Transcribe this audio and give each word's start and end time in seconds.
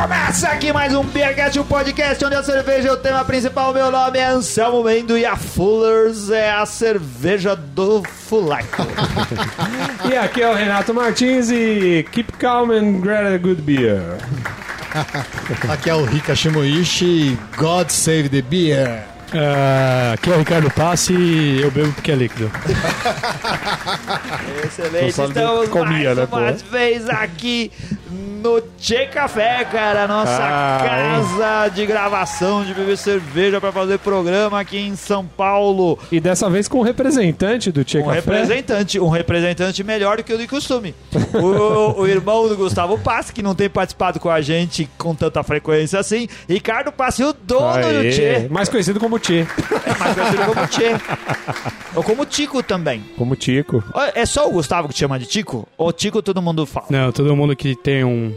Começa 0.00 0.48
aqui 0.48 0.72
mais 0.72 0.94
um 0.94 1.04
Beercast, 1.04 1.60
um 1.60 1.64
podcast 1.64 2.24
onde 2.24 2.34
a 2.34 2.42
cerveja 2.42 2.88
é 2.88 2.92
o 2.92 2.96
tema 2.96 3.22
principal. 3.22 3.74
Meu 3.74 3.90
nome 3.90 4.18
é 4.18 4.24
Anselmo 4.24 4.82
Mendo 4.82 5.18
e 5.18 5.26
a 5.26 5.36
Fullers 5.36 6.30
é 6.30 6.50
a 6.50 6.64
cerveja 6.64 7.54
do 7.54 8.02
Fulaco. 8.02 8.86
E 10.10 10.16
aqui 10.16 10.40
é 10.40 10.50
o 10.50 10.54
Renato 10.54 10.94
Martins 10.94 11.50
e 11.50 12.06
keep 12.12 12.32
calm 12.38 12.70
and 12.70 13.02
get 13.02 13.34
a 13.34 13.36
good 13.36 13.60
beer. 13.60 14.00
Aqui 15.68 15.90
é 15.90 15.94
o 15.94 16.06
Rika 16.06 16.34
Shimoishi, 16.34 17.38
God 17.58 17.90
Save 17.90 18.30
the 18.30 18.40
Beer. 18.40 19.10
Ah, 19.32 20.12
aqui 20.14 20.30
é 20.30 20.34
o 20.34 20.38
Ricardo 20.38 20.70
Passi 20.70 21.12
e 21.12 21.60
eu 21.60 21.70
bebo 21.70 21.92
porque 21.92 22.10
é 22.10 22.16
líquido. 22.16 22.50
Excelente, 24.64 25.12
Só 25.12 25.26
estamos 25.26 25.68
comia, 25.68 26.14
mais 26.14 26.16
né, 26.16 26.28
uma 26.30 26.52
pô? 26.52 26.70
vez 26.70 27.08
aqui 27.08 27.70
no 28.10 28.60
Tchê 28.78 29.06
Café, 29.06 29.64
cara, 29.64 30.06
nossa 30.08 30.30
Ah, 30.42 30.78
casa 30.82 31.68
de 31.68 31.84
gravação, 31.86 32.64
de 32.64 32.72
beber 32.74 32.96
cerveja 32.96 33.60
para 33.60 33.70
fazer 33.70 33.98
programa 33.98 34.58
aqui 34.60 34.78
em 34.78 34.96
São 34.96 35.24
Paulo. 35.26 35.98
E 36.10 36.18
dessa 36.18 36.48
vez 36.50 36.66
com 36.66 36.78
o 36.78 36.82
representante 36.82 37.70
do 37.70 37.84
Tchê 37.84 37.98
Um 37.98 38.04
Café. 38.06 38.14
representante, 38.16 38.98
um 38.98 39.08
representante 39.08 39.84
melhor 39.84 40.16
do 40.16 40.24
que 40.24 40.32
o 40.32 40.38
de 40.38 40.46
costume. 40.46 40.94
O, 41.34 42.00
o 42.02 42.06
irmão 42.06 42.48
do 42.48 42.56
Gustavo 42.56 42.98
Passi, 42.98 43.32
que 43.32 43.42
não 43.42 43.54
tem 43.54 43.68
participado 43.68 44.18
com 44.18 44.28
a 44.30 44.40
gente 44.40 44.88
com 44.98 45.14
tanta 45.14 45.42
frequência 45.42 45.98
assim. 45.98 46.26
Ricardo 46.48 46.90
Passi, 46.90 47.22
o 47.22 47.32
dono 47.32 47.66
Aê, 47.86 47.92
do 47.92 48.10
Tchê. 48.10 48.48
Mais 48.50 48.68
conhecido 48.68 48.98
como 48.98 49.18
Tchê. 49.18 49.46
É 49.86 49.98
mais 49.98 50.14
conhecido 50.14 50.44
como 50.46 50.66
Tchê. 50.66 50.90
Ou 51.94 52.02
como 52.02 52.24
Tico 52.24 52.62
também. 52.62 53.04
Como 53.16 53.36
Tico. 53.36 53.82
É 54.14 54.24
só 54.24 54.48
o 54.48 54.52
Gustavo 54.52 54.88
que 54.88 54.96
chama 54.98 55.18
de 55.18 55.26
Tico? 55.26 55.68
Ou 55.76 55.92
Tico 55.92 56.22
todo 56.22 56.40
mundo 56.40 56.64
fala? 56.66 56.86
Não, 56.90 57.12
todo 57.12 57.34
mundo 57.36 57.54
que 57.54 57.74
tem 57.76 57.99
um, 58.04 58.32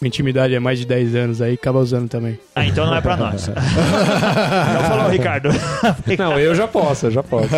uma 0.00 0.06
intimidade 0.08 0.56
há 0.56 0.60
mais 0.60 0.78
de 0.78 0.86
10 0.86 1.14
anos 1.14 1.42
aí 1.42 1.54
acaba 1.54 1.78
usando 1.78 2.08
também. 2.08 2.38
Ah, 2.54 2.64
então 2.64 2.86
não 2.86 2.94
é 2.94 3.00
pra 3.00 3.16
nós. 3.16 3.48
não 3.52 4.84
falou, 4.88 5.10
Ricardo. 5.10 5.50
Não, 6.18 6.38
eu 6.38 6.54
já 6.54 6.66
posso, 6.66 7.06
eu 7.06 7.10
já 7.10 7.22
posso. 7.22 7.48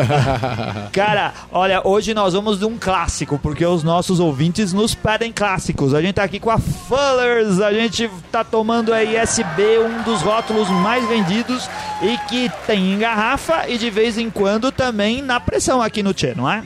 Cara, 0.93 1.33
olha, 1.53 1.81
hoje 1.87 2.13
nós 2.15 2.35
vamos 2.35 2.59
de 2.59 2.65
um 2.65 2.77
clássico, 2.79 3.39
porque 3.39 3.65
os 3.65 3.83
nossos 3.85 4.19
ouvintes 4.21 4.73
nos 4.73 4.95
pedem 4.95 5.33
clássicos. 5.33 5.95
A 5.95 6.03
gente 6.03 6.15
tá 6.15 6.25
aqui 6.25 6.41
com 6.41 6.51
a 6.51 6.59
Fullers, 6.59 7.61
a 7.61 7.73
gente 7.73 8.11
tá 8.31 8.43
tomando 8.43 8.93
a 8.93 9.03
ISB, 9.05 9.79
um 9.79 10.03
dos 10.03 10.21
rótulos 10.23 10.69
mais 10.69 11.07
vendidos 11.09 11.69
e 12.03 12.17
que 12.29 12.51
tem 12.67 12.95
em 12.95 12.99
garrafa 12.99 13.69
e 13.69 13.79
de 13.79 13.89
vez 13.91 14.19
em 14.19 14.29
quando 14.31 14.73
também 14.73 15.23
na 15.23 15.39
pressão 15.39 15.81
aqui 15.81 16.03
no 16.03 16.13
Tchê, 16.13 16.35
não 16.37 16.51
é? 16.51 16.63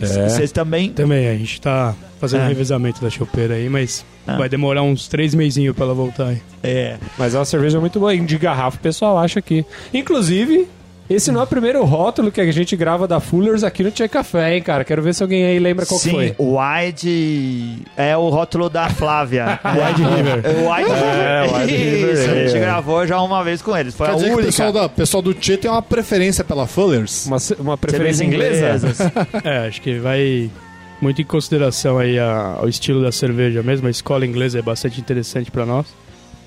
É. 0.00 0.06
Vocês 0.28 0.52
também. 0.52 0.92
Também, 0.92 1.28
a 1.28 1.32
gente 1.34 1.60
tá 1.60 1.94
fazendo 2.20 2.42
É. 2.42 2.44
um 2.44 2.48
revezamento 2.48 3.00
da 3.00 3.08
chopeira 3.10 3.54
aí, 3.54 3.68
mas 3.68 4.04
Ah. 4.26 4.36
vai 4.36 4.48
demorar 4.48 4.82
uns 4.82 5.08
3 5.08 5.34
meizinhos 5.34 5.74
pra 5.74 5.84
ela 5.84 5.94
voltar 5.94 6.28
aí. 6.28 6.42
É. 6.62 6.96
Mas 7.18 7.34
é 7.34 7.38
uma 7.38 7.44
cerveja 7.44 7.78
muito 7.80 8.00
boa. 8.00 8.16
De 8.16 8.38
garrafa 8.38 8.76
o 8.76 8.80
pessoal 8.80 9.18
acha 9.18 9.38
aqui. 9.38 9.64
Inclusive, 9.94 10.66
esse 11.08 11.30
não 11.30 11.40
é 11.40 11.44
o 11.44 11.46
primeiro 11.46 11.84
rótulo 11.84 12.32
que 12.32 12.40
a 12.40 12.50
gente 12.50 12.74
grava 12.76 13.06
da 13.06 13.20
Fullers 13.20 13.62
aqui 13.62 13.84
no 13.84 13.92
Tchê 13.92 14.08
Café, 14.08 14.56
hein, 14.56 14.62
cara. 14.62 14.82
Quero 14.84 15.00
ver 15.02 15.14
se 15.14 15.22
alguém 15.22 15.44
aí 15.44 15.58
lembra 15.60 15.86
qual 15.86 16.00
que 16.00 16.06
Sim, 16.06 16.10
foi. 16.10 16.34
Wide 16.38 17.82
é 17.96 18.16
o 18.16 18.28
rótulo 18.28 18.68
da 18.68 18.88
Flávia. 18.88 19.60
Wide 19.64 20.02
River. 20.02 20.40
É, 20.44 20.50
Wide 20.50 20.90
É, 20.90 21.58
Wide 21.60 21.76
River, 21.76 22.12
Isso, 22.14 22.30
a 22.30 22.34
gente 22.34 22.56
é. 22.56 22.60
gravou 22.60 23.06
já 23.06 23.20
uma 23.22 23.44
vez 23.44 23.62
com 23.62 23.76
eles. 23.76 23.94
Foi 23.94 24.06
Quer 24.06 24.12
a 24.12 24.16
dizer 24.16 24.26
que 24.26 24.32
o 24.32 24.34
única. 24.38 24.48
pessoal, 24.48 24.72
da, 24.72 24.88
pessoal 24.88 25.22
do 25.22 25.32
Tchê 25.34 25.56
tem 25.56 25.70
uma 25.70 25.82
preferência 25.82 26.42
pela 26.42 26.66
Fullers? 26.66 27.26
Uma, 27.26 27.36
uma 27.60 27.78
preferência 27.78 28.24
inglesa? 28.24 28.66
É, 29.44 29.68
acho 29.68 29.80
que 29.80 29.98
vai 29.98 30.50
muito 31.00 31.20
em 31.22 31.24
consideração 31.24 31.98
aí 31.98 32.18
a- 32.18 32.56
ao 32.58 32.68
estilo 32.68 33.02
da 33.02 33.12
cerveja 33.12 33.62
mesmo. 33.62 33.86
A 33.86 33.90
escola 33.90 34.24
inglesa 34.26 34.58
é 34.58 34.62
bastante 34.62 35.00
interessante 35.00 35.50
pra 35.50 35.64
nós. 35.66 35.86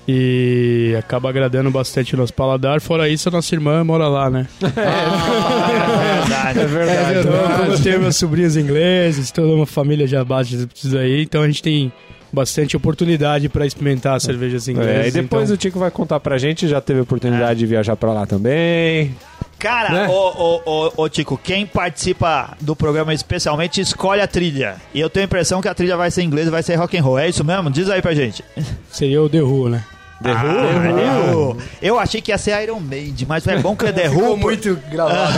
E 0.08 0.94
acaba 0.98 1.28
agradando 1.28 1.70
bastante 1.70 2.14
o 2.14 2.18
nosso 2.18 2.34
paladar. 2.34 2.80
Fora 2.80 3.08
isso, 3.08 3.28
a 3.28 3.32
nossa 3.32 3.54
irmã 3.54 3.84
mora 3.84 4.08
lá, 4.08 4.28
né? 4.28 4.46
É 4.60 6.16
verdade. 6.26 6.58
É 6.60 6.66
verdade. 6.66 7.18
Então, 7.20 7.56
como 7.58 7.72
eu 7.72 7.82
tenho 7.82 8.00
meus 8.00 8.16
sobrinhos 8.16 8.56
ingleses, 8.56 9.30
toda 9.30 9.48
uma 9.54 9.66
família 9.66 10.06
já 10.06 10.24
bate 10.24 10.56
disso 10.66 10.96
aí, 10.98 11.22
então 11.22 11.42
a 11.42 11.46
gente 11.46 11.62
tem 11.62 11.92
bastante 12.32 12.76
oportunidade 12.76 13.48
pra 13.48 13.66
experimentar 13.66 14.16
as 14.16 14.22
cervejas 14.22 14.66
inglesas. 14.68 15.04
É, 15.04 15.08
e 15.08 15.10
depois 15.10 15.44
então, 15.44 15.54
o 15.54 15.56
Tico 15.58 15.78
vai 15.78 15.90
contar 15.90 16.18
pra 16.20 16.38
gente, 16.38 16.66
já 16.68 16.80
teve 16.80 17.00
oportunidade 17.00 17.58
de 17.58 17.66
viajar 17.66 17.96
pra 17.96 18.12
lá 18.12 18.26
também. 18.26 19.14
Cara, 19.60 19.90
Né? 19.90 20.08
ô, 20.08 20.12
ô, 20.12 20.62
ô, 20.64 20.92
ô, 21.04 21.08
Tico, 21.08 21.38
quem 21.38 21.66
participa 21.66 22.56
do 22.60 22.74
programa 22.74 23.12
especialmente 23.14 23.80
escolhe 23.80 24.20
a 24.22 24.26
trilha. 24.26 24.76
E 24.94 24.98
eu 25.00 25.10
tenho 25.10 25.24
a 25.24 25.26
impressão 25.26 25.60
que 25.60 25.68
a 25.68 25.74
trilha 25.74 25.96
vai 25.96 26.10
ser 26.10 26.22
inglesa 26.22 26.48
e 26.48 26.50
vai 26.50 26.62
ser 26.62 26.74
rock 26.76 26.96
and 26.98 27.02
roll. 27.02 27.18
É 27.18 27.28
isso 27.28 27.44
mesmo? 27.44 27.70
Diz 27.70 27.88
aí 27.90 28.00
pra 28.00 28.14
gente. 28.14 28.42
seria 28.90 29.22
o 29.22 29.28
The 29.28 29.42
Who, 29.42 29.68
né? 29.68 29.84
The 30.22 30.32
Who? 30.32 30.96
The 30.96 31.32
Who. 31.34 31.56
Eu 31.80 31.98
achei 31.98 32.20
que 32.20 32.30
ia 32.30 32.36
ser 32.38 32.62
Iron 32.62 32.80
Maiden, 32.80 33.26
mas 33.28 33.46
é 33.46 33.58
bom 33.58 33.74
que 33.76 33.86
é 33.86 33.92
The 33.92 34.08
Who. 34.08 34.14
Ficou 34.18 34.36
muito 34.36 34.78
gravado. 34.90 35.32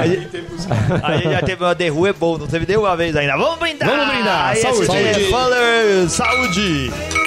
A 0.00 0.06
gente, 0.06 0.44
a 1.02 1.16
gente 1.16 1.30
já 1.30 1.40
teve 1.42 1.62
uma 1.64 1.74
The 1.74 1.90
Who 1.90 2.06
é 2.06 2.12
bom, 2.12 2.36
não 2.38 2.46
teve 2.46 2.66
nenhuma 2.66 2.96
vez 2.96 3.14
ainda. 3.16 3.36
Vamos 3.36 3.58
brindar! 3.58 3.88
Vamos 3.88 4.06
brindar! 4.06 4.48
Aí, 4.50 4.56
Saúde! 4.56 4.96
é 4.96 5.14
Saúde! 5.30 6.10
Saúde! 6.10 7.21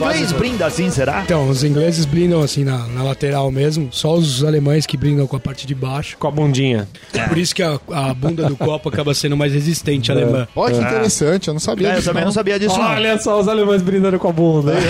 Inglês 0.00 0.32
brinda 0.32 0.66
assim, 0.66 0.90
será? 0.90 1.22
Então, 1.22 1.48
os 1.48 1.62
ingleses 1.62 2.04
blindam 2.04 2.40
assim 2.42 2.64
na, 2.64 2.78
na 2.88 3.02
lateral 3.02 3.50
mesmo, 3.50 3.88
só 3.92 4.14
os 4.14 4.42
alemães 4.42 4.86
que 4.86 4.96
blindam 4.96 5.26
com 5.26 5.36
a 5.36 5.40
parte 5.40 5.66
de 5.66 5.74
baixo. 5.74 6.16
Com 6.18 6.26
a 6.26 6.30
bundinha. 6.30 6.88
Por 7.28 7.36
isso 7.38 7.54
que 7.54 7.62
a, 7.62 7.78
a 7.92 8.14
bunda 8.14 8.44
do 8.44 8.56
copo 8.56 8.88
acaba 8.88 9.12
sendo 9.14 9.36
mais 9.36 9.52
resistente 9.52 10.10
alemã. 10.10 10.48
Olha 10.56 10.74
que 10.74 10.80
interessante, 10.80 11.48
eu 11.48 11.54
não 11.54 11.60
sabia 11.60 11.88
É, 11.88 11.90
eu 11.92 11.96
disso. 11.96 12.08
também 12.08 12.24
não 12.24 12.32
sabia 12.32 12.58
disso, 12.58 12.78
não. 12.78 12.86
Olha 12.90 13.18
só 13.18 13.38
os 13.38 13.46
alemães 13.48 13.82
brindando 13.82 14.18
com 14.18 14.28
a 14.28 14.32
bunda. 14.32 14.72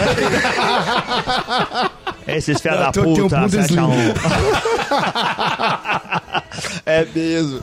Esses 2.27 2.61
filha 2.61 2.75
Eu 2.75 2.79
da 2.79 2.93
puta, 2.93 3.41
Bundesliga. 3.41 3.83
7 6.61 6.83
É 6.87 7.07
mesmo. 7.15 7.61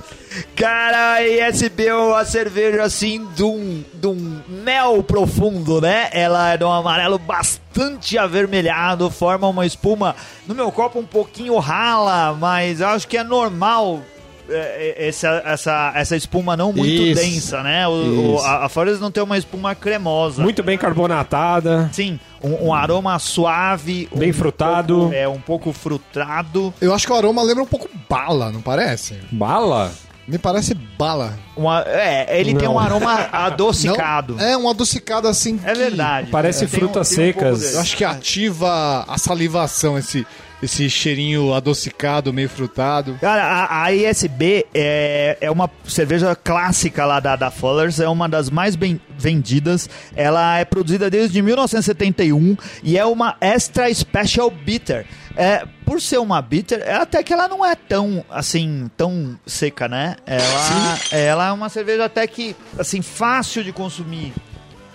Cara, 0.56 1.14
a 1.14 1.28
ISB 1.28 1.88
é 1.88 1.94
uma 1.96 2.26
cerveja 2.26 2.84
assim 2.84 3.26
de 3.36 3.44
um, 3.44 3.84
de 3.94 4.08
um 4.08 4.42
mel 4.64 5.04
profundo, 5.04 5.80
né? 5.82 6.10
Ela 6.12 6.54
é 6.54 6.58
de 6.58 6.64
um 6.64 6.72
amarelo 6.72 7.18
bastante 7.20 8.18
avermelhado, 8.18 9.10
forma 9.10 9.48
uma 9.48 9.66
espuma 9.66 10.16
no 10.48 10.56
meu 10.56 10.72
copo 10.72 11.00
um 11.00 11.06
pouquinho 11.06 11.58
rala, 11.60 12.34
mas 12.40 12.82
eu 12.82 12.88
acho 12.88 13.08
que 13.08 13.18
é 13.18 13.24
normal 13.24 14.02
é, 14.50 14.96
é, 14.98 15.08
essa, 15.10 15.42
essa, 15.46 15.92
essa 15.94 16.16
espuma 16.16 16.56
não 16.56 16.72
muito 16.72 16.90
Isso. 17.04 17.22
densa, 17.22 17.62
né? 17.64 17.86
O, 17.88 18.36
o- 18.36 18.40
a, 18.40 18.66
a 18.66 18.70
Forest 18.70 19.02
não 19.02 19.12
tem 19.12 19.22
uma 19.22 19.38
espuma 19.38 19.76
cremosa. 19.76 20.42
Muito 20.42 20.64
bem 20.64 20.78
carbonatada. 20.78 21.90
Sim, 21.92 22.18
um, 22.42 22.68
um 22.68 22.74
aroma 22.74 23.20
suave. 23.20 24.08
Bem 24.16 24.30
um 24.30 24.34
frutado. 24.34 24.96
pouco- 25.00 25.14
é, 25.14 25.28
um 25.28 25.40
pouco 25.42 25.74
frutado. 25.74 26.74
Eu 26.80 26.94
acho 26.94 27.06
que 27.06 27.12
o 27.12 27.16
aroma 27.18 27.44
lembra 27.44 27.62
um 27.64 27.68
pouco 27.68 27.90
bala, 28.10 28.50
não 28.50 28.62
parece? 28.62 29.16
Bala? 29.32 29.92
Me 30.28 30.38
parece 30.38 30.74
bala. 30.74 31.38
Uma, 31.56 31.82
é, 31.88 32.40
ele 32.40 32.54
tem 32.54 32.68
Não. 32.68 32.76
um 32.76 32.80
aroma 32.80 33.14
adocicado. 33.32 34.36
Não, 34.36 34.44
é 34.44 34.58
um 34.58 34.70
adocicado 34.70 35.28
assim. 35.28 35.58
É, 35.64 35.72
que 35.72 35.74
verdade. 35.74 36.30
Parece 36.30 36.66
É, 36.66 36.68
tem 36.68 36.78
um- 36.78 36.80
frutas 36.82 37.10
tem 37.10 37.18
um 37.18 37.28
secas. 37.34 37.60
desse. 37.62 37.74
Eu 37.76 37.80
acho 37.80 37.96
que 37.96 38.04
ativa 38.04 39.06
a 39.08 39.18
salivação, 39.18 39.98
esse, 39.98 40.28
esse 40.62 40.90
cheirinho 40.90 41.54
adocicado, 41.54 42.34
meio 42.34 42.50
frutado. 42.50 43.18
Cara, 43.22 43.44
a, 43.44 43.84
a 43.84 43.94
ISB 43.94 44.66
é, 44.74 45.38
é 45.40 45.52
uma 45.52 45.70
cerveja 45.88 46.36
clássica 46.36 47.06
lá 47.06 47.20
da, 47.20 47.36
da 47.36 47.52
Fullers, 47.52 48.00
é 48.00 48.08
uma 48.08 48.28
das 48.28 48.50
mais 48.50 48.76
bem 48.76 49.00
vendidas. 49.18 49.90
Ela 50.16 50.58
é 50.58 50.66
produzida 50.66 51.10
desde 51.10 51.42
1971 51.42 52.58
e 52.84 52.98
é 52.98 53.06
uma 53.06 53.36
Extra 53.40 53.94
Special 53.94 54.50
Bitter. 54.50 55.06
É, 55.36 55.68
por 55.86 56.02
ser 56.02 56.18
uma 56.18 56.42
bitter, 56.42 56.82
é 56.84 56.96
até 56.96 57.22
que 57.22 57.32
ela 57.32 57.48
não 57.48 57.64
é 57.64 57.76
tão, 57.76 58.26
assim, 58.28 58.90
tão 58.98 59.40
seca, 59.46 59.88
né? 59.88 60.16
Ela, 60.26 60.98
ela 61.12 61.48
é 61.50 61.52
uma 61.52 61.70
cerveja 61.70 62.06
até 62.06 62.26
que, 62.26 62.56
assim, 62.78 63.04
fácil 63.04 63.64
de 63.64 63.72
consumir. 63.72 64.34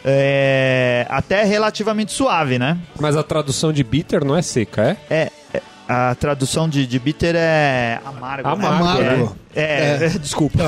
É, 0.04 1.06
até 1.08 1.44
relativamente 1.44 2.10
suave, 2.10 2.58
né? 2.58 2.76
Mas 2.98 3.16
a 3.16 3.22
tradução 3.22 3.72
de 3.72 3.84
bitter 3.84 4.24
não 4.24 4.36
é 4.36 4.42
seca, 4.42 4.82
é? 4.82 4.96
É, 5.08 5.16
é, 5.26 5.30
a 5.88 6.14
tradução 6.14 6.68
de, 6.68 6.86
de 6.86 6.98
bitter 6.98 7.34
é 7.36 8.00
amargo. 8.04 8.48
né? 8.48 8.66
Amargo. 8.68 9.36
É, 9.54 10.08
desculpa. 10.20 10.58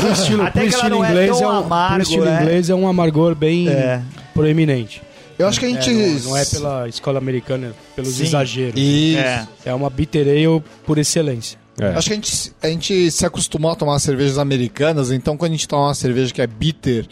Pro 0.00 0.12
estilo, 0.12 0.42
Até 0.44 0.64
estilo 0.66 1.04
é 1.04 1.08
inglês 1.10 1.40
é 1.40 1.46
um, 1.46 1.50
amargo, 1.50 1.94
pro 1.94 2.02
estilo 2.02 2.24
né? 2.24 2.42
inglês 2.42 2.70
é 2.70 2.74
um 2.74 2.88
amargor 2.88 3.34
bem 3.34 3.68
É. 3.68 4.00
proeminente. 4.34 5.02
Eu 5.38 5.48
acho 5.48 5.58
que 5.58 5.66
a 5.66 5.68
É, 5.70 5.72
gente. 5.80 5.90
não, 6.24 6.30
não 6.30 6.36
é 6.36 6.44
pela 6.44 6.88
escola 6.88 7.18
americana, 7.18 7.72
pelos 7.96 8.14
Sim. 8.14 8.24
exageros. 8.24 8.74
Isso. 8.80 9.18
É. 9.18 9.46
É 9.66 9.74
uma 9.74 9.90
bitter 9.90 10.26
ale 10.28 10.62
por 10.86 10.98
excelência. 10.98 11.58
É. 11.80 11.86
Acho 11.88 12.08
que 12.08 12.12
a 12.12 12.16
gente, 12.16 12.52
a 12.62 12.66
gente 12.68 13.10
se 13.10 13.24
acostumou 13.26 13.70
a 13.72 13.74
tomar 13.74 13.98
cervejas 13.98 14.38
americanas, 14.38 15.10
então 15.10 15.36
quando 15.36 15.52
a 15.52 15.54
gente 15.54 15.66
toma 15.66 15.86
uma 15.86 15.94
cerveja 15.94 16.32
que 16.32 16.42
é 16.42 16.46
bitter, 16.46 17.06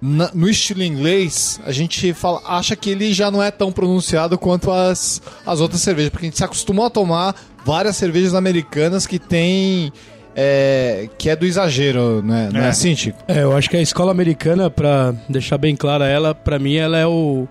na- 0.00 0.30
no 0.34 0.48
estilo 0.48 0.82
inglês, 0.82 1.60
a 1.64 1.72
gente 1.72 2.12
fala, 2.12 2.40
acha 2.46 2.74
que 2.76 2.90
ele 2.90 3.12
já 3.12 3.30
não 3.30 3.42
é 3.42 3.50
tão 3.50 3.72
pronunciado 3.72 4.38
quanto 4.38 4.70
as, 4.70 5.20
as 5.46 5.60
outras 5.60 5.80
cervejas, 5.82 6.10
porque 6.10 6.26
a 6.26 6.28
gente 6.28 6.38
se 6.38 6.44
acostumou 6.44 6.86
a 6.86 6.90
tomar 6.90 7.34
várias 7.64 7.96
cervejas 7.96 8.34
americanas 8.34 9.06
que 9.06 9.18
tem. 9.18 9.92
é, 10.40 11.08
que 11.18 11.28
é 11.28 11.34
do 11.34 11.44
exagero, 11.44 12.22
né? 12.22 12.48
Não 12.52 12.60
é, 12.60 12.66
É. 12.66 12.68
assim, 12.68 12.94
Chico? 12.94 13.18
É, 13.26 13.42
eu 13.42 13.56
acho 13.56 13.68
que 13.68 13.76
a 13.76 13.82
escola 13.82 14.12
americana, 14.12 14.70
pra 14.70 15.12
deixar 15.28 15.58
bem 15.58 15.74
clara 15.74 16.06
ela, 16.06 16.32
pra 16.32 16.60
mim 16.60 16.76
ela 16.76 16.96
é 16.96 17.04
o. 17.06 17.48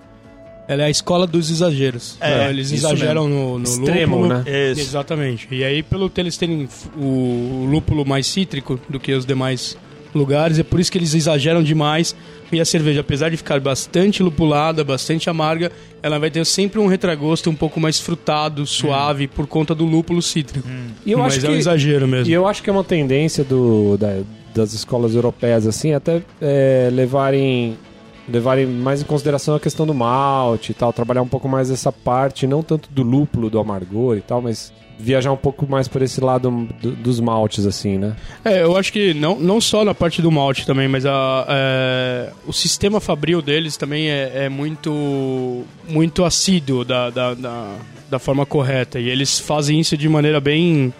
Ela 0.69 0.83
é 0.83 0.85
a 0.85 0.89
escola 0.89 1.27
dos 1.27 1.49
exageros. 1.51 2.15
É, 2.21 2.29
Então, 2.33 2.49
eles 2.49 2.71
exageram 2.71 3.27
no, 3.27 3.57
no 3.59 3.63
Extremo, 3.65 4.17
lúpulo. 4.21 4.41
né? 4.43 4.71
Isso. 4.71 4.81
Exatamente. 4.81 5.47
E 5.51 5.63
aí, 5.65 5.83
pelo 5.83 6.09
que 6.09 6.19
eles 6.21 6.37
terem 6.37 6.67
o 6.97 7.67
lúpulo 7.69 8.05
mais 8.05 8.25
cítrico 8.27 8.79
do 8.89 8.99
que 9.01 9.11
os 9.13 9.25
demais 9.25 9.77
lugares, 10.13 10.57
é 10.59 10.63
por 10.63 10.79
isso 10.79 10.91
que 10.91 10.97
eles 10.97 11.13
exageram 11.13 11.61
demais. 11.63 12.15
E 12.51 12.59
a 12.61 12.65
cerveja, 12.65 13.01
apesar 13.01 13.29
de 13.29 13.37
ficar 13.37 13.59
bastante 13.59 14.23
lupulada, 14.23 14.83
bastante 14.83 15.29
amarga, 15.29 15.71
ela 16.01 16.17
vai 16.17 16.31
ter 16.31 16.45
sempre 16.45 16.79
um 16.79 16.87
retrogosto 16.87 17.49
um 17.49 17.55
pouco 17.55 17.79
mais 17.79 17.99
frutado, 17.99 18.65
suave, 18.65 19.27
por 19.27 19.45
conta 19.47 19.75
do 19.75 19.83
lúpulo 19.85 20.21
cítrico. 20.21 20.67
E 21.05 21.11
eu 21.11 21.19
Mas 21.19 21.35
acho 21.37 21.45
é 21.45 21.49
um 21.49 21.51
que 21.53 21.57
exagero 21.59 22.07
mesmo. 22.07 22.29
E 22.29 22.33
eu 22.33 22.47
acho 22.47 22.63
que 22.63 22.69
é 22.69 22.73
uma 22.73 22.83
tendência 22.83 23.43
do, 23.43 23.97
da- 23.97 24.21
das 24.55 24.73
escolas 24.73 25.13
europeias, 25.13 25.67
assim, 25.67 25.93
até 25.93 26.21
é, 26.41 26.89
levarem, 26.91 27.77
levarem 28.27 28.65
mais 28.65 29.01
em 29.01 29.05
consideração 29.05 29.53
a 29.55 29.59
questão 29.59 29.85
do 29.85 29.93
malte 29.93 30.71
e 30.71 30.73
tal, 30.73 30.91
trabalhar 30.93 31.21
um 31.21 31.27
pouco 31.27 31.47
mais 31.49 31.69
essa 31.69 31.91
parte, 31.91 32.47
não 32.47 32.63
tanto 32.63 32.89
do 32.91 33.03
lúpulo, 33.03 33.49
do 33.49 33.59
amargor 33.59 34.17
e 34.17 34.21
tal, 34.21 34.41
mas 34.41 34.71
viajar 34.99 35.31
um 35.31 35.37
pouco 35.37 35.67
mais 35.69 35.87
por 35.87 36.01
esse 36.01 36.19
lado 36.19 36.67
do- 36.81 36.91
dos 36.95 37.19
maltes, 37.19 37.65
assim, 37.65 37.97
né? 37.97 38.15
É, 38.43 38.63
eu 38.63 38.75
acho 38.75 38.91
que 38.91 39.13
não, 39.13 39.39
não 39.39 39.61
só 39.61 39.85
na 39.85 39.93
parte 39.93 40.21
do 40.21 40.31
malte 40.31 40.65
também, 40.65 40.87
mas 40.87 41.05
a, 41.05 41.45
é, 41.49 42.31
o 42.47 42.51
sistema 42.53 42.99
fabril 42.99 43.41
deles 43.41 43.77
também 43.77 44.09
é, 44.09 44.45
é 44.45 44.49
muito, 44.49 45.63
muito 45.87 46.23
assíduo 46.23 46.83
da, 46.83 47.09
da, 47.09 47.33
da, 47.35 47.75
da 48.09 48.19
forma 48.19 48.45
correta. 48.45 48.99
E 48.99 49.07
eles 49.09 49.39
fazem 49.39 49.79
isso 49.79 49.95
de 49.95 50.09
maneira 50.09 50.39
bem, 50.39 50.91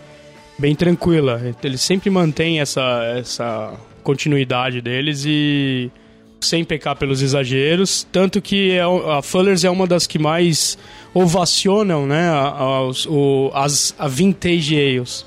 bem 0.60 0.76
tranquila. 0.76 1.42
Eles 1.64 1.82
sempre 1.82 2.10
mantêm 2.10 2.60
essa, 2.60 3.02
essa 3.18 3.74
continuidade 4.04 4.80
deles 4.82 5.24
e 5.26 5.90
sem 6.39 6.63
pecar 6.63 6.95
pelos 6.95 7.22
exageros. 7.22 8.06
Tanto 8.12 8.42
que 8.42 8.72
é, 8.72 8.81
a 8.81 9.22
Fullers 9.22 9.63
é 9.63 9.69
uma 9.69 9.86
das 9.88 10.06
que 10.07 10.19
mais 10.19 10.78
ovacionam 11.13 12.06
né, 12.06 12.30
a- 12.30 12.50
aos, 12.57 13.06
o, 13.06 13.51
as, 13.54 13.94
a 13.98 14.07
vintage 14.07 14.75
ales. 14.75 15.25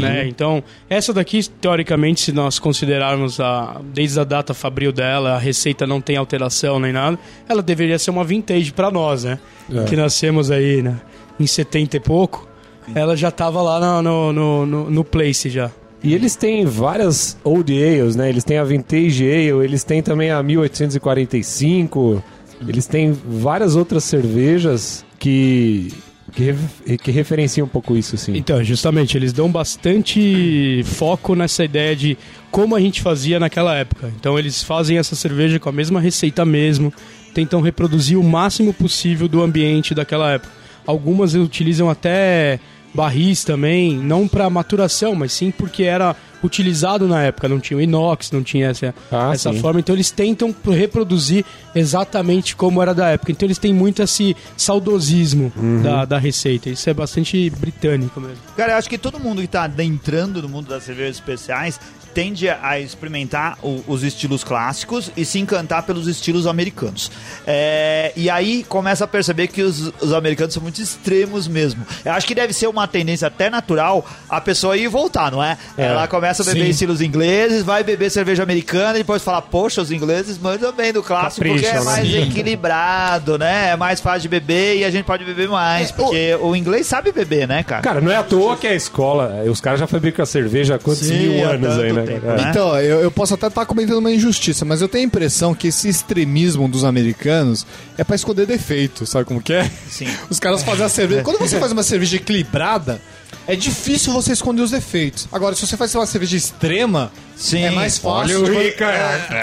Né? 0.00 0.26
Então, 0.28 0.62
essa 0.90 1.12
daqui, 1.12 1.40
teoricamente, 1.60 2.20
se 2.20 2.32
nós 2.32 2.58
considerarmos 2.58 3.38
a, 3.40 3.80
desde 3.92 4.18
a 4.20 4.24
data 4.24 4.52
fabril 4.52 4.92
dela, 4.92 5.34
a 5.34 5.38
receita 5.38 5.86
não 5.86 6.00
tem 6.00 6.16
alteração 6.16 6.78
nem 6.78 6.92
nada, 6.92 7.18
ela 7.48 7.62
deveria 7.62 7.98
ser 7.98 8.10
uma 8.10 8.24
vintage 8.24 8.72
para 8.72 8.90
nós, 8.90 9.24
né? 9.24 9.38
É. 9.72 9.84
Que 9.84 9.96
nascemos 9.96 10.50
aí 10.50 10.82
né, 10.82 11.00
em 11.38 11.46
70 11.46 11.96
e 11.96 12.00
pouco. 12.00 12.46
Ela 12.94 13.16
já 13.16 13.30
tava 13.30 13.60
lá 13.62 13.78
no, 13.78 14.02
no, 14.02 14.32
no, 14.32 14.66
no- 14.66 14.90
no 14.90 15.04
place 15.04 15.48
já. 15.50 15.70
E 16.02 16.14
eles 16.14 16.36
têm 16.36 16.64
várias 16.64 17.36
old 17.42 17.72
ales, 17.72 18.14
né? 18.14 18.28
Eles 18.28 18.44
têm 18.44 18.58
a 18.58 18.64
vintage 18.64 19.24
ale, 19.24 19.64
eles 19.64 19.82
têm 19.82 20.02
também 20.02 20.30
a 20.30 20.42
1845, 20.42 22.22
eles 22.66 22.86
têm 22.86 23.12
várias 23.12 23.74
outras 23.74 24.04
cervejas 24.04 25.04
que 25.18 25.92
que, 26.32 26.98
que 26.98 27.10
referenciam 27.10 27.66
um 27.66 27.68
pouco 27.68 27.96
isso, 27.96 28.16
sim. 28.16 28.36
Então, 28.36 28.62
justamente, 28.62 29.16
eles 29.16 29.32
dão 29.32 29.50
bastante 29.50 30.82
foco 30.84 31.34
nessa 31.34 31.64
ideia 31.64 31.96
de 31.96 32.18
como 32.50 32.76
a 32.76 32.80
gente 32.80 33.00
fazia 33.00 33.40
naquela 33.40 33.74
época. 33.74 34.12
Então, 34.18 34.38
eles 34.38 34.62
fazem 34.62 34.98
essa 34.98 35.16
cerveja 35.16 35.58
com 35.58 35.68
a 35.68 35.72
mesma 35.72 36.00
receita 36.00 36.44
mesmo, 36.44 36.92
tentam 37.34 37.60
reproduzir 37.60 38.18
o 38.18 38.22
máximo 38.22 38.72
possível 38.72 39.26
do 39.26 39.42
ambiente 39.42 39.94
daquela 39.94 40.32
época. 40.32 40.52
Algumas 40.86 41.34
utilizam 41.34 41.88
até 41.88 42.60
barris 42.98 43.44
também, 43.44 43.96
não 43.96 44.26
para 44.26 44.50
maturação, 44.50 45.14
mas 45.14 45.32
sim 45.32 45.52
porque 45.52 45.84
era 45.84 46.16
utilizado 46.42 47.06
na 47.06 47.22
época, 47.22 47.48
não 47.48 47.60
tinha 47.60 47.76
o 47.76 47.80
inox, 47.80 48.30
não 48.32 48.42
tinha 48.42 48.68
essa, 48.70 48.92
Ah, 49.10 49.30
essa 49.32 49.52
sim. 49.52 49.60
forma, 49.60 49.78
então 49.78 49.94
eles 49.94 50.10
tentam 50.10 50.52
reproduzir 50.68 51.44
exatamente 51.74 52.56
como 52.56 52.82
era 52.82 52.92
da 52.94 53.08
época. 53.10 53.30
Então 53.32 53.46
eles 53.46 53.58
têm 53.58 53.72
muito 53.72 54.02
esse 54.02 54.36
saudosismo 54.56 55.52
Uhum. 55.56 55.82
da, 55.82 56.04
da 56.04 56.18
receita. 56.18 56.68
Isso 56.70 56.88
é 56.90 56.94
bastante 56.94 57.50
britânico 57.50 58.20
mesmo. 58.20 58.38
Cara, 58.56 58.72
eu 58.72 58.76
acho 58.76 58.88
que 58.88 58.98
todo 58.98 59.18
mundo 59.20 59.40
que 59.40 59.48
tá 59.48 59.62
adentrando 59.64 60.42
no 60.42 60.48
mundo 60.48 60.68
das 60.68 60.82
cervejas 60.84 61.16
especiais 61.16 61.80
tende 62.18 62.48
a 62.48 62.80
experimentar 62.80 63.56
o- 63.62 63.80
os 63.86 64.02
estilos 64.02 64.42
clássicos 64.42 65.08
e 65.16 65.24
se 65.24 65.38
encantar 65.38 65.84
pelos 65.84 66.08
estilos 66.08 66.48
americanos. 66.48 67.12
É, 67.46 68.12
e 68.16 68.28
aí 68.28 68.64
começa 68.68 69.04
a 69.04 69.06
perceber 69.06 69.46
que 69.46 69.62
os, 69.62 69.92
os 70.02 70.12
americanos 70.12 70.52
são 70.52 70.60
muito 70.60 70.82
extremos 70.82 71.46
mesmo. 71.46 71.86
Eu 72.04 72.10
acho 72.12 72.26
que 72.26 72.34
deve 72.34 72.52
ser 72.52 72.66
uma 72.66 72.88
tendência 72.88 73.28
até 73.28 73.48
natural 73.48 74.04
a 74.28 74.40
pessoa 74.40 74.76
ir 74.76 74.82
e 74.82 74.88
voltar, 74.88 75.30
não 75.30 75.40
é? 75.44 75.56
É, 75.76 75.84
Ela 75.84 76.08
começa 76.08 76.42
a 76.42 76.44
beber 76.46 76.64
sim. 76.64 76.70
estilos 76.70 77.00
ingleses, 77.00 77.62
vai 77.62 77.84
beber 77.84 78.10
cerveja 78.10 78.42
americana 78.42 78.96
e 78.96 79.02
depois 79.02 79.22
fala, 79.22 79.40
poxa, 79.40 79.80
os 79.80 79.92
ingleses 79.92 80.38
mandam 80.38 80.72
bem 80.72 80.92
do 80.92 81.04
clássico 81.04 81.46
porque 81.46 81.66
é 81.66 81.74
né? 81.74 81.80
mais 81.82 82.08
Sim. 82.08 82.22
equilibrado, 82.22 83.38
né? 83.38 83.70
É 83.70 83.76
mais 83.76 84.00
fácil 84.00 84.22
de 84.22 84.28
beber 84.28 84.78
e 84.78 84.84
a 84.84 84.90
gente 84.90 85.04
pode 85.04 85.24
beber 85.24 85.48
mais, 85.48 85.92
porque 85.92 86.36
o 86.40 86.56
inglês 86.56 86.84
sabe 86.88 87.12
beber, 87.12 87.46
né, 87.46 87.62
cara? 87.62 87.82
Cara, 87.82 88.00
não 88.00 88.10
é 88.10 88.16
à 88.16 88.24
toa 88.24 88.56
que 88.56 88.66
a 88.66 88.74
escola, 88.74 89.44
os 89.48 89.60
caras 89.60 89.78
já 89.78 89.86
fabricam 89.86 90.24
a 90.24 90.26
cerveja 90.26 90.74
há 90.74 90.78
quantos 90.80 91.06
Sim, 91.06 91.16
mil 91.28 91.48
anos 91.48 91.78
aí, 91.78 91.92
né? 91.92 92.07
Tempo, 92.08 92.26
cara? 92.26 92.42
né? 92.42 92.50
Então, 92.50 92.80
eu, 92.80 93.00
eu 93.00 93.10
posso 93.10 93.34
até 93.34 93.46
estar 93.46 93.66
cometendo 93.66 93.98
uma 93.98 94.10
injustiça, 94.10 94.64
mas 94.64 94.80
eu 94.80 94.88
tenho 94.88 95.04
a 95.04 95.06
impressão 95.06 95.54
que 95.54 95.68
esse 95.68 95.88
extremismo 95.88 96.68
dos 96.68 96.84
americanos 96.84 97.66
é 97.96 98.04
pra 98.04 98.16
esconder 98.16 98.46
defeito, 98.46 99.06
sabe 99.06 99.24
como 99.24 99.40
que 99.42 99.52
é? 99.52 99.70
Sim. 99.88 100.08
Os 100.30 100.38
caras 100.38 100.62
fazem 100.62 100.84
a 100.84 100.88
cerveja. 100.88 101.22
Quando 101.22 101.38
você 101.38 101.58
faz 101.58 101.72
uma 101.72 101.82
cerveja 101.82 102.16
equilibrada, 102.16 103.00
é 103.46 103.56
difícil 103.56 104.12
você 104.12 104.32
esconder 104.32 104.60
os 104.60 104.70
defeitos. 104.70 105.26
Agora, 105.32 105.54
se 105.54 105.66
você 105.66 105.76
faz 105.76 105.94
uma 105.94 106.06
cerveja 106.06 106.36
extrema, 106.36 107.10
Sim. 107.34 107.62
é 107.62 107.70
mais 107.70 107.96
fácil. 107.96 108.44
Olha 108.44 108.52
o 108.52 108.58
Rica 108.58 108.86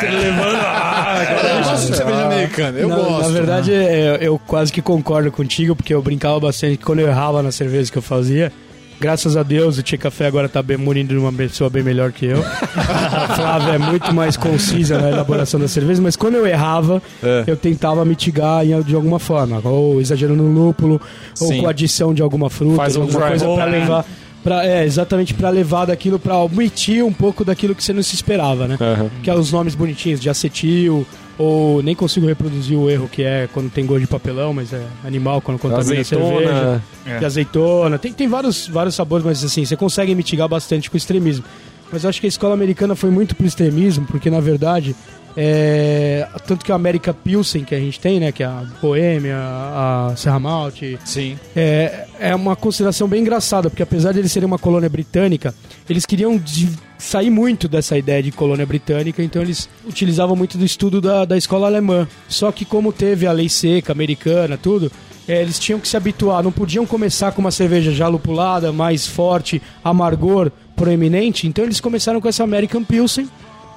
levando 0.03 0.55
Eu 1.49 1.63
gosto 1.63 1.91
de 1.91 1.97
cerveja 1.97 2.25
americana, 2.25 2.79
eu 2.79 2.89
na, 2.89 2.95
gosto. 2.95 3.21
na 3.21 3.27
verdade, 3.29 3.73
é, 3.73 4.19
eu 4.21 4.37
quase 4.37 4.71
que 4.71 4.81
concordo 4.81 5.31
contigo, 5.31 5.75
porque 5.75 5.93
eu 5.93 6.01
brincava 6.03 6.39
bastante 6.39 6.77
quando 6.77 6.99
eu 6.99 7.07
errava 7.07 7.41
nas 7.41 7.55
cervejas 7.55 7.89
que 7.89 7.97
eu 7.97 8.01
fazia. 8.01 8.51
Graças 8.99 9.35
a 9.35 9.43
Deus, 9.43 9.77
o 9.77 9.83
Tia 9.83 9.97
Café 9.97 10.25
agora 10.25 10.47
tá 10.47 10.63
bem 10.63 10.77
munindo 10.77 11.09
de 11.13 11.19
uma 11.19 11.31
pessoa 11.31 11.69
bem 11.69 11.83
melhor 11.83 12.11
que 12.11 12.25
eu. 12.25 12.39
a 12.41 13.35
Flávia 13.35 13.73
é 13.73 13.77
muito 13.77 14.13
mais 14.13 14.37
concisa 14.37 14.97
na 14.99 15.09
elaboração 15.09 15.59
da 15.59 15.67
cerveja, 15.67 16.01
mas 16.01 16.15
quando 16.15 16.35
eu 16.35 16.47
errava, 16.47 17.01
É. 17.21 17.43
eu 17.45 17.57
tentava 17.57 18.05
mitigar 18.05 18.63
de 18.65 18.95
alguma 18.95 19.19
forma. 19.19 19.59
Ou 19.63 19.99
exagerando 19.99 20.41
no 20.41 20.65
lúpulo, 20.67 20.99
ou 21.39 21.47
Sim. 21.47 21.61
com 21.61 21.67
adição 21.67 22.13
de 22.13 22.21
alguma 22.21 22.49
fruta, 22.49 22.77
Faz 22.77 22.95
um 22.95 23.01
alguma 23.01 23.19
dry 23.19 23.29
coisa 23.39 23.55
né? 23.57 23.65
levar. 23.65 24.05
Pra, 24.43 24.63
é, 24.65 24.85
exatamente 24.85 25.33
pra 25.33 25.49
levar 25.49 25.85
daquilo, 25.85 26.19
pra 26.19 26.37
omitir 26.37 27.03
um 27.03 27.11
pouco 27.11 27.43
daquilo 27.43 27.73
que 27.73 27.83
você 27.83 27.91
não 27.91 28.03
se 28.03 28.13
esperava, 28.13 28.67
né? 28.67 28.77
Aham. 28.79 29.09
que 29.23 29.29
é 29.29 29.33
os 29.35 29.51
nomes 29.51 29.73
bonitinhos 29.75 30.19
de 30.21 30.29
acetil, 30.29 31.05
ou 31.37 31.83
nem 31.83 31.93
consigo 31.95 32.25
reproduzir 32.27 32.77
o 32.77 32.89
erro 32.89 33.09
que 33.11 33.21
é 33.23 33.47
quando 33.53 33.69
tem 33.69 33.85
gosto 33.85 34.01
de 34.01 34.07
papelão, 34.07 34.53
mas 34.53 34.71
é 34.71 34.81
animal 35.03 35.41
quando 35.41 35.59
contamina 35.59 36.01
a 36.01 36.03
cerveja. 36.03 36.33
Azeitona. 36.49 36.83
É. 37.05 37.17
De 37.19 37.25
azeitona, 37.25 37.99
tem, 37.99 38.13
tem 38.13 38.27
vários, 38.27 38.67
vários 38.67 38.95
sabores, 38.95 39.25
mas 39.25 39.43
assim, 39.43 39.65
você 39.65 39.75
consegue 39.75 40.15
mitigar 40.15 40.47
bastante 40.47 40.89
com 40.89 40.95
o 40.95 40.97
extremismo. 40.97 41.43
Mas 41.91 42.03
eu 42.03 42.09
acho 42.09 42.19
que 42.19 42.25
a 42.25 42.29
escola 42.29 42.53
americana 42.53 42.95
foi 42.95 43.09
muito 43.09 43.35
pro 43.35 43.45
extremismo, 43.45 44.05
porque 44.07 44.29
na 44.29 44.39
verdade, 44.39 44.95
é, 45.37 46.27
tanto 46.47 46.65
que 46.65 46.71
a 46.71 46.75
América 46.75 47.13
Pilsen 47.13 47.63
que 47.63 47.75
a 47.75 47.79
gente 47.79 47.99
tem, 47.99 48.19
né, 48.19 48.31
que 48.31 48.41
é 48.41 48.45
a 48.45 48.63
Boêmia, 48.81 49.37
a 49.37 50.13
Serra 50.15 50.39
Malte, 50.39 50.97
Sim. 51.05 51.37
é, 51.55 52.05
é 52.19 52.33
uma 52.35 52.55
consideração 52.55 53.07
bem 53.07 53.21
engraçada, 53.21 53.69
porque 53.69 53.83
apesar 53.83 54.13
de 54.13 54.19
eles 54.19 54.31
serem 54.31 54.47
uma 54.47 54.57
colônia 54.57 54.89
britânica, 54.89 55.53
eles 55.89 56.05
queriam 56.05 56.37
de- 56.37 56.69
sair 56.97 57.29
muito 57.29 57.67
dessa 57.67 57.97
ideia 57.97 58.23
de 58.23 58.31
colônia 58.31 58.65
britânica, 58.65 59.21
então 59.23 59.41
eles 59.41 59.67
utilizavam 59.85 60.35
muito 60.35 60.57
do 60.57 60.65
estudo 60.65 60.99
da, 61.01 61.25
da 61.25 61.37
escola 61.37 61.67
alemã. 61.67 62.07
Só 62.27 62.51
que 62.51 62.63
como 62.65 62.91
teve 62.93 63.27
a 63.27 63.31
lei 63.31 63.49
seca 63.49 63.91
americana, 63.91 64.57
tudo, 64.57 64.91
é, 65.27 65.41
eles 65.41 65.59
tinham 65.59 65.79
que 65.79 65.87
se 65.87 65.97
habituar, 65.97 66.43
não 66.43 66.51
podiam 66.51 66.85
começar 66.85 67.31
com 67.31 67.41
uma 67.41 67.51
cerveja 67.51 67.91
já 67.91 68.07
lupulada, 68.07 68.71
mais 68.71 69.05
forte, 69.07 69.61
amargor 69.83 70.51
proeminente, 70.75 71.47
então 71.47 71.63
eles 71.65 71.79
começaram 71.79 72.19
com 72.21 72.27
essa 72.27 72.43
American 72.43 72.83
Pilsen, 72.83 73.29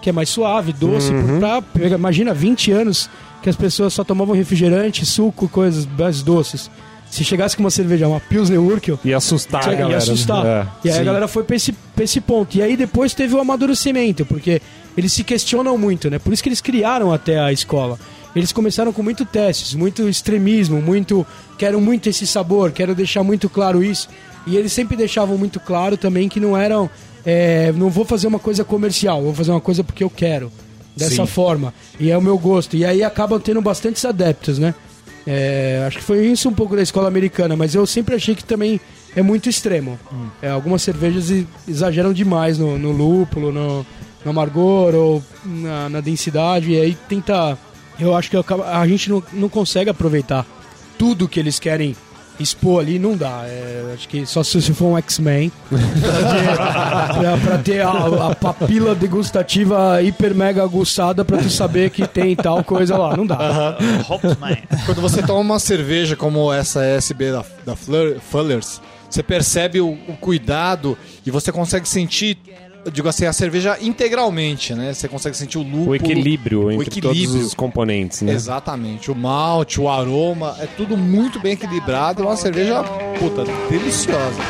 que 0.03 0.11
é 0.11 0.13
mais 0.13 0.29
suave, 0.29 0.73
doce, 0.73 1.13
pra, 1.39 1.63
pega- 1.63 1.97
imagina 1.97 2.33
20 2.35 2.71
anos 2.73 3.09
que 3.43 3.49
as 3.49 3.57
pessoas 3.57 3.93
só 3.95 4.03
tomavam 4.05 4.35
refrigerante, 4.35 5.07
suco, 5.07 5.49
coisas 5.49 5.87
mais 5.99 6.23
doces. 6.23 6.71
Se 7.11 7.25
chegasse 7.25 7.57
com 7.57 7.63
uma 7.63 7.71
cerveja, 7.71 8.07
uma 8.07 8.21
Pilsner 8.21 8.61
Urquell, 8.61 8.99
E 9.05 9.15
assustar 9.15 9.61
a 9.61 9.65
Tinha- 9.65 9.75
galera. 9.77 9.93
ia 9.93 9.97
assustar. 9.99 10.45
né? 10.45 10.69
e 10.85 10.89
aí 10.89 10.95
sim. 10.95 11.01
a 11.01 11.05
galera 11.05 11.27
foi 11.29 11.43
pra 11.43 11.57
esse, 11.57 11.73
pra 11.73 12.05
esse 12.05 12.21
ponto. 12.21 12.57
E 12.57 12.63
aí 12.63 12.77
depois 12.77 13.15
teve 13.15 13.35
o 13.35 13.41
amadurecimento, 13.41 14.25
porque 14.27 14.61
eles 14.97 15.13
se 15.13 15.25
questionam 15.25 15.77
muito, 15.79 16.11
né? 16.11 16.19
Por 16.19 16.33
isso 16.33 16.43
que 16.43 16.49
eles 16.49 16.61
criaram 16.61 17.13
até 17.13 17.39
a 17.41 17.53
escola. 17.53 17.99
Eles 18.37 18.53
começaram 18.53 18.93
com 18.93 19.03
muito 19.03 19.25
testes, 19.25 19.75
muito 19.75 20.07
extremismo, 20.09 20.83
muito. 20.83 21.27
Quero 21.57 21.81
muito 21.81 22.09
esse 22.09 22.27
sabor, 22.27 22.71
quero 22.73 22.95
deixar 22.95 23.23
muito 23.25 23.49
claro 23.49 23.83
isso. 23.83 24.09
E 24.47 24.57
eles 24.57 24.73
sempre 24.73 24.97
deixavam 24.97 25.37
muito 25.39 25.59
claro 25.59 25.97
também 25.97 26.29
que 26.29 26.39
não 26.39 26.57
eram. 26.57 26.89
é, 27.25 27.73
não 27.73 27.91
vou 27.91 28.05
fazer 28.05 28.27
uma 28.27 28.39
coisa 28.39 28.65
comercial, 28.65 29.23
vou 29.23 29.35
fazer 29.35 29.51
uma 29.51 29.61
coisa 29.61 29.83
porque 29.83 30.05
eu 30.05 30.11
quero. 30.11 30.53
dessa 30.97 31.15
Sim. 31.15 31.27
forma. 31.27 31.73
E 32.01 32.11
é 32.11 32.19
o 32.19 32.21
meu 32.23 32.37
gosto. 32.37 32.77
E 32.77 32.85
aí 32.85 33.03
acabam 33.05 33.41
tendo 33.41 33.63
bastantes 33.63 34.05
adeptos, 34.05 34.59
né? 34.59 34.75
É, 35.27 35.85
acho 35.87 35.99
que 35.99 36.05
foi 36.05 36.27
isso 36.27 36.49
um 36.49 36.55
pouco 36.55 36.75
da 36.75 36.83
escola 36.83 37.09
americana, 37.09 37.57
mas 37.57 37.75
eu 37.75 37.87
sempre 37.87 38.15
achei 38.15 38.35
que 38.35 38.45
também 38.45 38.81
é 39.15 39.23
muito 39.23 39.49
extremo. 39.49 39.99
É, 40.41 40.49
algumas 40.49 40.83
cervejas 40.83 41.31
exageram 41.67 42.13
demais 42.13 42.59
no, 42.59 42.79
no 42.79 42.93
lúpulo, 42.93 43.53
no, 43.53 43.87
no 44.25 44.31
amargor 44.31 44.95
ou 44.95 45.23
na, 45.45 45.89
na 45.89 46.01
densidade, 46.01 46.73
e 46.73 46.81
aí 46.81 46.97
tenta. 47.09 47.59
Eu 47.99 48.15
acho 48.15 48.31
que 48.31 48.37
a 48.37 48.87
gente 48.87 49.11
não, 49.11 49.23
não 49.33 49.49
consegue 49.49 49.91
aproveitar 49.91 50.47
tudo 50.97 51.29
que 51.29 51.41
eles 51.41 51.59
querem 51.59 51.97
expor 52.41 52.81
ali, 52.81 52.99
não 52.99 53.17
dá. 53.17 53.43
É, 53.47 53.93
acho 53.95 54.09
que 54.09 54.25
só 54.27 54.43
se 54.43 54.61
você 54.61 54.73
for 54.73 54.87
um 54.93 54.99
X-Men 54.99 55.51
pra, 55.69 57.09
ter- 57.15 57.41
pra- 57.47 57.59
ter 57.59 57.81
a, 57.81 58.29
a 58.31 58.35
papila 58.35 58.95
degustativa 58.95 60.01
hiper 60.03 60.35
mega 60.35 60.63
aguçada 60.63 61.25
pra 61.25 61.39
tu 61.39 61.51
saber 61.51 61.91
que 61.91 62.07
tem 62.07 62.35
tal 62.37 62.63
coisa 62.65 62.97
lá. 62.97 63.17
Não 63.17 63.27
dá. 63.27 63.77
Hopman. 64.09 64.59
Quando 64.87 65.01
você 65.01 65.23
toma 65.23 65.41
uma 65.41 65.59
cerveja 65.59 66.17
como 66.17 66.53
essa 66.53 66.85
SB 66.85 67.33
da, 67.33 67.45
da 67.67 67.75
Fullers, 67.77 68.81
você 69.09 69.23
percebe 69.23 69.81
o, 69.81 69.91
o 70.09 70.17
cuidado 70.21 70.97
e 71.27 71.31
você 71.31 71.51
consegue 71.51 71.89
sentir, 71.89 72.39
eu 72.85 72.91
digo 72.91 73.09
assim, 73.09 73.27
a 73.27 73.33
cerveja 73.33 73.77
integralmente, 73.81 74.75
né? 74.75 74.95
Você 74.95 75.09
consegue 75.09 75.37
sentir 75.37 75.59
o 75.59 75.63
lúpulo. 75.63 75.91
O 75.91 75.95
equilíbrio 75.95 76.73
entre 76.73 76.87
equilíbrio. 76.89 77.29
todos 77.29 77.47
os 77.47 77.55
componentes, 77.55 78.23
né? 78.23 78.33
Exatamente. 78.33 79.11
O 79.11 79.15
malte, 79.15 79.81
o 79.81 79.89
aroma, 79.89 80.57
é 80.61 80.67
tudo 80.67 80.97
muito 80.97 81.39
bem 81.41 81.53
equilibrado. 81.53 82.23
É 82.23 82.27
uma 82.27 82.37
cerveja, 82.37 82.83
puta, 83.19 83.45
deliciosa. 83.69 84.41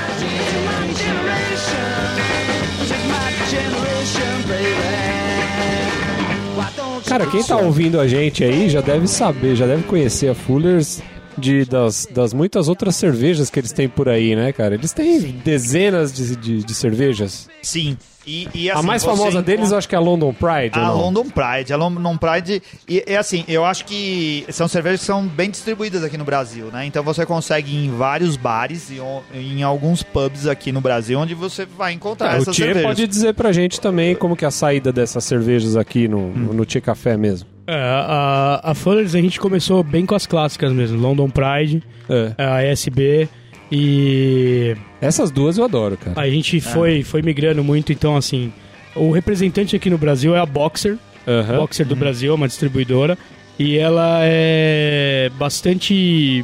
Cara, 7.06 7.26
quem 7.26 7.42
tá 7.42 7.56
ouvindo 7.56 7.99
a 7.99 8.06
gente 8.06 8.44
aí 8.44 8.68
já 8.68 8.82
deve 8.82 9.06
saber, 9.06 9.56
já 9.56 9.66
deve 9.66 9.82
conhecer 9.85 10.28
a 10.28 10.35
Fullers 10.35 11.00
de, 11.38 11.64
das, 11.64 12.07
das 12.11 12.35
muitas 12.35 12.68
outras 12.68 12.97
cervejas 12.97 13.49
que 13.50 13.59
eles 13.61 13.73
têm 13.73 13.88
por 13.88 14.09
aí, 14.09 14.35
né, 14.37 14.52
cara? 14.52 14.75
Eles 14.75 14.92
têm 14.92 15.21
dezenas 15.45 16.12
de, 16.12 16.37
de, 16.37 16.64
de 16.64 16.75
cervejas. 16.75 17.49
Sim. 17.62 17.97
E, 18.26 18.47
e, 18.54 18.71
a 18.71 18.75
assim, 18.75 18.87
mais 18.87 19.00
você 19.02 19.09
famosa 19.09 19.40
deles, 19.40 19.61
encontra- 19.61 19.75
eu 19.75 19.78
acho 19.78 19.88
que 19.88 19.95
é 19.95 19.99
a 19.99 20.00
London 20.02 20.35
Pride. 20.35 20.78
A? 20.78 20.90
London 20.92 21.25
Pride. 21.30 21.73
A 21.73 21.76
London 21.78 22.18
Pride, 22.18 22.62
e, 22.87 23.02
e 23.09 23.16
assim, 23.16 23.42
eu 23.49 23.64
acho 23.64 23.87
que 23.87 24.45
são 24.50 24.68
cervejas 24.68 25.00
que 25.00 25.07
são 25.07 25.26
bem 25.26 25.49
distribuídas 25.49 26.04
aqui 26.04 26.18
no 26.18 26.26
Brasil, 26.26 26.66
né? 26.66 26.85
Então 26.85 27.02
você 27.02 27.25
consegue 27.25 27.73
ir 27.75 27.87
em 27.87 27.90
vários 27.97 28.37
bares 28.37 28.90
e 28.90 29.00
o- 29.00 29.23
em 29.33 29.62
alguns 29.62 30.02
pubs 30.02 30.47
aqui 30.47 30.71
no 30.71 30.83
Brasil 30.83 31.18
onde 31.18 31.35
você 31.35 31.64
vai 31.64 31.95
encontrar 31.95 32.35
É, 32.35 32.38
o 32.38 32.42
essas 32.42 32.54
Tchê 32.54 32.64
cervejas. 32.64 32.88
pode 32.90 33.07
dizer 33.07 33.33
pra 33.33 33.50
gente 33.50 33.80
também 33.80 34.14
como 34.14 34.37
que 34.37 34.45
é 34.45 34.49
a 34.49 34.50
saída 34.50 34.92
dessas 34.92 35.25
cervejas 35.25 35.75
aqui 35.75 36.07
no, 36.07 36.18
Hum. 36.18 36.50
no 36.52 36.66
Tchê 36.66 36.83
Café 36.83 37.16
mesmo. 37.16 37.49
É, 37.70 37.75
a, 37.78 38.60
a 38.70 38.75
Fullers 38.75 39.14
a 39.14 39.20
gente 39.20 39.38
começou 39.38 39.82
bem 39.82 40.06
com 40.06 40.14
as 40.14 40.26
clássicas 40.26 40.72
mesmo. 40.72 40.98
London 40.98 41.28
Pride, 41.28 41.82
É. 42.08 42.32
a 42.42 42.62
SB 42.62 43.28
e 43.70 44.75
Essas 45.02 45.30
duas 45.30 45.58
eu 45.58 45.64
adoro, 45.64 45.98
cara. 45.98 46.18
a 46.18 46.28
gente 46.30 46.58
foi, 46.62 47.02
foi 47.02 47.20
migrando 47.20 47.62
muito. 47.62 47.92
Então, 47.92 48.16
assim, 48.16 48.50
o 48.96 49.10
representante 49.10 49.76
aqui 49.76 49.90
no 49.90 49.98
Brasil 49.98 50.34
é 50.34 50.40
a 50.40 50.46
Boxer. 50.46 50.96
Aham. 51.26 51.58
Boxer 51.58 51.84
do 51.87 51.94
Brasil, 51.94 52.32
é 52.32 52.34
uma 52.34 52.48
distribuidora. 52.48 53.18
E 53.58 53.76
ela 53.76 54.20
é 54.22 55.30
bastante 55.38 56.42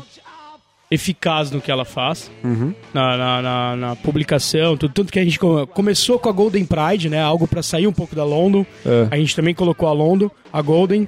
eficaz 0.95 1.51
no 1.51 1.61
que 1.61 1.71
ela 1.71 1.85
faz. 1.85 2.31
Uhum. 2.43 2.73
Na, 2.93 3.17
na, 3.17 3.43
na- 3.43 3.77
na 3.77 3.97
publicação, 3.97 4.77
tudo, 4.77 4.93
tanto 4.95 5.13
que 5.13 5.19
a 5.19 5.25
gente 5.25 5.39
come- 5.39 5.67
começou 5.67 6.19
com 6.19 6.29
a 6.29 6.33
Golden 6.33 6.65
Pride, 6.65 7.09
né? 7.11 7.21
Algo 7.21 7.47
pra 7.47 7.63
sair 7.63 7.87
um 7.87 7.93
pouco 7.93 8.15
da 8.17 8.25
London. 8.25 8.65
É. 8.87 9.09
A 9.11 9.17
gente 9.17 9.35
também 9.37 9.53
colocou 9.55 9.89
a 9.89 9.93
London, 9.93 10.31
a 10.53 10.63
Golden, 10.63 11.07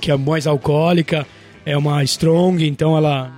que 0.00 0.10
é 0.10 0.16
mais 0.16 0.46
alcoólica, 0.46 1.26
é 1.66 1.76
uma 1.76 2.02
strong, 2.04 2.66
então 2.66 2.96
ela 2.96 3.32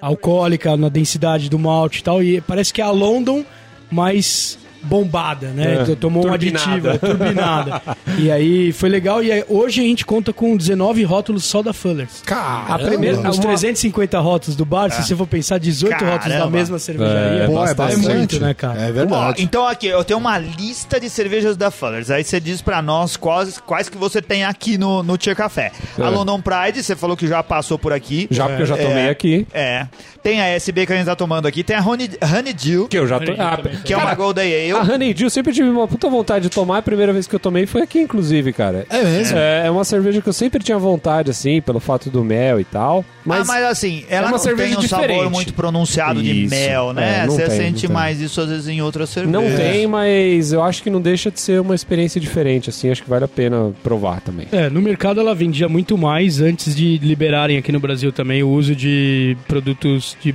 alcoólica 0.00 0.76
na 0.76 0.88
densidade 0.88 1.48
do 1.50 1.58
malte 1.58 1.98
e 1.98 2.02
tal. 2.02 2.22
E 2.22 2.40
parece 2.40 2.72
que 2.72 2.80
é 2.80 2.84
a 2.84 2.90
London 2.90 3.44
mais 3.90 4.58
bombada, 4.82 5.48
né? 5.48 5.84
É, 5.88 5.94
Tomou 5.96 6.24
um 6.26 6.28
turbinada. 6.30 6.64
aditivo, 6.70 6.88
é, 6.88 6.98
turbinada. 6.98 7.82
e 8.18 8.30
aí 8.30 8.72
foi 8.72 8.88
legal. 8.88 9.22
E 9.22 9.30
aí, 9.32 9.44
hoje 9.48 9.80
a 9.80 9.84
gente 9.84 10.04
conta 10.06 10.32
com 10.32 10.56
19 10.56 11.02
rótulos 11.04 11.44
só 11.44 11.62
da 11.62 11.72
Fullers. 11.72 12.22
Cara, 12.24 12.74
A 12.74 12.78
primeira- 12.78 13.18
Os 13.28 13.36
uma- 13.36 13.42
350 13.42 14.18
rótulos 14.20 14.56
do 14.56 14.64
bar, 14.64 14.90
se 14.90 15.02
você 15.02 15.14
for 15.16 15.26
pensar, 15.26 15.58
18 15.58 15.92
rótulos 16.04 16.24
da 16.24 16.30
Caramba. 16.30 16.50
mesma 16.50 16.78
cervejaria. 16.78 17.42
É, 17.42 17.46
Pô, 17.46 17.66
é 17.66 17.70
é 17.70 17.74
bastante. 17.74 18.08
muito, 18.08 18.40
né, 18.40 18.54
cara? 18.54 18.80
É 18.80 18.88
Ó, 18.90 18.92
verdade. 18.92 19.42
então 19.42 19.66
aqui, 19.66 19.86
eu 19.86 20.02
tenho 20.04 20.18
uma 20.18 20.38
lista 20.38 20.98
de 21.00 21.10
cervejas 21.10 21.56
da 21.56 21.70
Fullers. 21.70 22.10
Aí 22.10 22.22
você 22.24 22.40
diz 22.40 22.62
pra 22.62 22.80
nós 22.80 23.16
quais, 23.16 23.58
quais 23.58 23.88
que 23.88 23.96
você 23.98 24.22
tem 24.22 24.44
aqui 24.44 24.78
no, 24.78 25.02
no 25.02 25.16
Tia 25.18 25.34
Café. 25.34 25.72
A 25.98 26.02
É. 26.06 26.08
London 26.08 26.40
Pride, 26.40 26.82
você 26.82 26.94
falou 26.96 27.16
que 27.16 27.26
já 27.26 27.42
passou 27.42 27.78
por 27.78 27.92
aqui. 27.92 28.26
Já 28.30 28.46
porque 28.46 28.62
eu 28.62 28.66
já 28.66 28.76
tomei 28.76 29.06
É. 29.06 29.10
aqui. 29.10 29.46
É. 29.52 29.86
Tem 30.22 30.40
a 30.40 30.46
SB 30.48 30.84
que 30.86 30.92
a 30.92 30.96
gente 30.96 31.06
tá 31.06 31.14
tomando 31.16 31.46
aqui. 31.46 31.62
Tem 31.62 31.76
a 31.76 31.80
Honey, 31.80 32.10
Honey 32.22 32.52
Dew, 32.52 32.88
Que 32.88 32.98
eu 32.98 33.06
já 33.06 33.18
Dew 33.18 33.34
Ah, 33.38 33.58
que 33.84 33.92
é 33.94 33.96
uma 33.96 34.14
Golden 34.14 34.44
Ale. 34.52 34.67
A 34.76 34.82
Honey 34.82 35.14
Dew 35.14 35.28
sempre 35.30 35.52
tive 35.52 35.68
uma 35.68 35.86
puta 35.88 36.08
vontade 36.08 36.44
de 36.44 36.50
tomar. 36.50 36.78
A 36.78 36.82
primeira 36.82 37.12
vez 37.12 37.26
que 37.26 37.34
eu 37.34 37.40
tomei 37.40 37.66
foi 37.66 37.82
aqui, 37.82 38.00
inclusive, 38.00 38.52
cara. 38.52 38.86
É 38.90 39.02
mesmo? 39.02 39.36
É, 39.38 39.66
é 39.66 39.70
uma 39.70 39.84
cerveja 39.84 40.20
que 40.20 40.28
eu 40.28 40.32
sempre 40.32 40.62
tinha 40.62 40.78
vontade, 40.78 41.30
assim, 41.30 41.60
pelo 41.60 41.80
fato 41.80 42.10
do 42.10 42.24
mel 42.24 42.60
e 42.60 42.64
tal. 42.64 43.04
Mas, 43.24 43.40
ah, 43.48 43.52
mas 43.52 43.64
assim, 43.64 44.04
ela 44.08 44.26
uma 44.26 44.32
não 44.32 44.38
cerveja 44.38 44.76
tem 44.76 44.84
um 44.84 44.88
sabor 44.88 45.06
diferente. 45.08 45.30
muito 45.32 45.52
pronunciado 45.54 46.22
de 46.22 46.44
Isso. 46.44 46.54
mel, 46.54 46.92
né? 46.94 47.20
É, 47.22 47.26
não 47.26 47.34
Você 47.34 47.46
tem, 47.46 47.56
sente 47.58 47.82
não 47.82 47.88
tem. 47.88 47.90
mais 47.90 48.20
isso 48.20 48.40
às 48.40 48.48
vezes 48.48 48.68
em 48.68 48.80
outras 48.80 49.10
cervejas. 49.10 49.42
não 49.50 49.54
tem, 49.56 49.86
mas 49.86 50.52
eu 50.52 50.62
acho 50.62 50.82
que 50.82 50.88
não 50.88 51.00
deixa 51.00 51.30
de 51.30 51.38
ser 51.40 51.60
uma 51.60 51.74
experiência 51.74 52.18
diferente, 52.20 52.70
assim. 52.70 52.90
Acho 52.90 53.02
que 53.02 53.10
vale 53.10 53.24
a 53.24 53.28
pena 53.28 53.72
provar 53.82 54.20
também. 54.22 54.46
É, 54.50 54.70
no 54.70 54.80
mercado 54.80 55.20
ela 55.20 55.34
vendia 55.34 55.68
muito 55.68 55.98
mais 55.98 56.40
antes 56.40 56.74
de 56.74 56.96
liberarem 56.98 57.58
aqui 57.58 57.70
no 57.70 57.80
Brasil 57.80 58.10
também 58.12 58.42
o 58.42 58.48
uso 58.48 58.74
de 58.74 59.36
produtos 59.46 60.16
de 60.22 60.34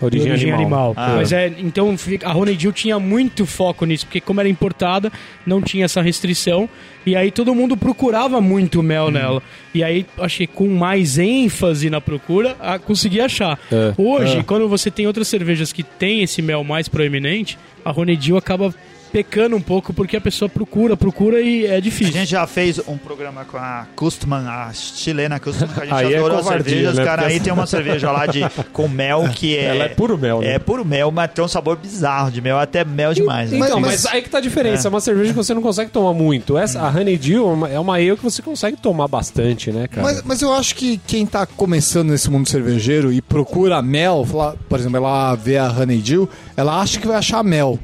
Origem, 0.00 0.30
origem 0.30 0.52
animal. 0.52 0.90
animal. 0.90 0.94
Ah. 0.96 1.16
Mas 1.16 1.32
é, 1.32 1.52
então 1.58 1.94
a 2.24 2.36
Honey 2.36 2.54
Dew 2.56 2.72
tinha 2.72 2.98
muito 2.98 3.46
foco 3.46 3.84
nisso, 3.84 4.06
porque 4.06 4.20
como 4.20 4.40
era 4.40 4.48
importada, 4.48 5.10
não 5.46 5.62
tinha 5.62 5.84
essa 5.84 6.02
restrição. 6.02 6.68
E 7.04 7.14
aí 7.14 7.30
todo 7.30 7.54
mundo 7.54 7.76
procurava 7.76 8.40
muito 8.40 8.82
mel 8.82 9.10
nela. 9.10 9.42
E 9.72 9.82
aí, 9.84 10.04
acho 10.18 10.38
que 10.38 10.46
com 10.46 10.68
mais 10.68 11.18
ênfase 11.18 11.88
na 11.88 12.00
procura, 12.00 12.56
a, 12.58 12.78
conseguia 12.78 13.26
achar. 13.26 13.58
É. 13.70 13.94
Hoje, 13.96 14.38
É. 14.38 14.42
quando 14.42 14.68
você 14.68 14.90
tem 14.90 15.06
outras 15.06 15.28
cervejas 15.28 15.72
que 15.72 15.82
tem 15.84 16.22
esse 16.22 16.42
mel 16.42 16.64
mais 16.64 16.88
proeminente, 16.88 17.56
a 17.84 17.92
Honey 17.92 18.16
Dew 18.16 18.36
acaba 18.36 18.74
pecando 19.12 19.56
um 19.56 19.60
pouco 19.60 19.92
porque 19.92 20.16
a 20.16 20.20
pessoa 20.20 20.48
procura, 20.48 20.96
procura 20.96 21.40
e 21.40 21.66
é 21.66 21.76
A 21.76 21.80
difícil. 21.80 22.12
gente 22.12 22.30
já 22.30 22.46
fez 22.46 22.80
um 22.86 22.96
programa 22.98 23.44
com 23.44 23.56
a 23.56 23.86
Kustman, 23.96 24.46
a 24.48 24.72
chilena 24.72 25.38
Kustman, 25.40 25.68
que 25.68 25.80
a 25.80 25.84
gente 25.84 25.94
Aí 25.94 26.14
é 26.14 26.18
adora 26.18 26.34
as 26.34 26.40
covardia, 26.42 26.64
cervejas, 26.70 26.96
né? 26.96 27.04
cara. 27.04 27.22
Porque 27.22 27.34
Aí 27.34 27.40
tem 27.40 27.52
uma 27.52 27.66
cerveja 27.66 28.10
lá 28.10 28.26
de, 28.26 28.40
com 28.72 28.88
mel 28.88 29.28
que 29.34 29.56
é... 29.56 29.64
Ela 29.66 29.84
é 29.84 29.88
puro 29.88 30.18
mel, 30.18 30.40
né? 30.40 30.54
É 30.54 30.58
puro 30.58 30.84
mel, 30.84 31.10
mas 31.10 31.30
tem 31.32 31.44
um 31.44 31.48
sabor 31.48 31.76
bizarro 31.76 32.30
de 32.30 32.40
mel, 32.40 32.58
até 32.58 32.84
mel 32.84 33.14
demais. 33.14 33.50
né? 33.50 33.58
Então, 33.58 33.80
Mas- 33.80 34.04
mas, 34.04 34.06
aí 34.14 34.22
que 34.22 34.28
tá 34.28 34.38
a 34.38 34.40
diferença. 34.40 34.88
É. 34.88 34.90
uma 34.90 35.00
cerveja 35.00 35.30
que 35.30 35.36
você 35.36 35.54
não 35.54 35.62
consegue 35.62 35.90
tomar 35.90 36.12
muito. 36.12 36.56
Essa, 36.58 36.80
a 36.80 36.88
Honey 36.90 37.16
Dew 37.16 37.44
é 37.70 37.78
uma- 37.78 37.98
é 38.00 38.06
ale 38.10 38.16
que 38.16 38.22
você 38.22 38.42
consegue 38.42 38.76
tomar 38.76 39.08
bastante, 39.08 39.70
né, 39.72 39.88
cara? 39.88 40.02
Mas, 40.06 40.22
mas 40.22 40.42
eu 40.42 40.52
acho 40.52 40.74
que 40.74 40.98
quem 41.06 41.24
tá 41.26 41.46
começando 41.46 42.10
nesse 42.10 42.30
mundo 42.30 42.48
cervejeiro 42.48 43.12
e 43.12 43.20
procura 43.22 43.80
mel, 43.82 44.24
fala- 44.24 44.56
por 44.68 44.78
exemplo, 44.78 44.96
ela 44.98 45.34
vê 45.34 45.56
a 45.58 45.70
Honey 45.70 45.98
Dew, 45.98 46.28
ela 46.56 46.80
acha 46.80 46.98
que 47.00 47.06
vai 47.06 47.16
achar 47.16 47.42
mel. 47.42 47.78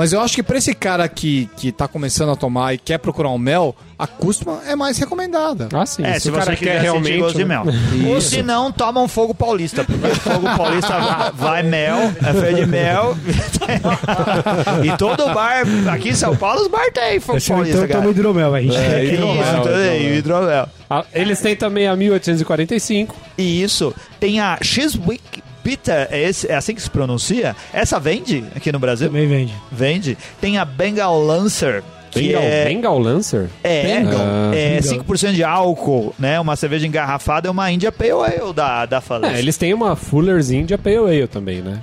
Mas 0.00 0.14
eu 0.14 0.20
acho 0.22 0.34
que 0.34 0.42
pra 0.42 0.56
esse 0.56 0.72
cara 0.72 1.06
que, 1.06 1.46
que 1.58 1.70
tá 1.70 1.86
começando 1.86 2.30
a 2.30 2.34
tomar 2.34 2.72
e 2.72 2.78
quer 2.78 2.96
procurar 2.96 3.28
um 3.28 3.36
mel, 3.36 3.76
a 3.98 4.06
Kustman 4.06 4.58
é 4.66 4.74
mais 4.74 4.96
recomendada. 4.96 5.68
Ah, 5.74 5.84
sim. 5.84 6.02
É, 6.02 6.14
se, 6.14 6.20
se, 6.20 6.30
o 6.30 6.32
cara 6.32 6.56
você 6.56 6.56
quer 6.56 6.80
realmente 6.80 7.18
gosto 7.18 7.36
de 7.36 7.44
mel. 7.44 7.64
Ou 8.08 8.18
se 8.18 8.42
não, 8.42 8.72
toma 8.72 9.02
um 9.02 9.06
fogo 9.06 9.34
paulista, 9.34 9.84
porque 9.84 10.06
o 10.06 10.14
fogo 10.14 10.46
paulista 10.56 10.98
vai, 10.98 11.32
vai 11.32 11.62
mel, 11.64 11.98
é 11.98 12.32
feio 12.32 12.56
de 12.56 12.66
mel. 12.66 13.14
e 14.82 14.96
todo 14.96 15.34
bar, 15.34 15.64
aqui 15.92 16.08
em 16.08 16.14
São 16.14 16.34
Paulo, 16.34 16.62
os 16.62 16.68
bar 16.68 16.90
tem 16.94 17.20
fogo 17.20 17.36
Esse, 17.36 17.50
paulista, 17.50 17.84
então 17.84 18.00
toma 18.00 18.10
hidromel, 18.10 18.54
a 18.54 18.62
gente. 18.62 18.76
É, 18.76 19.04
Isso, 19.04 19.12
hidromel, 19.20 19.36
aí, 19.36 20.16
hidromel. 20.16 20.16
hidromel. 20.16 20.68
Ah, 20.88 21.04
eles 21.12 21.42
têm 21.42 21.54
também 21.54 21.86
a 21.86 21.94
1845. 21.94 23.14
E 23.36 23.62
isso, 23.62 23.94
tem 24.18 24.40
a 24.40 24.58
Chiswick 24.62 25.42
Bitter, 25.70 26.08
é, 26.10 26.22
esse- 26.22 26.48
é 26.50 26.54
assim 26.56 26.74
que 26.74 26.82
se 26.82 26.90
pronuncia? 26.90 27.54
Essa 27.72 28.00
vende 28.00 28.42
aqui 28.56 28.72
no 28.72 28.78
Brasil? 28.80 29.06
Também 29.08 29.28
vende. 29.28 29.54
Vende. 29.70 30.18
Tem 30.40 30.58
a 30.58 30.64
Bengal 30.64 31.22
Lancer, 31.22 31.82
que 32.10 32.20
Bengal, 32.28 32.42
é... 32.42 32.64
Bengal 32.64 32.98
Lancer? 32.98 33.48
É, 33.62 33.82
Bengal. 33.84 34.20
é 34.52 34.80
Bengal. 34.80 35.04
5% 35.04 35.32
de 35.32 35.44
álcool, 35.44 36.12
né? 36.18 36.40
Uma 36.40 36.56
cerveja 36.56 36.86
engarrafada 36.86 37.46
é 37.46 37.50
uma 37.50 37.70
India 37.70 37.92
Pale 37.92 38.10
Ale 38.10 38.52
da, 38.52 38.84
da 38.84 39.00
Fallas. 39.00 39.32
É, 39.32 39.38
eles 39.38 39.56
têm 39.56 39.72
uma 39.72 39.94
Fuller's 39.94 40.50
India 40.50 40.76
Pale 40.76 40.96
Ale 40.96 41.26
também, 41.28 41.60
né? 41.62 41.78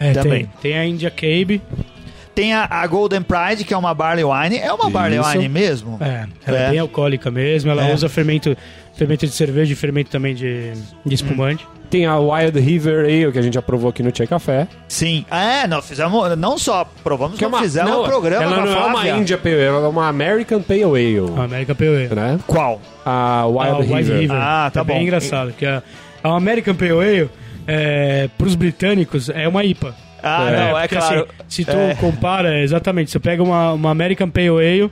É, 0.00 0.12
Também. 0.12 0.46
tem. 0.60 0.72
Tem 0.72 0.78
a 0.78 0.84
India 0.86 1.10
Cabe. 1.10 1.62
Tem 2.34 2.54
a, 2.54 2.68
a 2.70 2.86
Golden 2.86 3.20
Pride, 3.22 3.64
que 3.64 3.74
é 3.74 3.76
uma 3.76 3.92
Barley 3.92 4.24
Wine. 4.24 4.58
É 4.58 4.72
uma 4.72 4.88
Barley 4.88 5.18
Isso. 5.18 5.28
Wine 5.30 5.48
mesmo? 5.48 5.98
É, 6.00 6.24
ela 6.46 6.58
é, 6.58 6.62
É. 6.66 6.70
bem 6.70 6.78
alcoólica 6.78 7.30
mesmo, 7.32 7.68
ela 7.70 7.88
É. 7.88 7.92
usa 7.94 8.08
fermento 8.08 8.56
Fermento 8.98 9.24
de 9.26 9.32
cerveja 9.32 9.72
e 9.72 9.76
fermento 9.76 10.10
também 10.10 10.34
de, 10.34 10.72
de 11.06 11.14
espumante. 11.14 11.64
Tem 11.88 12.04
a 12.04 12.18
Wild 12.18 12.58
River 12.60 13.04
Ale, 13.04 13.32
que 13.32 13.38
a 13.38 13.42
gente 13.42 13.56
aprovou 13.56 13.88
aqui 13.88 14.02
no 14.02 14.10
Tchê 14.12 14.26
Café. 14.26 14.66
Sim. 14.88 15.24
É, 15.30 15.66
nós 15.66 15.88
fizemos, 15.88 16.36
não 16.36 16.58
só 16.58 16.84
provamos, 17.02 17.38
como 17.38 17.56
fizemos 17.58 17.90
não, 17.90 18.02
um 18.02 18.06
programa 18.06 18.42
Ela 18.44 18.56
a 18.56 18.66
não 18.66 18.72
é 18.72 18.84
uma. 18.86 19.08
India 19.08 19.38
Pale 19.38 19.54
Ale, 19.54 19.64
ela 19.64 19.86
é 19.86 19.88
uma 19.88 20.08
American 20.08 20.60
Pale 20.60 20.82
Ale. 20.84 21.20
A 21.38 21.44
América 21.44 21.74
Pale 21.74 21.88
Ale. 22.06 22.08
Né? 22.14 22.40
Qual? 22.46 22.80
A 23.06 23.46
Wild, 23.46 23.60
Ah, 23.70 23.76
o 23.76 23.78
Wild 23.78 23.94
River. 23.94 24.18
River. 24.20 24.36
Ah, 24.36 24.70
tá 24.74 24.80
é 24.80 24.84
bem 24.84 24.96
bom. 24.96 25.02
engraçado. 25.04 25.52
Que 25.52 25.64
a, 25.64 25.82
a 26.22 26.36
American 26.36 26.74
Pale 26.74 26.90
Ale, 26.90 27.30
é, 27.66 28.28
pros 28.36 28.54
britânicos, 28.56 29.30
é 29.30 29.46
uma 29.48 29.64
IPA. 29.64 29.94
Ah, 30.22 30.50
não, 30.50 30.78
é 30.78 30.80
porque, 30.88 30.96
claro. 30.96 31.20
assim, 31.22 31.48
se 31.48 31.64
tu 31.64 31.76
É. 31.76 31.94
compara, 31.94 32.60
exatamente, 32.60 33.10
você 33.12 33.20
pega 33.20 33.42
uma, 33.42 33.72
uma 33.74 33.90
American 33.92 34.28
Pale 34.28 34.48
Ale, 34.48 34.90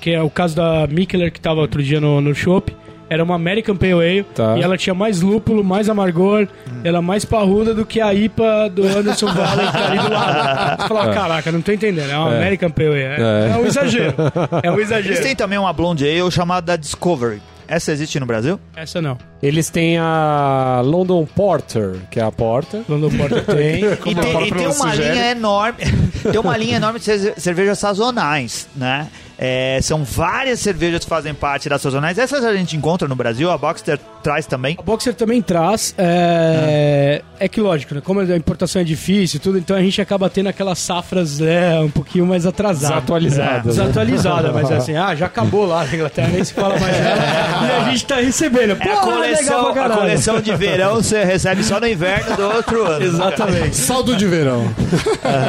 que 0.00 0.10
é 0.10 0.20
o 0.20 0.28
caso 0.28 0.56
da 0.56 0.86
Mikkeller 0.88 1.32
que 1.32 1.40
tava 1.40 1.60
outro 1.60 1.80
dia 1.82 2.00
no, 2.00 2.20
no 2.20 2.34
Shop, 2.34 2.74
era 3.14 3.24
uma 3.24 3.34
American 3.36 3.76
Pale 3.76 3.92
Ale 3.94 4.22
Tá. 4.34 4.58
e 4.58 4.62
ela 4.62 4.76
tinha 4.76 4.94
mais 4.94 5.20
lúpulo, 5.22 5.64
mais 5.64 5.88
amargor, 5.88 6.46
ela 6.82 6.98
é 6.98 7.00
mais 7.00 7.24
parruda 7.24 7.72
do 7.72 7.86
que 7.86 8.00
a 8.00 8.12
IPA 8.12 8.68
do 8.70 8.86
Anderson 8.86 9.26
Valley 9.32 9.66
que 9.66 9.72
tá 9.72 9.86
ali 9.90 9.98
do 9.98 10.10
lado. 10.12 10.82
Você 10.82 10.88
fala, 10.88 11.14
caraca, 11.14 11.52
não 11.52 11.62
tô 11.62 11.72
entendendo, 11.72 12.10
é 12.10 12.18
uma 12.18 12.34
American 12.36 12.70
Pale 12.70 12.88
Ale. 12.88 13.22
É, 13.22 13.48
É. 13.48 13.50
é 13.52 13.56
um 13.56 13.66
exagero. 13.66 14.14
É 14.62 14.70
um 14.70 14.74
Eles 14.78 14.86
exagero. 14.90 15.22
têm 15.22 15.34
também 15.36 15.58
uma 15.58 15.72
Blonde 15.72 16.04
Ale 16.08 16.30
chamada 16.30 16.76
Discovery. 16.76 17.40
Essa 17.66 17.92
existe 17.92 18.20
no 18.20 18.26
Brasil? 18.26 18.60
Essa 18.76 19.00
não. 19.00 19.16
Eles 19.46 19.68
têm 19.68 19.98
a 19.98 20.80
London 20.82 21.26
Porter, 21.26 21.96
que 22.10 22.18
é 22.18 22.22
a 22.22 22.32
Porter. 22.32 22.80
London 22.88 23.10
Porter 23.10 23.44
tem. 23.46 23.80
E 23.84 23.86
a 23.92 23.96
tem, 23.96 24.12
e 24.46 24.50
tem 24.52 24.66
uma 24.66 24.72
sugere. 24.72 25.12
linha 25.12 25.30
enorme, 25.32 25.78
tem 26.32 26.40
uma 26.40 26.56
linha 26.56 26.76
enorme 26.76 26.98
de 26.98 27.04
ce- 27.04 27.34
cervejas 27.36 27.78
sazonais, 27.78 28.66
né? 28.74 29.08
É, 29.36 29.80
são 29.82 30.04
várias 30.04 30.60
cervejas 30.60 31.00
que 31.02 31.08
fazem 31.10 31.34
parte 31.34 31.68
das 31.68 31.82
sazonais. 31.82 32.16
Essas 32.18 32.44
a 32.44 32.54
gente 32.54 32.76
encontra 32.76 33.08
no 33.08 33.16
Brasil, 33.16 33.50
a 33.50 33.58
Boxster 33.58 33.98
traz 34.22 34.46
também. 34.46 34.76
A 34.78 34.82
Boxer 34.82 35.12
também 35.12 35.42
traz. 35.42 35.92
É, 35.98 37.20
é 37.40 37.48
que 37.48 37.60
lógico, 37.60 37.96
né? 37.96 38.00
Como 38.02 38.20
a 38.20 38.36
importação 38.36 38.80
é 38.80 38.84
difícil 38.84 39.40
tudo, 39.40 39.58
então 39.58 39.76
a 39.76 39.80
gente 39.82 40.00
acaba 40.00 40.30
tendo 40.30 40.48
aquelas 40.48 40.78
safras 40.78 41.40
é, 41.40 41.80
um 41.80 41.90
pouquinho 41.90 42.24
mais 42.24 42.46
atrasadas. 42.46 42.90
Desatualizadas, 42.96 43.58
É, 43.58 43.68
desatualizada, 43.82 44.52
mas 44.52 44.70
é 44.70 44.76
assim, 44.76 44.96
ah, 44.96 45.14
já 45.16 45.26
acabou 45.26 45.66
lá 45.66 45.84
na 45.84 45.92
Inglaterra, 45.94 46.28
nem 46.28 46.44
se 46.44 46.54
fala 46.54 46.78
mais 46.78 46.94
dela. 46.96 47.20
e 47.66 47.70
a 47.72 47.90
gente 47.90 48.06
tá 48.06 48.16
recebendo. 48.16 48.70
É 48.70 48.72
a 48.72 48.76
Pô, 48.76 49.10
legal 49.10 49.33
coleção, 49.34 49.68
a 49.68 49.90
coleção 49.90 50.40
de 50.40 50.54
verão 50.54 50.96
você 50.96 51.24
recebe 51.24 51.62
só 51.62 51.80
no 51.80 51.86
inverno 51.86 52.36
do 52.36 52.42
outro 52.42 52.84
ano. 52.84 53.04
Exatamente. 53.04 53.76
Saldo 53.76 54.16
de 54.16 54.26
verão. 54.26 54.64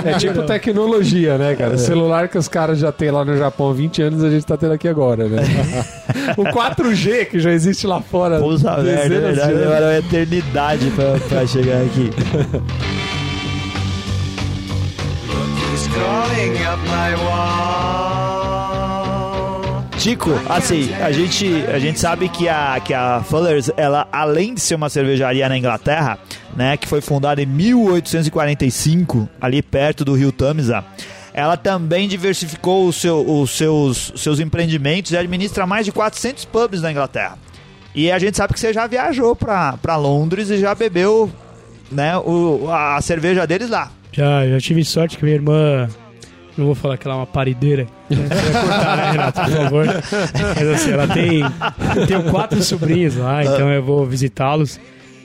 É 0.05 0.17
tipo 0.17 0.43
tecnologia, 0.43 1.37
né, 1.37 1.55
cara? 1.55 1.77
Celular 1.77 2.27
que 2.27 2.37
os 2.37 2.47
caras 2.47 2.79
já 2.79 2.91
têm 2.91 3.11
lá 3.11 3.23
no 3.23 3.37
Japão 3.37 3.69
há 3.69 3.73
20 3.73 4.01
anos, 4.01 4.23
a 4.23 4.29
gente 4.29 4.45
tá 4.45 4.57
tendo 4.57 4.73
aqui 4.73 4.87
agora, 4.87 5.27
né? 5.27 5.43
o 6.37 6.43
4G, 6.43 7.25
que 7.25 7.39
já 7.39 7.51
existe 7.51 7.85
lá 7.87 8.01
fora. 8.01 8.39
Puta 8.39 8.77
merda, 8.77 8.91
é 8.91 9.03
de 9.03 9.09
verdade, 9.09 9.41
anos. 9.41 9.59
demora 9.59 9.85
uma 9.85 9.97
eternidade 9.97 10.91
pra, 10.91 11.19
pra 11.27 11.47
chegar 11.47 11.81
aqui. 11.81 12.09
Tico, 20.05 20.29
assim, 20.47 20.93
a 21.01 21.11
gente, 21.11 21.47
a 21.65 21.79
gente 21.79 21.99
sabe 21.99 22.29
que 22.29 22.47
a, 22.47 22.79
que 22.79 22.93
a 22.93 23.23
Fuller's, 23.23 23.71
ela, 23.75 24.07
além 24.11 24.53
de 24.53 24.61
ser 24.61 24.75
uma 24.75 24.87
cervejaria 24.87 25.49
na 25.49 25.57
Inglaterra, 25.57 26.19
né, 26.55 26.77
que 26.77 26.87
foi 26.87 27.01
fundada 27.01 27.41
em 27.41 27.45
1845, 27.47 29.27
ali 29.41 29.63
perto 29.63 30.05
do 30.05 30.13
rio 30.13 30.31
Tamisa, 30.31 30.85
ela 31.33 31.57
também 31.57 32.07
diversificou 32.07 32.91
seu- 32.93 33.27
os 33.27 33.49
seus, 33.49 34.13
seus 34.15 34.39
empreendimentos 34.39 35.11
e 35.11 35.17
administra 35.17 35.65
mais 35.65 35.87
de 35.87 35.91
400 35.91 36.45
pubs 36.45 36.83
na 36.83 36.91
Inglaterra. 36.91 37.39
E 37.95 38.11
a 38.11 38.19
gente 38.19 38.37
sabe 38.37 38.53
que 38.53 38.59
você 38.59 38.71
já 38.71 38.85
viajou 38.85 39.35
pra 39.35 39.95
Londres 39.97 40.51
e 40.51 40.59
já 40.59 40.75
bebeu 40.75 41.31
né, 41.91 42.15
o, 42.19 42.69
a 42.69 43.01
cerveja 43.01 43.47
deles 43.47 43.71
lá. 43.71 43.91
Já, 44.11 44.47
já 44.47 44.59
tive 44.59 44.85
sorte 44.85 45.17
que 45.17 45.23
minha 45.23 45.35
irmã. 45.35 45.89
Não 46.57 46.65
vou 46.65 46.75
falar 46.75 46.97
que 46.97 47.05
ela 47.07 47.15
é 47.15 47.19
uma 47.19 47.27
parideira. 47.27 47.87
Você 48.09 48.15
vai 48.15 48.61
cortar, 48.61 48.97
né, 48.97 49.11
Renato, 49.11 49.41
por 49.41 49.51
favor. 49.51 49.85
Mas 50.55 50.67
assim, 50.69 50.91
ela 50.91 51.07
tem. 51.07 51.41
Eu 51.95 52.07
tenho 52.07 52.23
quatro 52.31 52.61
sobrinhos 52.63 53.15
lá, 53.17 53.43
então 53.43 53.69
eu 53.69 53.83
vou 53.83 54.05
visitá-los. 54.05 54.79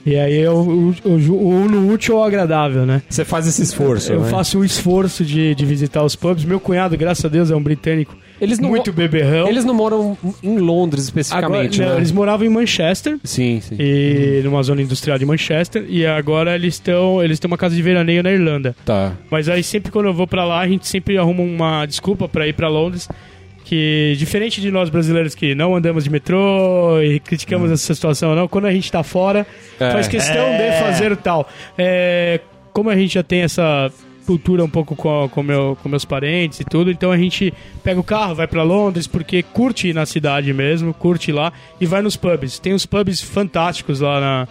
E 0.05 0.15
aí 0.15 0.35
eu, 0.35 0.93
eu, 1.05 1.19
eu, 1.19 1.39
uno 1.47 1.91
útil 1.93 2.17
ao 2.17 2.23
agradável, 2.23 2.85
né? 2.85 3.03
Você 3.07 3.23
faz 3.23 3.45
esse 3.47 3.61
esforço, 3.61 4.11
Eu 4.11 4.21
né? 4.21 4.29
faço 4.29 4.57
o 4.59 4.65
esforço 4.65 5.23
de, 5.23 5.53
de 5.53 5.65
visitar 5.65 6.03
os 6.03 6.15
pubs. 6.15 6.43
Meu 6.43 6.59
cunhado, 6.59 6.97
graças 6.97 7.23
a 7.23 7.27
Deus, 7.29 7.51
é 7.51 7.55
um 7.55 7.61
britânico 7.61 8.15
Eles 8.41 8.57
não, 8.59 8.69
muito 8.69 8.91
beberrão. 8.91 9.47
eles 9.47 9.63
não 9.63 9.73
moram 9.73 10.17
em 10.41 10.57
Londres 10.57 11.07
Agora, 11.07 11.21
especificamente, 11.21 11.79
não, 11.79 11.89
né? 11.89 11.97
Eles 11.97 12.11
moravam 12.11 12.45
em 12.45 12.49
Manchester. 12.49 13.17
Sim, 13.23 13.61
sim. 13.61 13.75
E 13.79 14.41
numa 14.43 14.63
zona 14.63 14.81
industrial 14.81 15.17
de 15.19 15.25
Manchester. 15.25 15.85
E 15.87 16.05
agora 16.05 16.55
eles 16.55 16.73
estão. 16.73 17.23
Eles 17.23 17.39
têm 17.39 17.47
uma 17.47 17.57
casa 17.57 17.75
de 17.75 17.81
veraneio 17.81 18.23
na 18.23 18.31
Irlanda. 18.31 18.75
Tá. 18.83 19.13
Mas 19.29 19.47
aí 19.47 19.61
sempre 19.63 19.91
quando 19.91 20.07
eu 20.07 20.13
vou 20.13 20.25
pra 20.25 20.43
lá, 20.43 20.59
a 20.61 20.67
gente 20.67 20.87
sempre 20.87 21.17
arruma 21.17 21.43
uma 21.43 21.85
desculpa 21.85 22.27
pra 22.27 22.47
ir 22.47 22.53
pra 22.53 22.67
Londres. 22.67 23.07
Que, 23.63 24.15
diferente 24.17 24.59
de 24.59 24.69
nós 24.69 24.89
brasileiros 24.89 25.33
que 25.33 25.55
não 25.55 25.73
andamos 25.75 26.03
de 26.03 26.09
metrô 26.09 26.99
e 27.01 27.19
criticamos 27.21 27.71
essa 27.71 27.93
situação, 27.93 28.35
não, 28.35 28.45
quando 28.47 28.65
a 28.65 28.71
gente 28.73 28.91
tá 28.91 29.01
fora, 29.01 29.47
É. 29.79 29.91
faz 29.91 30.09
questão 30.09 30.43
É. 30.45 30.71
de 30.71 30.79
fazer 30.83 31.11
o 31.11 31.15
tal. 31.15 31.47
É, 31.77 32.41
como 32.73 32.89
a 32.89 32.95
gente 32.97 33.13
já 33.13 33.23
tem 33.23 33.41
essa 33.43 33.89
cultura 34.25 34.63
um 34.63 34.69
pouco 34.69 34.95
com, 34.95 35.29
com, 35.29 35.43
meu, 35.43 35.77
com 35.81 35.89
meus 35.89 36.05
parentes 36.05 36.59
e 36.59 36.63
tudo, 36.63 36.91
então 36.91 37.11
a 37.11 37.17
gente 37.17 37.53
pega 37.83 37.99
o 37.99 38.03
carro, 38.03 38.35
vai 38.35 38.47
pra 38.47 38.63
Londres, 38.63 39.07
porque 39.07 39.43
curte 39.43 39.89
ir 39.89 39.93
na 39.93 40.05
cidade 40.05 40.53
mesmo, 40.53 40.93
curte 40.93 41.31
lá 41.31 41.51
e 41.79 41.85
vai 41.85 42.01
nos 42.01 42.15
pubs. 42.15 42.59
Tem 42.59 42.73
uns 42.73 42.85
pubs 42.85 43.21
fantásticos 43.21 43.99
lá 43.99 44.19
na. 44.19 44.47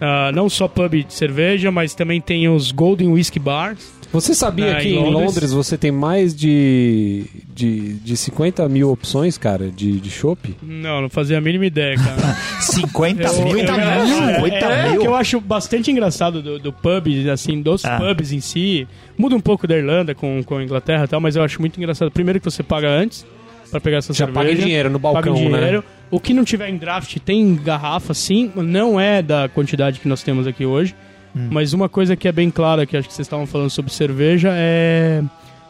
ah, 0.00 0.32
não 0.32 0.48
só 0.48 0.68
pub 0.68 1.04
de 1.04 1.12
cerveja, 1.12 1.70
mas 1.70 1.94
também 1.94 2.20
tem 2.20 2.48
os 2.48 2.70
Golden 2.70 3.08
Whisky 3.08 3.38
Bars. 3.38 4.03
Você 4.14 4.32
sabia 4.32 4.76
Ah, 4.76 4.80
que 4.80 4.88
em 4.90 4.94
Londres? 4.96 5.12
Londres 5.34 5.52
você 5.52 5.76
tem 5.76 5.90
mais 5.90 6.34
de, 6.34 7.24
de, 7.52 7.94
de 7.94 8.16
50 8.16 8.68
mil 8.68 8.90
opções, 8.90 9.36
cara, 9.36 9.68
de, 9.70 9.98
de 10.00 10.08
chopp? 10.10 10.54
Não, 10.62 11.02
não 11.02 11.10
fazia 11.10 11.36
a 11.36 11.40
mínima 11.40 11.66
ideia, 11.66 11.96
cara. 11.96 12.34
50 12.62 13.22
Eu- 13.22 13.32
mil? 13.44 13.58
eu- 13.58 13.66
50 13.66 13.72
é, 13.72 14.04
mil? 14.04 14.14
é, 14.30 14.34
50 14.36 14.56
é, 14.56 14.90
mil? 14.90 15.00
que 15.00 15.06
eu 15.08 15.14
acho 15.16 15.40
bastante 15.40 15.90
engraçado 15.90 16.40
do, 16.40 16.58
do 16.60 16.72
pub, 16.72 17.08
assim, 17.32 17.60
dos 17.60 17.84
Ah. 17.84 17.98
pubs 17.98 18.30
em 18.30 18.40
si. 18.40 18.86
Muda 19.18 19.34
um 19.34 19.40
pouco 19.40 19.66
da 19.66 19.76
Irlanda 19.76 20.14
com, 20.14 20.42
com 20.44 20.58
a 20.58 20.62
Inglaterra 20.62 21.04
e 21.04 21.08
tal, 21.08 21.20
mas 21.20 21.34
eu 21.34 21.42
acho 21.42 21.60
muito 21.60 21.76
engraçado. 21.78 22.08
Primeiro 22.10 22.38
que 22.38 22.44
você 22.48 22.62
paga 22.62 22.88
antes 22.88 23.26
pra 23.70 23.80
pegar 23.80 23.96
essa 23.98 24.12
Já 24.12 24.26
cerveja. 24.26 24.38
paga 24.38 24.52
em 24.52 24.56
dinheiro 24.56 24.90
no 24.90 25.00
paga 25.00 25.14
balcão, 25.14 25.32
em 25.36 25.48
dinheiro. 25.48 25.78
né? 25.78 25.84
O 26.10 26.20
que 26.20 26.32
não 26.32 26.44
tiver 26.44 26.68
em 26.68 26.76
draft 26.76 27.16
tem 27.18 27.56
garrafa, 27.56 28.14
sim. 28.14 28.52
Não 28.54 29.00
é 29.00 29.20
da 29.20 29.48
quantidade 29.48 29.98
que 29.98 30.06
nós 30.06 30.22
temos 30.22 30.46
aqui 30.46 30.64
hoje. 30.64 30.94
Hum. 31.34 31.48
Mas 31.50 31.72
uma 31.72 31.88
coisa 31.88 32.14
que 32.16 32.28
é 32.28 32.32
bem 32.32 32.50
clara, 32.50 32.86
que 32.86 32.96
acho 32.96 33.08
que 33.08 33.14
vocês 33.14 33.26
estavam 33.26 33.46
falando 33.46 33.70
sobre 33.70 33.92
cerveja, 33.92 34.50
é... 34.52 35.22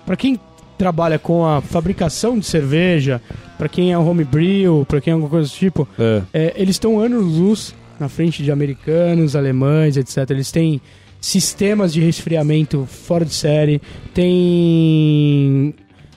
Pra 0.05 0.17
quem 0.17 0.39
trabalha 0.77 1.19
com 1.19 1.47
a 1.47 1.61
fabricação 1.63 2.39
de 2.39 2.45
cerveja, 2.45 3.21
pra 3.57 3.69
quem 3.69 3.93
é 3.93 3.99
homebrew, 3.99 4.85
pra 4.87 5.01
quem 5.01 5.11
é 5.13 5.15
alguma 5.15 5.31
coisa 5.31 5.49
do 5.49 5.55
tipo, 5.55 5.89
É. 5.99 6.23
é, 6.33 6.53
eles 6.57 6.75
estão 6.75 6.99
anos-luz 7.01 7.75
na 7.99 8.09
frente 8.09 8.43
de 8.43 8.51
americanos, 8.51 9.37
alemães, 9.37 9.97
etc. 9.97 10.29
Eles 10.31 10.51
têm 10.51 10.81
sistemas 11.21 11.93
de 11.93 12.01
resfriamento 12.01 12.85
fora 12.87 13.25
de 13.25 13.33
série, 13.33 13.81
tem 14.13 15.75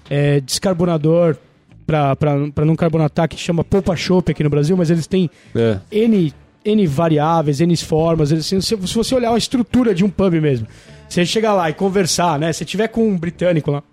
é, 0.09 0.39
descarbonador 0.41 1.37
para 1.85 2.65
não 2.65 2.75
carbonatar, 2.75 3.29
que 3.29 3.37
chama 3.37 3.63
polpa 3.63 3.95
chopp 3.95 4.31
aqui 4.31 4.43
no 4.43 4.49
Brasil, 4.49 4.75
mas 4.75 4.89
eles 4.89 5.07
têm 5.07 5.29
É. 5.55 5.77
N, 5.91 6.33
N 6.67 6.85
variáveis, 6.87 7.61
N 7.61 7.75
formas. 7.77 8.31
Eles, 8.31 8.45
se, 8.45 8.61
se 8.61 8.75
você 8.75 9.15
olhar 9.15 9.33
a 9.33 9.37
estrutura 9.37 9.93
de 9.93 10.03
um 10.03 10.09
pub 10.09 10.33
mesmo, 10.33 10.67
se 11.07 11.15
você 11.15 11.25
chegar 11.25 11.53
lá 11.53 11.69
e 11.69 11.73
conversar, 11.73 12.37
né? 12.39 12.51
Se 12.51 12.65
tiver 12.65 12.87
com 12.87 13.07
um 13.07 13.17
britânico 13.17 13.71
lá 13.71 13.83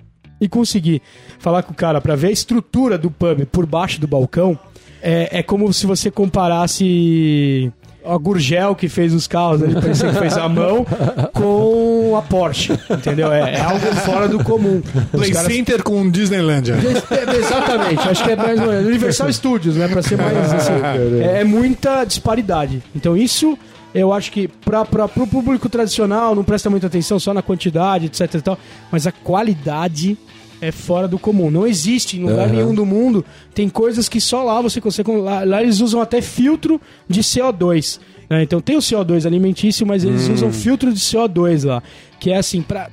e 0.41 0.49
conseguir 0.49 1.01
falar 1.39 1.63
com 1.63 1.73
o 1.73 1.77
cara 1.77 2.01
para 2.01 2.17
ver 2.17 2.29
a 2.29 2.33
estrutura 2.33 2.99
do 2.99 3.11
pub 3.11 3.47
por 3.47 3.67
baixo 3.67 4.01
do 4.01 4.07
balcão, 4.07 4.59
é, 5.01 5.39
é 5.39 5.43
como 5.43 5.73
se 5.73 5.87
você 5.87 6.11
comparasse 6.11 7.73
a 8.05 8.17
Gurgel 8.19 8.75
que 8.75 8.89
fez 8.89 9.15
os 9.15 9.27
carros 9.27 9.63
ali, 9.63 9.75
parecia 9.75 10.11
que 10.11 10.19
fez 10.19 10.37
a 10.37 10.49
mão, 10.49 10.85
com 11.33 11.84
a 12.17 12.23
Porsche, 12.23 12.73
entendeu? 12.91 13.33
É, 13.33 13.55
é 13.55 13.61
algo 13.61 13.87
fora 14.05 14.29
do 14.29 14.43
comum. 14.43 14.83
Play 15.13 15.31
caras- 15.33 15.53
Center 15.53 15.83
com 15.83 16.11
Disneylandia. 16.11 16.75
exatamente, 17.39 18.09
acho 18.09 18.25
que 18.25 18.31
é 18.33 18.37
mais. 18.37 18.61
Universal 18.61 19.33
Studios, 19.33 19.77
né? 19.77 19.89
Pra 19.89 20.03
ser 20.03 20.17
mais 20.17 20.53
assim. 20.53 20.73
É, 21.23 21.41
é 21.41 21.45
muita 21.45 22.05
disparidade. 22.05 22.83
Então 22.95 23.17
isso. 23.17 23.57
Eu 23.95 24.13
acho 24.13 24.33
que 24.33 24.49
para 24.49 24.83
o 25.17 25.27
público 25.27 25.69
tradicional 25.69 26.35
não 26.35 26.43
presta 26.43 26.69
muita 26.69 26.89
atenção 26.89 27.21
só 27.21 27.33
na 27.33 27.43
quantidade, 27.43 28.07
etc 28.07 28.35
e 28.35 28.41
tal, 28.41 28.59
mas 28.91 29.07
a 29.07 29.13
qualidade 29.13 30.19
é 30.61 30.73
fora 30.73 31.07
do 31.07 31.19
comum. 31.19 31.49
Não 31.51 31.65
existe 31.67 32.17
em 32.19 32.23
lugar 32.25 32.47
Aham. 32.49 32.53
nenhum 32.57 32.75
do 32.75 32.85
mundo. 32.85 33.25
Tem 33.55 33.69
coisas 33.69 34.09
que 34.09 34.21
só 34.21 34.43
lá 34.43 34.61
você 34.61 34.81
consegue. 34.81 35.13
Lá, 35.13 35.45
lá 35.45 35.63
eles 35.63 35.81
usam 35.81 36.01
até 36.01 36.21
filtro 36.21 36.81
de 37.09 37.21
CO2. 37.21 38.01
Né? 38.35 38.43
Então 38.43 38.61
tem 38.61 38.77
o 38.77 38.81
CO2 38.81 39.27
alimentício, 39.27 39.87
mas 39.87 40.05
eles 40.05 40.29
usam 40.29 40.53
filtro 40.53 40.93
de 40.93 40.99
CO2 41.01 41.65
lá. 41.67 41.83
Que 42.21 42.31
é 42.31 42.37
assim, 42.39 42.63
para 42.63 42.89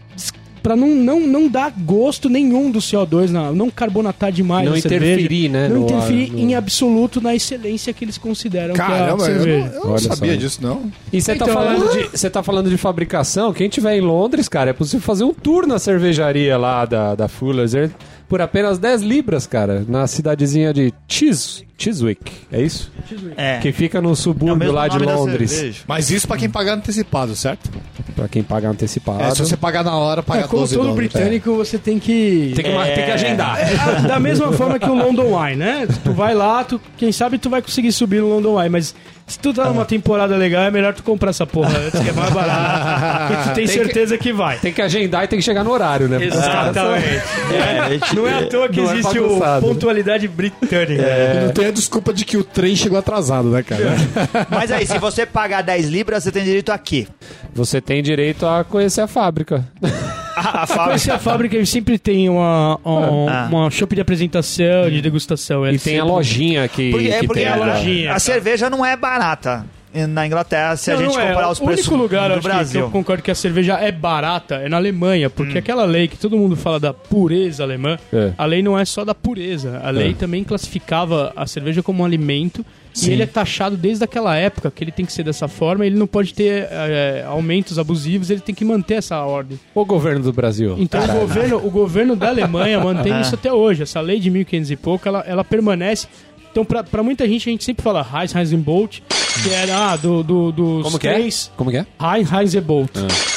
pra 0.63 0.75
não, 0.75 0.89
não, 0.89 1.19
não 1.21 1.47
dar 1.47 1.71
gosto 1.75 2.29
nenhum 2.29 2.69
do 2.69 2.77
CO2, 2.77 3.31
na, 3.31 3.51
não 3.51 3.71
carbonatar 3.71 4.31
demais 4.31 4.63
Não 4.69 4.75
a 4.75 4.79
cerveja. 4.79 5.13
interferir, 5.13 5.49
né, 5.49 5.67
Não 5.67 5.81
interferir 5.85 6.25
ar, 6.25 6.31
no- 6.33 6.39
em 6.39 6.53
absoluto 6.55 7.19
na 7.19 7.33
excelência 7.33 7.91
que 7.93 8.05
eles 8.05 8.15
consideram 8.19 8.75
que 8.75 8.79
é 8.79 8.83
a 8.83 8.87
Caramba, 8.87 9.23
eu 9.23 9.25
cerveja. 9.41 9.65
não, 9.69 9.83
eu 9.83 9.89
não 9.89 9.97
sabia 9.97 10.33
só. 10.33 10.39
disso, 10.39 10.59
não. 10.61 10.91
E 11.11 11.19
você 11.19 11.33
tá, 11.35 11.45
Então, 11.45 11.53
falando 11.55 11.91
de, 11.91 12.03
você 12.15 12.29
tá 12.29 12.43
falando 12.43 12.69
de 12.69 12.77
fabricação, 12.77 13.51
quem 13.53 13.69
tiver 13.69 13.97
em 13.97 14.01
Londres, 14.01 14.47
cara, 14.47 14.69
é 14.69 14.73
possível 14.73 15.01
fazer 15.01 15.23
um 15.23 15.33
tour 15.33 15.65
na 15.65 15.79
cervejaria 15.79 16.55
lá 16.59 16.85
da, 16.85 17.15
da 17.15 17.27
Fuller's 17.27 17.73
por 18.29 18.39
apenas 18.39 18.77
10 18.77 19.01
libras, 19.01 19.47
cara, 19.47 19.83
na 19.87 20.05
cidadezinha 20.05 20.71
de 20.71 20.93
Chis, 21.07 21.63
Chiswick, 21.81 22.31
é 22.51 22.61
isso? 22.61 22.91
É. 23.35 23.57
Que 23.59 23.71
fica 23.71 23.99
no 24.01 24.11
É 24.11 24.15
subúrbio 24.15 24.55
mesmo 24.55 24.73
lá 24.73 24.87
de 24.87 24.97
Londres. 24.99 25.83
Mas 25.87 26.09
isso 26.11 26.27
pra 26.27 26.37
quem 26.37 26.49
pagar 26.49 26.73
antecipado, 26.73 27.35
certo? 27.35 27.69
pra 28.15 28.27
quem 28.27 28.43
paga 28.43 28.67
antecipado. 28.69 29.23
É, 29.23 29.31
se 29.31 29.39
você 29.43 29.55
pagar 29.57 29.83
na 29.83 29.95
hora, 29.95 30.21
paga 30.21 30.41
É, 30.41 30.43
como 30.47 30.61
12 30.61 30.75
todo 30.75 30.87
dólares. 30.89 31.11
britânico, 31.11 31.55
você 31.55 31.77
tem 31.79 31.97
que... 31.97 32.51
Tem 32.55 32.65
que, 32.65 32.71
mar- 32.71 32.85
tem 32.87 33.05
que 33.05 33.11
agendar. 33.11 33.57
É, 33.59 34.01
da 34.07 34.19
mesma 34.19 34.51
forma 34.51 34.77
que 34.77 34.87
o 34.89 34.93
London 34.93 35.43
Eye, 35.43 35.55
né? 35.55 35.87
Tu 36.03 36.11
vai 36.13 36.35
lá, 36.35 36.63
tu, 36.63 36.79
quem 36.97 37.11
sabe 37.11 37.37
tu 37.37 37.49
vai 37.49 37.61
conseguir 37.61 37.91
subir 37.91 38.21
no 38.21 38.27
London 38.27 38.59
Eye, 38.61 38.69
mas 38.69 38.93
se 39.25 39.39
tu 39.39 39.53
tá 39.53 39.65
numa 39.69 39.85
temporada 39.85 40.35
legal, 40.35 40.63
é 40.63 40.69
melhor 40.71 40.93
tu 40.93 41.03
comprar 41.03 41.29
essa 41.29 41.47
porra 41.47 41.75
antes, 41.77 41.99
que 42.01 42.09
é 42.09 42.11
mais 42.11 42.33
barato. 42.33 43.27
Porque 43.33 43.43
tu 43.49 43.55
tem, 43.55 43.65
Tem 43.65 43.67
certeza 43.67 44.17
que, 44.17 44.33
vai. 44.33 44.57
Tem 44.59 44.73
que 44.73 44.81
agendar 44.81 45.23
e 45.23 45.27
tem 45.27 45.39
que 45.39 45.45
chegar 45.45 45.63
no 45.63 45.71
horário, 45.71 46.07
né? 46.09 46.17
São- 46.29 46.37
Exatamente. 46.39 47.05
É, 47.53 48.13
Não 48.13 48.27
é 48.27 48.39
à 48.39 48.47
toa 48.47 48.67
que 48.67 48.81
Não 48.81 48.91
é 48.91 48.97
existe 48.97 49.19
o 49.19 49.39
pontualidade 49.61 50.27
britânica. 50.27 51.01
E 51.01 51.45
não 51.45 51.53
tem 51.53 51.65
a 51.71 51.73
desculpa 51.73 52.13
de 52.13 52.23
que 52.25 52.37
o 52.37 52.43
trem 52.43 52.75
chegou 52.75 52.97
atrasado, 52.99 53.49
né, 53.49 53.63
cara? 53.63 53.95
Mas 54.49 54.71
aí, 54.71 54.85
se 54.85 54.97
você 54.99 55.25
pagar 55.25 55.61
10 55.63 55.87
libras, 55.89 56.23
você 56.23 56.31
tem 56.31 56.43
direito 56.43 56.71
a 56.71 56.77
quê? 56.77 57.07
Você 57.53 57.81
tem 57.81 58.03
direito 58.03 58.45
a 58.45 58.63
conhecer 58.63 59.01
a 59.01 59.07
fábrica. 59.07 59.67
A, 60.35 60.63
a 60.63 60.67
Conhecer 60.67 60.75
fábrica. 60.75 61.13
a 61.15 61.19
fábrica, 61.19 61.55
eles 61.55 61.69
sempre 61.69 61.97
tem 61.99 62.29
uma, 62.29 62.79
um, 62.85 63.27
Ah. 63.29 63.47
uma 63.49 63.69
de 63.69 64.01
apresentação, 64.01 64.89
de 64.89 65.01
degustação. 65.01 65.67
E 65.67 65.77
tem 65.79 65.99
a 65.99 66.03
lojinha 66.03 66.67
que, 66.67 66.91
Porque, 66.91 67.07
é 67.09 67.19
que 67.19 67.27
porque 67.27 67.41
tem 67.41 67.49
a 67.49 67.55
lojinha, 67.55 68.13
a 68.13 68.19
cerveja 68.19 68.69
não 68.69 68.85
é 68.85 68.95
barata 68.95 69.65
na 70.07 70.25
Inglaterra 70.25 70.75
se 70.77 70.89
a 70.89 70.95
Não, 70.95 71.03
gente 71.03 71.13
não 71.15 71.21
é. 71.21 71.27
comparar 71.27 71.51
os 71.51 71.59
o 71.59 71.65
preços 71.65 71.87
único 71.87 72.01
lugar 72.01 72.29
do 72.29 72.33
acho 72.35 72.41
que- 72.41 72.47
que 72.49 72.55
Brasil. 72.55 72.81
eu 72.81 72.89
concordo 72.89 73.21
que 73.23 73.31
a 73.31 73.35
cerveja 73.35 73.73
é 73.79 73.91
barata 73.91 74.55
é 74.55 74.69
na 74.69 74.77
Alemanha, 74.77 75.29
porque 75.29 75.57
aquela 75.57 75.83
lei 75.85 76.07
que 76.07 76.17
todo 76.17 76.37
mundo 76.37 76.55
fala 76.55 76.79
da 76.79 76.93
pureza 76.93 77.63
alemã, 77.63 77.97
É. 78.13 78.31
a 78.37 78.45
lei 78.45 78.61
não 78.63 78.77
é 78.79 78.85
só 78.85 79.03
da 79.03 79.13
pureza. 79.13 79.81
A 79.83 79.89
lei 79.89 80.13
também 80.13 80.43
classificava 80.43 81.33
a 81.35 81.45
cerveja 81.45 81.83
como 81.83 82.03
um 82.03 82.05
alimento 82.05 82.65
e 83.01 83.09
ele 83.09 83.23
é 83.23 83.25
taxado 83.25 83.75
desde 83.77 84.03
aquela 84.03 84.35
época 84.37 84.71
que 84.71 84.83
ele 84.83 84.91
tem 84.91 85.05
que 85.05 85.11
ser 85.13 85.23
dessa 85.23 85.47
forma, 85.47 85.85
ele 85.85 85.97
não 85.97 86.07
pode 86.07 86.33
ter 86.33 86.67
eh, 86.71 87.25
aumentos 87.27 87.77
abusivos, 87.79 88.29
ele 88.29 88.41
tem 88.41 88.53
que 88.55 88.63
manter 88.65 88.95
essa 88.95 89.17
ordem. 89.21 89.59
O 89.75 89.83
governo 89.85 90.21
do 90.23 90.31
Brasil. 90.33 90.75
Então 90.79 91.03
o 91.03 91.19
governo, 91.21 91.57
o 91.57 91.69
governo 91.69 92.15
da 92.15 92.29
Alemanha 92.29 92.79
mantém 92.79 93.19
isso 93.21 93.35
até 93.35 93.51
hoje. 93.51 93.83
Essa 93.83 93.99
lei 94.01 94.19
de 94.19 94.29
1500 94.29 94.71
e 94.71 94.75
pouco, 94.75 95.07
ela, 95.07 95.19
ela 95.27 95.43
permanece. 95.43 96.07
Então, 96.51 96.65
pra, 96.65 96.83
pra 96.83 97.01
muita 97.01 97.25
gente, 97.25 97.47
a 97.47 97.51
gente 97.51 97.63
sempre 97.63 97.81
fala 97.81 98.05
Heisenbolt, 98.35 99.01
que 99.41 99.53
era 99.53 99.91
ah, 99.91 99.95
do, 99.95 100.23
do, 100.23 100.51
dos 100.51 100.83
Como 100.83 100.99
que 100.99 101.07
é? 101.07 101.13
três... 101.13 101.51
Como 101.57 101.71
que 101.71 101.77
é? 101.77 101.85
Heinz 101.99 102.31
Heisenbolt. 102.31 102.91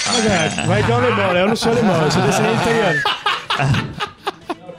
Mas 0.06 0.26
é, 0.26 0.66
vai 0.66 0.82
de 0.82 0.90
um 0.90 0.94
alemão, 0.96 1.32
né? 1.32 1.42
Eu 1.42 1.48
não 1.48 1.56
sou 1.56 1.72
alemão, 1.72 2.02
eu 2.02 2.10
sou 2.10 2.22
descendente 2.22 2.60
italiano. 2.60 3.02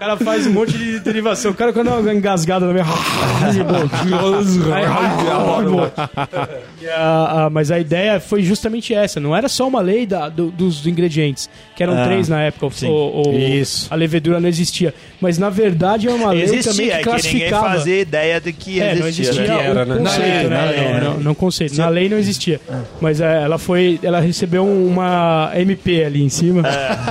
O 0.06 0.08
cara 0.08 0.18
faz 0.24 0.46
um 0.46 0.52
monte 0.52 0.78
de 0.78 1.00
derivação. 1.00 1.50
O 1.50 1.54
cara 1.56 1.74
quando 1.74 1.88
dá 1.90 1.98
uma 1.98 2.14
engasgada 2.14 2.64
no 2.68 2.74
meio... 2.74 2.86
Heisenbolt. 3.44 3.92
E 6.82 6.88
a- 6.88 7.46
a- 7.46 7.50
Mas 7.50 7.72
a 7.72 7.80
ideia 7.80 8.20
foi 8.20 8.44
justamente 8.44 8.94
essa. 8.94 9.20
Não 9.20 9.36
era 9.36 9.50
só 9.50 9.68
uma 9.68 9.82
lei 9.82 10.06
da- 10.06 10.30
do- 10.30 10.52
dos 10.52 10.86
ingredientes, 10.86 11.50
que 11.76 11.82
eram 11.82 11.98
Ah, 11.98 12.06
três 12.06 12.30
na 12.30 12.42
época. 12.42 12.70
sim. 12.76 12.88
o- 12.88 13.30
o- 13.30 13.34
Isso. 13.36 13.88
A 13.92 13.96
levedura 13.96 14.40
não 14.40 14.48
existia. 14.48 14.94
Mas 15.20 15.38
na 15.40 15.50
verdade 15.50 16.08
é 16.08 16.12
uma 16.14 16.32
lei 16.32 16.44
também 16.46 16.60
Existia, 16.60 16.86
que 16.86 16.92
é 16.92 16.98
que 16.98 17.04
classificava. 17.04 17.70
fazia 17.70 18.00
ideia 18.02 18.40
de 18.42 18.54
que 18.54 18.80
É, 18.82 18.96
não 18.96 19.08
existia. 19.08 19.24
existia 19.30 19.48
né? 19.58 19.64
Que 19.64 19.70
era, 19.70 19.86
né? 19.86 19.96
conceito, 19.98 20.24
Na 20.28 20.30
lei, 20.30 20.50
né? 20.50 20.68
lei, 20.70 20.84
não, 20.86 20.94
né? 20.94 21.00
não, 21.02 21.20
não 21.20 21.34
conceito. 21.36 21.78
Na 21.78 21.90
lei 21.90 22.10
não 22.10 22.18
existia. 22.18 22.62
Mas 23.02 23.20
é, 23.22 23.42
ela 23.44 23.58
foi, 23.58 24.00
ela 24.04 24.20
recebeu 24.20 24.64
um- 24.64 24.86
uma 24.88 25.52
MP 25.56 26.04
ali 26.04 26.24
em 26.24 26.30
cima, 26.30 26.62
né? 26.62 26.70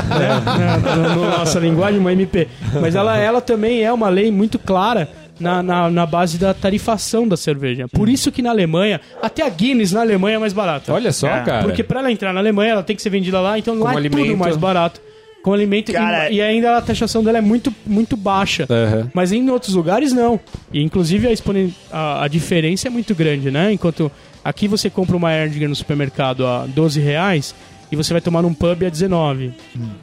na, 0.08 0.78
na- 0.78 1.08
na 1.08 1.14
nossa 1.38 1.58
linguagem, 1.58 1.98
uma 1.98 2.12
MP. 2.12 2.46
Mas 2.86 2.94
ela, 2.94 3.16
ela 3.18 3.40
também 3.40 3.82
é 3.82 3.92
uma 3.92 4.08
lei 4.08 4.30
muito 4.30 4.58
clara 4.58 5.08
na, 5.40 5.62
na, 5.62 5.90
na 5.90 6.06
base 6.06 6.38
da 6.38 6.54
tarifação 6.54 7.26
da 7.26 7.36
cerveja. 7.36 7.86
Por 7.88 8.08
isso 8.08 8.30
que 8.30 8.40
na 8.42 8.50
Alemanha, 8.50 9.00
até 9.22 9.42
a 9.44 9.48
Guinness 9.48 9.92
na 9.92 10.00
Alemanha 10.02 10.36
é 10.36 10.38
mais 10.38 10.52
barata. 10.52 10.92
Olha 10.92 11.12
só, 11.12 11.26
É. 11.28 11.40
cara. 11.42 11.62
Porque 11.64 11.82
pra 11.82 12.00
ela 12.00 12.12
entrar 12.12 12.32
na 12.32 12.40
Alemanha, 12.40 12.72
ela 12.72 12.82
tem 12.82 12.94
que 12.94 13.02
ser 13.02 13.10
vendida 13.10 13.40
lá, 13.40 13.58
então 13.58 13.74
lá 13.78 13.90
é 13.92 14.02
tudo 14.02 14.16
alimento. 14.16 14.38
mais 14.38 14.56
barato. 14.56 15.00
Com 15.42 15.52
alimento 15.52 15.90
e- 15.90 15.92
Cara, 15.92 16.30
e, 16.30 16.40
ainda 16.40 16.78
a 16.78 16.80
taxação 16.80 17.22
dela 17.22 17.36
é 17.36 17.40
muito, 17.42 17.70
muito 17.86 18.16
baixa. 18.16 18.66
Aham. 18.70 19.10
Mas 19.12 19.30
em 19.30 19.50
outros 19.50 19.74
lugares 19.74 20.10
não. 20.12 20.40
E 20.72 20.82
inclusive 20.82 21.26
a, 21.28 21.32
exponen- 21.32 21.74
a, 21.92 22.24
a 22.24 22.28
diferença 22.28 22.88
é 22.88 22.90
muito 22.90 23.14
grande, 23.14 23.50
né? 23.50 23.70
Enquanto 23.70 24.10
aqui 24.42 24.66
você 24.66 24.88
compra 24.88 25.14
uma 25.16 25.32
Erdinger 25.34 25.68
no 25.68 25.74
supermercado 25.76 26.46
a 26.46 26.64
12 26.66 26.98
reais 26.98 27.54
e 27.92 27.96
você 27.96 28.14
vai 28.14 28.22
tomar 28.22 28.40
num 28.40 28.54
pub 28.54 28.84
a 28.86 28.88
19. 28.88 29.52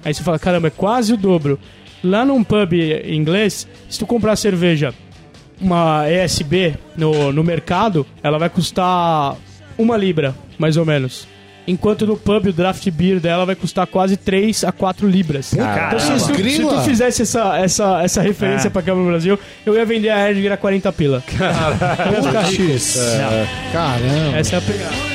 Aí 0.06 0.14
você 0.14 0.22
fala, 0.22 0.38
caramba, 0.38 0.68
é 0.68 0.72
quase 0.72 1.12
o 1.12 1.18
dobro. 1.18 1.58
Lá 2.04 2.26
num 2.26 2.44
pub 2.44 2.74
inglês, 3.06 3.68
se 3.90 4.00
tu 4.00 4.06
comprar 4.08 4.36
cerveja, 4.36 4.94
uma 5.60 6.04
ESB 6.10 6.76
no, 6.98 7.32
no 7.32 7.44
mercado, 7.44 8.06
ela 8.24 8.40
vai 8.40 8.50
custar 8.50 9.36
uma 9.78 9.96
libra, 9.98 10.34
mais 10.58 10.78
ou 10.78 10.86
menos. 10.86 11.28
Enquanto 11.68 12.08
no 12.08 12.18
pub 12.18 12.48
o 12.48 12.52
draft 12.54 12.90
beer 12.90 13.20
dela 13.20 13.46
vai 13.46 13.54
custar 13.56 13.86
quase 13.86 14.18
3 14.18 14.64
a 14.64 14.72
4 14.72 15.08
libras. 15.08 15.54
Então, 15.54 16.00
se, 16.00 16.20
se, 16.20 16.34
tu- 16.34 16.50
se 16.50 16.60
tu 16.62 16.82
fizesse 16.82 17.22
essa, 17.22 17.56
essa, 17.60 18.02
essa 18.04 18.22
referência 18.22 18.68
É. 18.68 18.72
pra 18.72 18.82
cá 18.82 18.96
no 18.96 19.06
Brasil, 19.06 19.38
eu 19.64 19.76
ia 19.76 19.86
vender 19.86 20.10
a 20.10 20.28
Erdinger 20.28 20.54
a 20.54 20.58
40 20.58 20.92
pila. 20.92 21.22
Ficar 21.22 22.42
rico. 22.50 22.64
Putz. 22.64 22.98
Caramba. 23.72 24.38
Essa 24.38 24.56
é 24.56 24.58
a 24.58 24.62
pegada. 24.62 25.11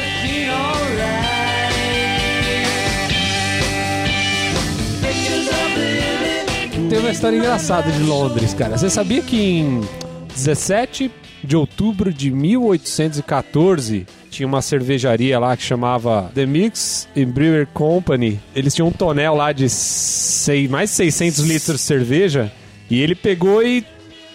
Tem 6.88 6.98
uma 7.00 7.10
história 7.10 7.36
engraçada 7.36 7.90
de 7.90 8.02
Londres, 8.02 8.54
cara. 8.54 8.78
Você 8.78 8.88
sabia 8.88 9.20
que 9.22 9.36
em 9.36 9.80
17 10.34 11.10
de 11.42 11.56
outubro 11.56 12.12
de 12.12 12.30
1814 12.30 14.06
tinha 14.30 14.46
uma 14.46 14.62
cervejaria 14.62 15.38
lá 15.38 15.56
que 15.56 15.62
chamava 15.62 16.30
The 16.34 16.46
Mix 16.46 17.08
and 17.16 17.26
Brewer 17.26 17.66
Company. 17.72 18.38
Eles 18.54 18.74
tinham 18.74 18.88
um 18.88 18.92
tonel 18.92 19.34
lá 19.34 19.52
de 19.52 19.68
sei, 19.68 20.68
mais 20.68 20.90
de 20.90 20.96
600 20.96 21.40
litros 21.40 21.76
de 21.80 21.82
cerveja 21.86 22.52
e 22.88 23.00
ele 23.02 23.14
pegou 23.16 23.62
e, 23.62 23.84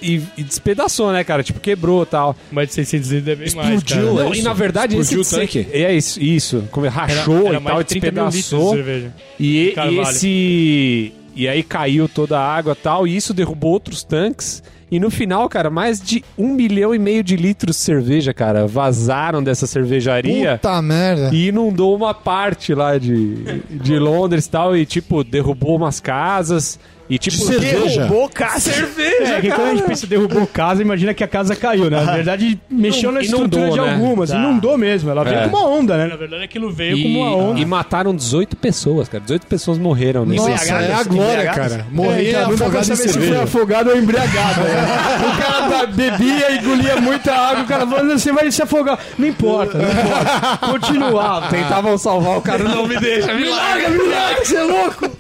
e, 0.02 0.22
e 0.38 0.44
despedaçou, 0.44 1.12
né, 1.14 1.24
cara? 1.24 1.44
Tipo, 1.44 1.60
quebrou 1.62 2.04
e 2.04 2.06
tal. 2.08 2.36
Mais 2.52 2.68
de 2.70 2.74
600 2.76 3.12
litros 3.12 3.28
é 3.30 3.36
bem 3.36 3.56
mais, 3.56 3.70
Explodiu, 3.78 4.16
cara. 4.16 4.22
é 4.22 4.30
Não, 4.30 4.36
e 4.36 4.42
na 4.42 4.54
verdade 4.54 4.98
Explodiu 4.98 5.22
esse 5.22 5.36
o 5.36 5.40
tanque? 5.40 5.68
É 5.72 5.94
isso, 5.96 6.22
isso. 6.22 6.64
Como 6.72 6.86
Era- 6.86 6.94
rachou 6.96 7.48
era 7.48 7.58
e 7.58 7.60
mais 7.60 7.66
tal, 7.76 7.82
e 7.82 7.84
de 7.86 7.90
30 8.00 8.12
mil 8.12 8.24
litros 8.26 8.34
de 8.34 8.42
despedaçou. 8.42 8.74
cerveja. 8.76 9.14
E, 9.40 9.74
e 9.78 10.00
esse. 10.02 11.14
E 11.36 11.48
aí 11.48 11.64
caiu 11.64 12.10
toda 12.10 12.40
a 12.40 12.56
água 12.56 12.74
e 12.74 12.84
tal, 12.84 13.08
e 13.08 13.16
isso 13.16 13.34
derrubou 13.34 13.72
outros 13.72 14.04
tanques. 14.04 14.64
E 14.92 15.00
no 15.00 15.10
final, 15.10 15.48
cara, 15.48 15.70
mais 15.70 16.02
de 16.02 16.22
um 16.38 16.54
milhão 16.54 16.94
e 16.94 17.00
meio 17.00 17.24
de 17.24 17.38
litros 17.38 17.78
de 17.78 17.82
cerveja, 17.82 18.34
cara, 18.34 18.68
vazaram 18.68 19.42
dessa 19.42 19.66
cervejaria. 19.66 20.58
Puta 20.58 20.82
merda. 20.82 21.30
E 21.34 21.48
inundou 21.48 21.96
uma 21.96 22.14
parte 22.14 22.74
lá 22.74 22.98
de, 22.98 23.62
de 23.70 23.98
Londres 23.98 24.46
e 24.46 24.50
tal, 24.50 24.76
e 24.76 24.86
tipo, 24.86 25.24
derrubou 25.24 25.78
umas 25.78 26.02
casas. 26.02 26.78
E 27.12 27.18
tipo, 27.20 27.36
De 27.36 27.44
cerveja? 27.44 28.02
Derrubou 28.04 28.30
casa. 28.30 28.72
cerveja, 28.72 29.34
É, 29.36 29.42
que 29.42 29.50
quando 29.52 29.68
a 29.68 29.76
gente 29.76 29.84
pensa 29.84 30.08
derrubou 30.08 30.48
casa, 30.48 30.82
imagina 30.82 31.14
que 31.14 31.22
a 31.22 31.28
casa 31.28 31.58
caiu, 31.58 31.90
né? 31.90 32.02
Na 32.06 32.14
verdade, 32.14 32.58
mexeu 32.70 33.12
na 33.12 33.22
Inundou, 33.22 33.44
estrutura 33.46 33.72
de 33.72 33.80
né? 33.82 33.94
algumas. 33.94 34.30
Tá. 34.30 34.38
Inundou 34.38 34.78
mesmo. 34.78 35.10
Ela 35.12 35.24
veio 35.26 35.36
É. 35.40 35.50
com 35.50 35.58
uma 35.58 35.68
onda, 35.68 35.98
né? 35.98 36.08
Na 36.08 36.16
verdade, 36.16 36.44
aquilo 36.46 36.72
veio 36.72 36.96
E, 36.98 37.04
como 37.04 37.20
uma 37.20 37.36
onda. 37.36 37.60
e 37.60 37.66
mataram 37.66 38.16
18 38.16 38.56
pessoas, 38.56 39.10
cara. 39.10 39.22
18 39.22 39.46
pessoas 39.46 39.78
morreram 39.78 40.26
nisso. 40.26 40.48
Nossa, 40.48 40.64
é 40.64 40.72
a 40.72 40.76
Embriagados? 40.76 41.08
glória, 41.08 41.34
Embriagados? 41.34 41.72
cara. 41.74 41.88
Morrer 41.92 42.26
É, 42.26 42.30
então, 42.30 42.42
não 42.44 42.50
dá 42.52 42.56
pra 42.56 42.66
afogado 42.66 42.82
em 42.82 42.96
saber 42.96 42.98
se 43.02 43.14
foi 43.14 43.22
cerveja. 43.24 43.44
afogado 43.44 43.90
ou 43.90 43.98
embriagado. 43.98 44.62
né? 44.62 44.70
o 45.28 45.44
cara 45.44 45.70
tá- 45.70 45.86
bebia, 45.88 46.56
engolia 46.56 46.96
muita 47.02 47.34
água, 47.34 47.64
o 47.64 47.68
cara 47.68 47.86
falando, 47.86 48.18
você 48.18 48.32
vai 48.32 48.50
se 48.50 48.64
afogar. 48.64 48.98
Não 49.20 49.28
importa, 49.28 49.78
não 49.78 49.90
importa. 49.92 50.58
Continuava. 50.70 51.48
Tentavam 51.50 51.98
salvar 51.98 52.38
o 52.38 52.42
cara, 52.42 52.64
não 52.64 52.88
me 52.88 52.98
deixa, 52.98 53.34
Me 53.34 53.50
larga, 53.50 53.90
me 53.90 53.98
larga, 54.08 54.46
você 54.46 54.56
é 54.56 54.64
louco! 54.64 55.11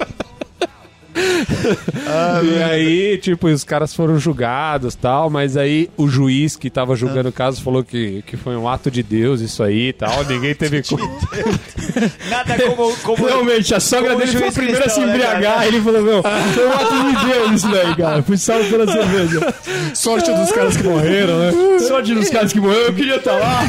E 2.43 2.63
aí, 2.63 3.17
tipo, 3.17 3.47
os 3.47 3.63
caras 3.63 3.93
foram 3.93 4.17
julgados 4.19 4.95
tal, 4.95 5.30
mas 5.30 5.58
aí 5.58 5.89
o 5.97 6.08
juiz 6.08 6.56
que 6.56 6.69
tava 6.69 6.95
julgando 6.95 7.30
o 7.30 7.32
caso 7.32 7.62
falou 7.62 7.84
que, 7.84 8.24
que 8.26 8.38
foi 8.38 8.56
um 8.56 8.67
ato 8.67 8.89
de 8.89 9.04
Deus 9.04 9.41
isso 9.41 9.62
aí 9.63 9.89
e 9.89 9.93
tal, 9.93 10.24
ninguém 10.26 10.54
teve 10.56 10.82
culpa. 10.84 11.04
Nada 12.30 12.58
como. 12.58 12.95
como 12.97 13.26
Realmente, 13.26 13.74
a 13.74 13.80
sogra 13.80 14.12
Como 14.13 14.26
dele 14.26 14.38
foi 14.38 14.47
a 14.47 14.52
primeira 14.52 14.86
a 14.86 14.89
se 14.89 15.00
né, 15.00 15.08
embriagar. 15.08 15.56
cara? 15.56 15.67
ele 15.67 15.82
falou: 15.82 16.02
Meu, 16.02 16.24
foi 16.24 16.67
um 16.67 16.74
ato 16.74 17.19
de 17.19 17.26
Deus 17.26 17.52
isso 17.52 17.71
daí, 17.71 17.95
cara. 17.95 18.24
Fui 18.24 18.38
salvo 18.38 18.69
pela 18.69 18.91
cerveja. 18.91 19.54
Sorte 19.93 20.32
dos 20.32 20.52
caras 20.52 20.78
que 20.78 20.84
morreram, 20.84 21.39
né? 21.39 21.52
Sorte 21.88 22.13
dos 22.13 22.30
caras 22.30 22.54
que 22.54 22.60
morreram, 22.60 22.86
eu 22.88 22.93
queria 22.93 23.15
estar 23.17 23.34
lá. 23.34 23.62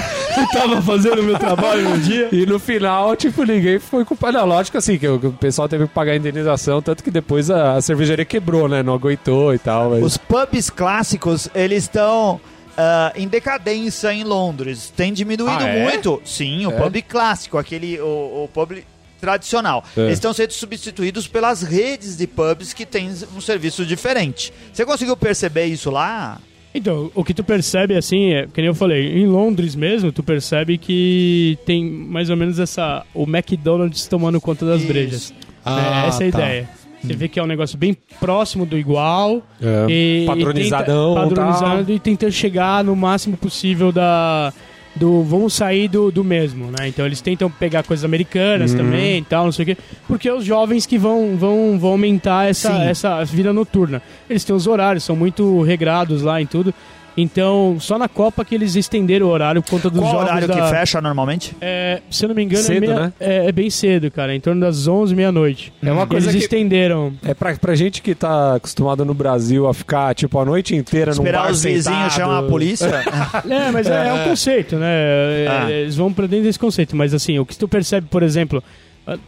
Tava 0.53 0.81
fazendo 0.83 1.21
o 1.21 1.23
meu 1.23 1.39
trabalho 1.39 1.89
no 1.89 1.99
dia. 1.99 2.29
E 2.33 2.47
no 2.47 2.59
final, 2.59 3.15
tipo, 3.17 3.45
ninguém 3.45 3.79
foi 3.79 4.05
culpado. 4.05 4.39
Não, 4.39 4.47
lógico 4.47 4.79
assim, 4.79 4.99
que 4.99 5.09
o, 5.09 5.33
pessoal 5.33 5.69
teve 5.69 5.87
que 5.87 5.93
pagar 5.93 6.13
a 6.13 6.17
indenização, 6.17 6.81
tanto 6.81 7.03
que 7.03 7.11
depois 7.11 7.51
a, 7.51 7.77
a 7.77 7.81
cervejaria 7.81 8.25
quebrou, 8.25 8.69
né? 8.69 8.83
Não 8.83 8.95
aguentou 8.95 9.55
e 9.55 9.59
tal. 9.59 9.91
Mas... 9.91 10.03
Os 10.03 10.17
pubs 10.17 10.71
clássicos, 10.71 11.49
eles 11.55 11.85
estão 11.85 12.41
ah, 12.77 13.13
em 13.15 13.29
decadência 13.29 14.13
em 14.13 14.25
Londres. 14.25 14.93
Tem 14.95 15.13
diminuído 15.13 15.65
Ah, 15.65 15.69
é? 15.69 15.83
muito. 15.85 16.21
Sim, 16.25 16.67
o 16.67 16.71
É? 16.71 16.81
pub 16.81 17.03
clássico, 17.03 17.59
aquele 17.59 18.01
o, 18.01 18.45
o 18.45 18.51
pub 18.53 18.83
tradicional. 19.21 19.85
É. 19.97 20.01
Eles 20.01 20.15
estão 20.15 20.33
sendo 20.33 20.53
substituídos 20.53 21.29
pelas 21.29 21.63
redes 21.63 22.17
de 22.17 22.27
pubs 22.27 22.73
que 22.73 22.85
têm 22.85 23.09
um 23.37 23.41
serviço 23.41 23.87
diferente. 23.87 24.53
Você 24.73 24.85
conseguiu 24.85 25.17
perceber 25.17 25.67
isso 25.67 25.91
lá? 25.91 26.41
Então, 26.75 27.11
o 27.15 27.23
que 27.23 27.35
tu 27.35 27.45
percebe, 27.45 27.95
assim, 27.97 28.33
é, 28.33 28.47
que 28.47 28.61
nem 28.61 28.67
eu 28.69 28.75
falei, 28.75 29.19
em 29.19 29.27
Londres 29.27 29.75
mesmo, 29.75 30.11
tu 30.11 30.23
percebe 30.23 30.79
que 30.79 31.59
tem 31.67 31.85
mais 31.85 32.31
ou 32.31 32.37
menos 32.37 32.59
essa. 32.59 33.05
O 33.15 33.25
McDonald's 33.25 34.07
tomando 34.07 34.41
conta 34.41 34.65
das 34.65 34.79
Isso. 34.81 34.89
brejas. 34.93 35.35
Ah, 35.65 36.05
É, 36.05 36.09
essa 36.09 36.25
é 36.25 36.29
a 36.29 36.33
tá. 36.33 36.39
ideia. 36.39 36.69
Você 37.03 37.15
vê 37.15 37.29
que 37.29 37.39
é 37.41 37.43
um 37.43 37.47
negócio 37.49 37.77
bem 37.77 37.97
próximo 38.21 38.65
do 38.65 38.79
igual. 38.79 39.43
É, 39.61 39.87
e, 39.91 40.25
padronizadão, 40.25 41.13
E 41.13 41.15
tenta, 41.15 41.29
padronizado 41.29 41.85
tal. 41.87 41.95
e 41.97 41.99
tenta 41.99 42.31
chegar 42.31 42.85
no 42.85 42.95
máximo 42.95 43.37
possível 43.37 43.91
da. 43.91 44.53
Do, 44.95 45.23
vamos 45.23 45.55
sair 45.55 45.89
do, 45.89 46.11
do 46.11 46.23
mesmo, 46.23 46.67
né? 46.67 46.89
Então 46.89 47.07
eles 47.07 47.21
tentam 47.21 47.51
pegar 47.51 47.83
coisas 47.83 48.05
americanas 48.05 48.75
também 48.75 49.19
e 49.19 49.23
tal, 49.23 49.47
não 49.47 49.53
sei 49.53 49.63
o 49.63 49.67
quê. 49.67 49.79
Porque 50.07 50.29
é 50.29 50.35
os 50.35 50.45
jovens 50.45 50.85
que 50.85 50.99
vão, 50.99 51.35
vão, 51.37 51.79
vão 51.79 51.93
aumentar 51.93 52.49
essa, 52.49 52.71
Sim. 52.71 52.83
essa 52.83 53.25
vida 53.25 53.53
noturna. 53.53 54.03
Eles 54.29 54.45
têm 54.45 54.55
os 54.55 54.67
horários, 54.67 55.05
são 55.05 55.17
muito 55.17 55.63
regrados 55.63 56.23
lá 56.23 56.41
em 56.43 56.47
tudo. 56.47 56.75
Então, 57.17 57.77
só 57.79 57.99
na 57.99 58.09
Copa 58.09 58.45
que 58.45 58.55
eles 58.55 58.75
estenderam 58.75 59.27
o 59.27 59.31
horário 59.31 59.63
por 59.63 59.71
conta 59.73 59.91
dos 59.91 60.01
Qual 60.01 60.11
jogos 60.13 60.27
horário 60.29 60.49
da... 60.49 60.55
que 60.55 60.69
fecha 60.71 61.01
normalmente? 61.01 61.55
É, 61.61 62.01
se 62.11 62.25
eu 62.25 62.29
não 62.29 62.35
me 62.37 62.43
engano, 62.43 62.63
Cedo, 62.65 62.85
é, 62.85 62.87
meia- 62.89 63.01
né? 63.01 63.13
é, 63.21 63.47
é 63.49 63.53
bem 63.53 63.69
cedo, 63.69 64.11
cara. 64.11 64.35
Em 64.35 64.41
torno 64.41 64.61
das 64.61 64.87
11, 64.89 65.15
meia-noite. 65.15 65.73
É 65.83 65.93
uma 65.93 66.07
coisa 66.07 66.27
Eles 66.31 66.39
que- 66.39 66.45
estenderam. 66.45 67.13
É 67.25 67.35
pra, 67.35 67.55
pra 67.57 67.75
gente 67.75 68.01
que 68.01 68.15
tá 68.15 68.55
acostumado 68.55 69.05
no 69.05 69.13
Brasil 69.15 69.69
a 69.69 69.75
ficar, 69.75 70.15
tipo, 70.15 70.39
a 70.39 70.45
noite 70.45 70.75
inteira 70.75 71.13
num 71.13 71.19
Esperar 71.19 71.43
bar 71.45 71.51
os 71.53 71.63
vizinhos 71.63 72.13
chamar 72.15 72.39
a 72.39 72.43
polícia? 72.45 72.91
É, 73.49 73.71
mas 73.71 73.87
é, 73.87 74.09
é 74.09 74.13
um 74.15 74.25
conceito, 74.25 74.77
né? 74.77 74.87
É, 74.89 75.47
Ah. 75.51 75.71
Eles 75.71 75.97
vão 75.97 76.13
pra 76.13 76.27
dentro 76.27 76.45
desse 76.47 76.59
conceito. 76.59 76.97
Mas 76.97 77.13
assim, 77.13 77.39
o 77.39 77.45
que 77.45 77.57
tu 77.57 77.69
percebe, 77.69 78.07
por 78.11 78.23
exemplo, 78.23 78.63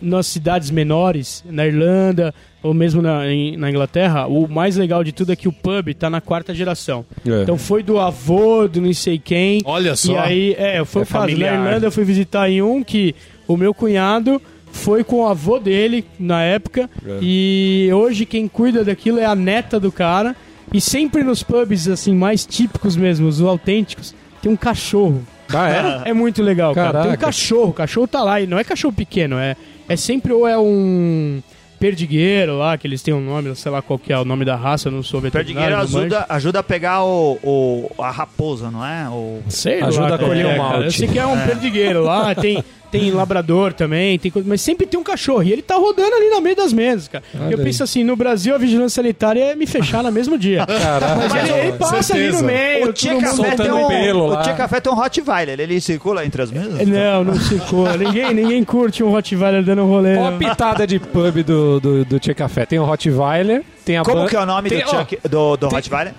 nas 0.01 0.27
cidades 0.27 0.70
menores, 0.70 1.44
na 1.51 1.66
Irlanda 1.66 2.33
ou 2.64 2.72
mesmo 2.74 3.00
na, 3.03 3.31
em- 3.31 3.57
na 3.57 3.68
Inglaterra, 3.70 4.27
o 4.27 4.48
mais 4.48 4.77
legal 4.77 5.05
de 5.05 5.12
tudo 5.12 5.31
é 5.33 5.37
que 5.37 5.46
o 5.46 5.53
pub 5.53 5.94
tá 5.94 6.09
na 6.11 6.20
quarta 6.20 6.53
geração. 6.55 7.05
É. 7.24 7.42
Então 7.42 7.59
foi 7.59 7.83
do 7.83 8.00
avô, 8.00 8.66
do 8.66 8.81
não 8.81 8.92
sei 8.94 9.18
quem. 9.18 9.61
Olha 9.64 9.94
só. 9.94 10.12
E 10.12 10.16
aí, 10.16 10.55
é, 10.59 10.85
foi 10.85 11.03
É 11.03 11.05
o 11.05 11.07
caso. 11.07 11.20
familiar. 11.27 11.59
Na 11.59 11.66
Irlanda 11.66 11.87
eu 11.87 11.92
fui 11.92 12.05
visitar 12.05 12.48
em 12.50 12.62
um 12.62 12.83
que 12.83 13.14
o 13.46 13.57
meu 13.57 13.74
cunhado 13.74 14.40
foi 14.72 15.05
com 15.05 15.16
o 15.20 15.27
avô 15.29 15.59
dele 15.61 16.05
na 16.18 16.42
época. 16.42 16.88
É. 17.07 17.18
E 17.22 17.90
hoje 17.92 18.24
quem 18.27 18.48
cuida 18.48 18.83
daquilo 18.83 19.18
é 19.20 19.24
a 19.27 19.35
neta 19.35 19.79
do 19.79 19.92
cara. 19.92 20.35
E 20.72 20.81
sempre 20.81 21.22
nos 21.22 21.42
pubs, 21.42 21.87
assim, 21.87 22.14
mais 22.14 22.44
típicos 22.46 22.96
mesmo, 22.96 23.29
os 23.29 23.40
autênticos, 23.42 24.14
tem 24.42 24.50
um 24.50 24.57
cachorro. 24.57 25.22
Ah, 25.53 26.03
é? 26.07 26.11
É 26.11 26.12
muito 26.14 26.42
legal, 26.42 26.74
cara. 26.74 26.90
Tem 26.90 27.00
um 27.00 27.05
Caraca. 27.05 27.27
cachorro, 27.27 27.68
o 27.68 27.72
cachorro 27.74 28.09
tá 28.09 28.22
lá. 28.24 28.40
E 28.40 28.46
não 28.46 28.59
é 28.59 28.64
cachorro 28.64 28.94
pequeno, 28.94 29.37
é, 29.37 29.55
é 29.87 29.94
sempre 29.94 30.33
ou 30.33 30.48
é 30.48 30.59
um 30.59 31.40
perdigueiro 31.85 32.57
lá, 32.57 32.79
que 32.79 32.87
eles 32.87 33.03
têm 33.03 33.12
um 33.12 33.20
nome, 33.20 33.55
sei 33.55 33.70
lá 33.70 33.83
qual 33.83 33.99
que 33.99 34.12
é 34.12 34.18
o 34.18 34.25
nome 34.25 34.42
da 34.44 34.57
raça, 34.57 34.88
eu 34.88 34.92
não 34.92 35.03
sou 35.03 35.20
veterinário. 35.20 35.77
Perdigueiro 35.77 36.01
ajuda, 36.01 36.27
ajuda 36.31 36.59
a 36.61 36.62
pegar 36.62 37.03
o, 37.05 37.38
o- 37.42 37.90
a 38.03 38.11
raposa, 38.11 38.70
não 38.70 38.85
é? 38.85 39.09
O... 39.11 39.42
Sei 39.49 39.83
Ajuda 39.83 40.09
lá 40.09 40.14
a 40.14 40.18
colher 40.18 40.47
é, 40.47 40.55
o 40.55 40.57
cara. 40.57 40.59
malte. 40.62 40.85
Eu 40.85 40.90
sei 40.92 41.09
que 41.09 41.18
é 41.18 41.27
um 41.27 41.38
perdigueiro 41.47 42.03
lá, 42.03 42.35
tem, 42.35 42.64
tem 42.98 43.11
labrador 43.11 43.72
também, 43.72 44.18
tem 44.18 44.33
mas 44.44 44.61
sempre 44.61 44.87
tem 44.87 44.98
um 44.98 45.02
cachorro. 45.02 45.42
E 45.42 45.52
ele 45.52 45.62
tá 45.62 45.76
rodando 45.76 46.14
ali 46.14 46.28
no 46.30 46.40
meio 46.40 46.57
das 46.57 46.72
mesas, 46.72 47.09
cara. 47.09 47.24
Olha 47.35 47.52
eu 47.54 47.59
aí. 47.59 47.64
penso 47.64 47.83
assim, 47.83 48.04
no 48.04 48.16
Brasil 48.16 48.54
a 48.54 48.59
vigilância 48.59 49.02
sanitária 49.02 49.40
é 49.42 49.54
me 49.54 49.66
fechar 49.66 50.02
no 50.02 50.11
mesmo 50.12 50.38
dia. 50.38 50.64
Caraca. 50.66 51.16
Mas 51.16 51.35
ele, 51.50 51.59
ele 51.59 51.72
passa 51.72 51.94
ali 51.96 52.04
certeza. 52.04 52.40
no 52.40 52.46
meio, 52.46 52.88
O 52.88 52.92
Tia 52.92 53.16
Café 53.20 53.57
tem 53.57 53.72
um, 53.72 53.88
pelo 53.88 54.33
o. 54.33 54.42
Tia 54.42 54.54
Café 54.54 54.80
tem 54.80 54.92
um 54.92 54.96
Rottweiler, 54.96 55.61
ele 55.61 55.80
circula 55.80 56.24
entre 56.24 56.42
as 56.42 56.50
mesas? 56.50 56.87
Não, 56.87 57.24
não 57.24 57.35
circula. 57.37 57.96
ninguém, 57.96 58.33
ninguém 58.35 58.64
curte 58.64 59.02
um 59.02 59.11
Rottweiler 59.11 59.62
dando 59.64 59.83
um 59.83 59.88
rolê. 59.88 60.16
Ó 60.16 60.28
a 60.28 60.33
pitada 60.33 60.87
de 60.87 60.98
pub 60.98 61.42
do, 61.42 61.80
do, 61.80 62.04
do 62.04 62.18
Tia 62.20 62.35
Café. 62.35 62.64
Tem 62.66 62.78
o 62.78 62.85
Rottweiler, 62.85 63.62
tem 63.85 63.98
a 63.98 64.02
Como 64.02 64.22
ban- 64.22 64.26
que 64.28 64.37
é 64.37 64.40
o 64.40 64.46
nome 64.46 64.68
tem, 64.68 64.85
do, 64.85 64.90
Chuck- 64.90 65.18
do, 65.28 65.57
do 65.57 65.68
tem- 65.68 65.76
Rottweiler? 65.76 66.14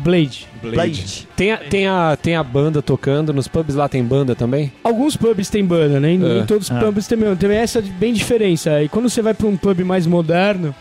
Blade. 0.00 0.46
Blade. 0.62 1.26
Tem 1.36 1.52
a, 1.52 1.56
tem, 1.56 1.86
a, 1.88 2.16
tem 2.20 2.36
a 2.36 2.42
banda 2.42 2.80
tocando, 2.82 3.32
nos 3.32 3.48
pubs 3.48 3.74
lá 3.74 3.88
tem 3.88 4.04
banda 4.04 4.34
também? 4.34 4.72
Alguns 4.84 5.16
pubs 5.16 5.48
têm 5.50 5.64
banda, 5.64 5.98
né? 5.98 6.16
Nem 6.16 6.40
É. 6.40 6.42
todos 6.44 6.70
os 6.70 6.76
Ah. 6.76 6.78
pubs 6.80 7.06
têm 7.06 7.18
banda. 7.18 7.36
Tem 7.36 7.50
essa 7.56 7.80
bem 7.80 8.12
diferença. 8.12 8.82
E 8.82 8.88
quando 8.88 9.08
você 9.08 9.22
vai 9.22 9.34
pra 9.34 9.46
um 9.46 9.56
pub 9.56 9.80
mais 9.80 10.06
moderno, 10.06 10.74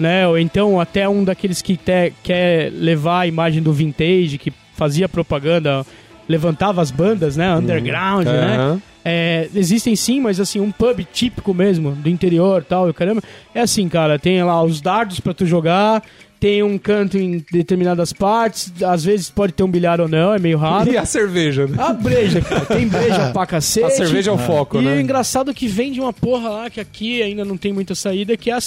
né? 0.00 0.26
Ou 0.26 0.38
então 0.38 0.80
até 0.80 1.08
um 1.08 1.22
daqueles 1.22 1.62
que 1.62 1.76
te- 1.76 2.12
quer 2.22 2.72
levar 2.72 3.20
a 3.20 3.26
imagem 3.26 3.62
do 3.62 3.72
vintage, 3.72 4.38
que 4.38 4.52
fazia 4.74 5.08
propaganda, 5.08 5.84
levantava 6.28 6.80
as 6.82 6.90
bandas, 6.90 7.36
né? 7.36 7.54
Underground, 7.54 8.26
né? 8.26 8.80
É, 9.04 9.48
existem 9.54 9.94
sim, 9.94 10.18
mas 10.20 10.40
assim, 10.40 10.58
um 10.58 10.72
pub 10.72 11.04
típico 11.12 11.52
mesmo, 11.52 11.92
do 11.92 12.08
interior 12.08 12.62
e 12.62 12.64
tal, 12.64 12.88
e 12.88 12.92
caramba. 12.94 13.22
É 13.54 13.60
assim, 13.60 13.86
cara, 13.88 14.18
tem 14.18 14.42
lá 14.42 14.62
os 14.62 14.80
dardos 14.80 15.20
pra 15.20 15.34
tu 15.34 15.44
jogar, 15.44 16.02
tem 16.44 16.62
um 16.62 16.76
canto 16.76 17.16
em 17.16 17.42
determinadas 17.50 18.12
partes, 18.12 18.70
às 18.82 19.02
vezes 19.02 19.30
pode 19.30 19.54
ter 19.54 19.62
um 19.62 19.70
bilhar 19.70 19.98
ou 19.98 20.06
não, 20.06 20.34
é 20.34 20.38
meio 20.38 20.58
raro. 20.58 20.74
E 20.92 20.96
a 20.98 21.06
cerveja, 21.06 21.66
né? 21.66 21.74
A 21.78 21.90
breja, 21.94 22.42
cara. 22.42 22.66
Tem 22.66 22.86
breja 22.86 23.30
pra 23.32 23.46
cacete. 23.48 23.86
A 23.86 23.90
cerveja 23.90 24.30
é 24.30 24.34
o 24.34 24.36
foco, 24.36 24.78
E 24.78 24.84
né? 24.84 24.94
o 24.94 25.00
engraçado 25.00 25.50
é 25.50 25.54
que 25.54 25.66
vende 25.66 25.98
uma 25.98 26.12
porra 26.12 26.50
lá, 26.50 26.68
que 26.68 26.78
aqui 26.80 27.22
ainda 27.22 27.46
não 27.46 27.56
tem 27.56 27.72
muita 27.72 27.94
saída, 27.94 28.36
que 28.36 28.50
é 28.50 28.52
a 28.52 28.60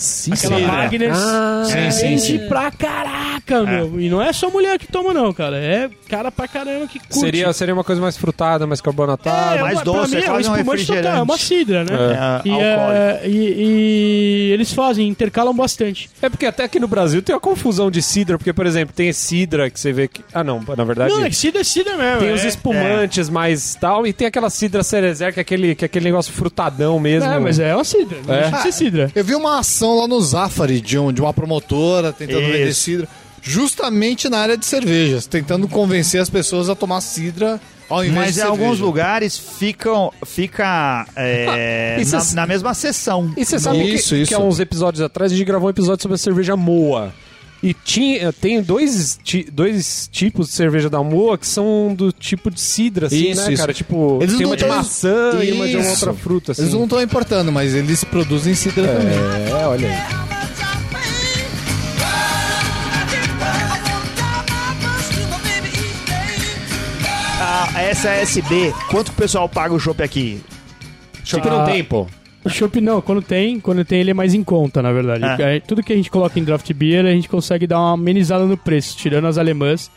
Sidra. 0.00 0.56
Aquela. 0.56 0.60
Magners. 0.60 1.18
Ah, 1.18 1.62
é, 1.76 1.90
sim, 1.90 2.06
vende 2.08 2.20
sim. 2.22 2.38
pra 2.48 2.70
caraca, 2.70 3.62
meu. 3.64 4.00
E 4.00 4.08
não 4.08 4.22
é 4.22 4.32
só 4.32 4.48
mulher 4.50 4.78
que 4.78 4.86
toma, 4.86 5.12
não, 5.12 5.30
cara. 5.32 5.58
É 5.58 5.90
cara 6.08 6.32
pra 6.32 6.48
caramba 6.48 6.86
que 6.86 6.98
curte. 6.98 7.18
Seria, 7.18 7.52
seria 7.52 7.74
uma 7.74 7.84
coisa 7.84 8.00
mais 8.00 8.16
frutada, 8.16 8.66
mais 8.66 8.80
carbonatada. 8.80 9.56
é, 9.58 9.62
mais 9.62 9.74
uma- 9.76 9.84
doce, 9.84 10.16
mim 10.16 10.22
é 10.22 10.24
quase 10.26 10.48
um 10.48 10.56
espumante 10.56 10.86
total, 10.86 10.94
refrigerante. 10.96 11.18
É 11.18 11.22
uma 11.22 11.38
cidra, 11.38 11.84
né? 11.84 11.92
É, 12.44 12.48
E, 12.48 12.52
é, 12.52 13.20
e- 13.28 13.54
e 14.48 14.50
eles 14.52 14.72
fazem, 14.72 15.06
intercalam 15.06 15.54
bastante. 15.54 16.08
É 16.22 16.28
porque 16.28 16.46
até 16.46 16.64
aqui 16.64 16.80
no 16.80 16.88
Brasil 16.88 17.20
tem 17.22 17.34
uma 17.34 17.40
confusão 17.40 17.90
de 17.90 18.00
cidra, 18.02 18.38
porque, 18.38 18.52
por 18.52 18.66
exemplo, 18.66 18.94
tem 18.94 19.12
cidra 19.12 19.68
que 19.70 19.78
você 19.78 19.92
vê 19.92 20.08
que. 20.08 20.22
Ah, 20.32 20.42
não, 20.42 20.60
na 20.76 20.84
verdade. 20.84 21.12
Não, 21.12 21.24
é 21.24 21.30
cidra 21.30 21.60
é 21.60 21.64
cidra 21.64 21.96
mesmo. 21.96 22.20
Tem 22.20 22.28
é, 22.30 22.32
os 22.32 22.44
espumantes 22.44 23.28
mais 23.28 23.74
tal, 23.74 24.06
e 24.06 24.12
tem 24.12 24.26
aquela 24.26 24.48
cidra 24.50 24.82
cerezer, 24.82 25.32
que 25.34 25.40
é 25.40 25.42
aquele, 25.42 25.74
que 25.74 25.84
é 25.84 25.86
aquele 25.86 26.06
negócio 26.06 26.32
frutadão 26.32 26.98
mesmo. 26.98 27.30
É, 27.30 27.38
mas 27.38 27.58
é 27.58 27.74
uma 27.74 27.84
cidra. 27.84 28.18
Não 28.26 28.34
É. 28.34 28.40
deixa 28.42 28.56
de 28.56 28.62
ser 28.62 28.72
cidra. 28.72 29.10
Eu 29.14 29.24
vi 29.24 29.34
uma 29.34 29.58
ação 29.58 29.89
lá 29.98 30.06
no 30.08 30.20
Zafari 30.20 30.80
de, 30.80 30.98
um, 30.98 31.12
de 31.12 31.20
uma 31.20 31.32
promotora 31.32 32.12
tentando 32.12 32.40
Isso. 32.42 32.52
vender 32.52 32.74
cidra, 32.74 33.08
justamente 33.42 34.28
na 34.28 34.38
área 34.38 34.56
de 34.56 34.64
cervejas, 34.66 35.26
tentando 35.26 35.66
convencer 35.68 36.20
as 36.20 36.28
pessoas 36.30 36.68
a 36.68 36.74
tomar 36.74 37.00
cidra 37.00 37.60
ao 37.88 38.04
invés 38.04 38.16
Mas 38.26 38.34
de 38.36 38.40
em 38.40 38.44
alguns 38.44 38.78
lugares 38.78 39.36
ficam, 39.36 40.12
fica 40.24 41.06
é, 41.16 42.00
cê- 42.04 42.16
na, 42.16 42.24
na 42.42 42.46
mesma 42.46 42.72
sessão. 42.74 43.32
E 43.36 43.44
você 43.44 43.58
sabe 43.58 43.78
Isso, 43.94 44.14
que, 44.14 44.22
isso. 44.22 44.28
que 44.28 44.34
há 44.34 44.38
uns 44.38 44.60
episódios 44.60 45.02
atrás 45.02 45.32
a 45.32 45.34
gente 45.34 45.44
gravou 45.46 45.66
um 45.66 45.70
episódio 45.70 46.02
sobre 46.02 46.14
a 46.14 46.18
cerveja 46.18 46.56
Moa. 46.56 47.12
E 47.62 47.74
tinha, 47.74 48.32
tem 48.32 48.62
dois, 48.62 49.18
ti- 49.22 49.46
dois 49.52 50.08
tipos 50.10 50.46
de 50.48 50.54
cerveja 50.54 50.88
da 50.88 51.02
Moa 51.02 51.36
que 51.36 51.46
são 51.46 51.94
do 51.94 52.10
tipo 52.10 52.50
de 52.50 52.58
cidra, 52.58 53.06
assim, 53.06 53.30
Isso, 53.32 53.42
né, 53.42 53.52
isso. 53.52 53.60
cara? 53.60 53.74
Tipo, 53.74 54.18
Eles 54.22 54.34
tem 54.36 54.42
não 54.44 54.50
uma 54.50 54.56
de 54.56 54.64
maçã 54.64 55.32
e 55.44 55.52
uma 55.52 55.68
de 55.68 55.76
uma 55.76 55.82
Isso. 55.82 55.90
outra 55.90 56.14
fruta, 56.14 56.52
assim. 56.52 56.62
Eles 56.62 56.72
não 56.72 56.84
estão 56.84 57.02
importando, 57.02 57.52
mas 57.52 57.74
eles 57.74 58.02
produzem 58.02 58.54
cidra 58.54 58.86
também. 58.88 59.14
É, 59.60 59.66
olha 59.66 59.88
aí. 59.88 60.20
A 67.42 67.94
SASB, 67.94 68.74
quanto 68.90 69.10
que 69.12 69.18
o 69.18 69.20
pessoal 69.22 69.48
paga 69.48 69.72
o 69.74 69.80
chopp 69.80 70.02
aqui? 70.02 70.42
Chopp 71.24 71.48
não 71.48 71.62
Ah. 71.62 71.64
tem, 71.66 71.82
pô. 71.82 72.06
O 72.44 72.48
chopp 72.48 72.80
não, 72.80 73.00
quando 73.02 73.20
tem, 73.20 73.60
quando 73.60 73.84
tem 73.84 74.00
ele 74.00 74.10
é 74.12 74.14
mais 74.14 74.32
em 74.34 74.42
conta, 74.42 74.80
na 74.80 74.92
verdade. 74.92 75.20
Porque 75.20 75.42
aí 75.42 75.60
Tudo 75.60 75.82
que 75.82 75.92
a 75.92 75.96
gente 75.96 76.10
coloca 76.10 76.38
em 76.38 76.44
draft 76.44 76.72
beer, 76.72 77.04
a 77.04 77.10
gente 77.10 77.28
consegue 77.28 77.66
dar 77.66 77.78
uma 77.78 77.92
amenizada 77.92 78.44
no 78.46 78.56
preço, 78.56 78.96
tirando 78.96 79.26
as 79.26 79.36
alemãs, 79.36 79.90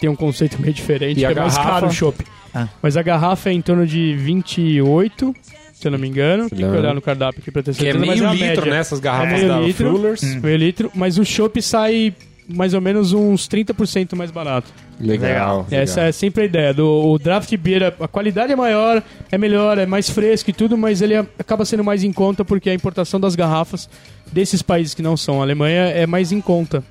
tem 0.00 0.08
um 0.08 0.14
conceito 0.14 0.60
meio 0.60 0.72
diferente, 0.72 1.18
E 1.18 1.20
que 1.20 1.26
a 1.26 1.30
é 1.30 1.34
mais 1.34 1.54
garrafa? 1.56 1.74
caro 1.80 1.86
o 1.88 1.92
chopp. 1.92 2.24
Ah. 2.54 2.68
Mas 2.80 2.96
a 2.96 3.02
garrafa 3.02 3.50
é 3.50 3.52
em 3.52 3.60
torno 3.60 3.86
de 3.86 4.14
28, 4.16 5.34
se 5.72 5.86
eu 5.86 5.90
não 5.92 5.98
me 5.98 6.08
engano. 6.08 6.48
Tem 6.48 6.58
que 6.58 6.64
olhar 6.64 6.94
no 6.94 7.02
cardápio 7.02 7.40
aqui 7.40 7.50
pra 7.50 7.62
ter 7.62 7.74
Que 7.74 7.88
é 7.88 7.92
certeza, 7.92 8.06
mas 8.06 8.18
meio 8.20 8.30
a 8.30 8.32
litro, 8.32 8.46
média. 8.48 8.70
né? 8.72 8.78
Essas 8.78 9.00
garrafas 9.00 9.32
É 9.32 9.36
meio 9.36 9.48
da 9.48 9.60
litro. 9.60 9.90
Fullers. 9.90 10.22
Meio 10.36 10.56
litro, 10.56 10.90
mas 10.94 11.18
o 11.18 11.24
chopp 11.24 11.60
sai 11.60 12.14
mais 12.48 12.72
ou 12.74 12.80
menos 12.80 13.12
uns 13.12 13.46
30% 13.46 14.14
mais 14.16 14.30
barato. 14.30 14.68
Legal. 15.00 15.66
Essa 15.70 16.00
é 16.02 16.12
sempre 16.12 16.42
a 16.42 16.46
ideia. 16.46 16.74
Do, 16.74 16.86
o 17.10 17.18
draft 17.18 17.54
beer, 17.56 17.94
a- 18.00 18.08
qualidade 18.08 18.52
é 18.52 18.56
maior, 18.56 19.02
é 19.30 19.36
melhor, 19.38 19.78
é 19.78 19.86
mais 19.86 20.08
fresco 20.10 20.50
e 20.50 20.52
tudo, 20.52 20.76
mas 20.76 21.00
ele 21.02 21.14
acaba 21.16 21.64
sendo 21.64 21.84
mais 21.84 22.02
em 22.02 22.12
conta 22.12 22.44
porque 22.44 22.70
a 22.70 22.74
importação 22.74 23.20
das 23.20 23.34
garrafas 23.36 23.88
desses 24.32 24.62
países 24.62 24.94
que 24.94 25.02
não 25.02 25.16
são 25.16 25.40
a 25.40 25.44
Alemanha 25.44 25.82
é 25.82 26.06
mais 26.06 26.32
em 26.32 26.40
conta. 26.40 26.82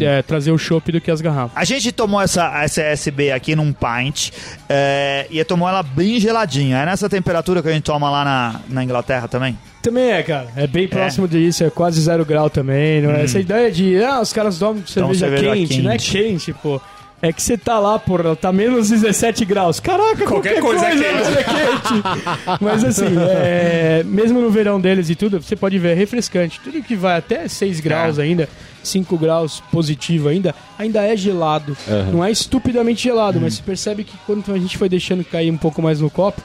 É, 0.00 0.22
trazer 0.22 0.52
o 0.52 0.58
chopp 0.58 0.92
do 0.92 1.00
que 1.00 1.10
as 1.10 1.20
garrafas. 1.20 1.52
A 1.56 1.64
gente 1.64 1.90
tomou 1.92 2.20
essa, 2.20 2.62
essa 2.62 2.82
SB 2.82 3.32
aqui 3.32 3.56
num 3.56 3.72
pint 3.72 4.30
é, 4.68 5.26
e 5.30 5.42
tomou 5.44 5.68
ela 5.68 5.82
bem 5.82 6.20
geladinha. 6.20 6.78
É 6.78 6.86
nessa 6.86 7.08
temperatura 7.08 7.62
que 7.62 7.68
a 7.68 7.72
gente 7.72 7.84
toma 7.84 8.10
lá 8.10 8.24
na, 8.24 8.60
na 8.68 8.84
Inglaterra 8.84 9.26
também? 9.26 9.58
Também 9.82 10.10
é, 10.10 10.22
cara. 10.22 10.48
É 10.56 10.66
bem 10.66 10.86
próximo 10.86 11.26
disso, 11.26 11.64
é 11.64 11.70
quase 11.70 12.00
zero 12.00 12.24
grau 12.24 12.50
também. 12.50 13.00
Não 13.00 13.10
é? 13.12 13.24
Essa 13.24 13.40
ideia 13.40 13.70
de, 13.70 14.02
ah, 14.02 14.20
os 14.20 14.32
caras 14.32 14.58
tomam 14.58 14.86
cerveja, 14.86 15.26
cerveja 15.26 15.54
quente, 15.54 15.82
não 15.82 15.90
é 15.90 15.96
quente. 15.96 16.10
quente, 16.10 16.52
pô. 16.52 16.80
É 17.22 17.32
que 17.32 17.42
você 17.42 17.58
tá 17.58 17.78
lá, 17.78 17.98
porra, 17.98 18.34
tá 18.34 18.50
menos 18.50 18.88
17 18.88 19.44
graus. 19.44 19.78
Caraca, 19.78 20.24
qualquer, 20.24 20.58
coisa, 20.60 20.86
é 20.86 20.92
quente. 20.92 22.02
Mas 22.60 22.82
assim, 22.82 23.14
é, 23.28 24.02
mesmo 24.06 24.40
no 24.40 24.50
verão 24.50 24.80
deles 24.80 25.10
e 25.10 25.14
tudo, 25.14 25.40
você 25.40 25.54
pode 25.54 25.78
ver, 25.78 25.90
é 25.90 25.94
refrescante. 25.94 26.58
Tudo 26.60 26.82
que 26.82 26.96
vai 26.96 27.18
até 27.18 27.46
6 27.46 27.80
graus 27.80 28.18
ainda, 28.18 28.48
5 28.82 29.18
graus 29.18 29.62
positivo 29.70 30.28
ainda, 30.28 30.54
ainda 30.78 31.02
é 31.02 31.14
gelado. 31.14 31.76
Não 32.10 32.24
é 32.24 32.30
estupidamente 32.30 33.02
gelado, 33.02 33.38
mas 33.38 33.54
você 33.54 33.62
percebe 33.62 34.02
que 34.02 34.16
quando 34.24 34.50
a 34.52 34.58
gente 34.58 34.78
foi 34.78 34.88
deixando 34.88 35.22
cair 35.22 35.50
um 35.50 35.58
pouco 35.58 35.82
mais 35.82 36.00
no 36.00 36.08
copo, 36.08 36.42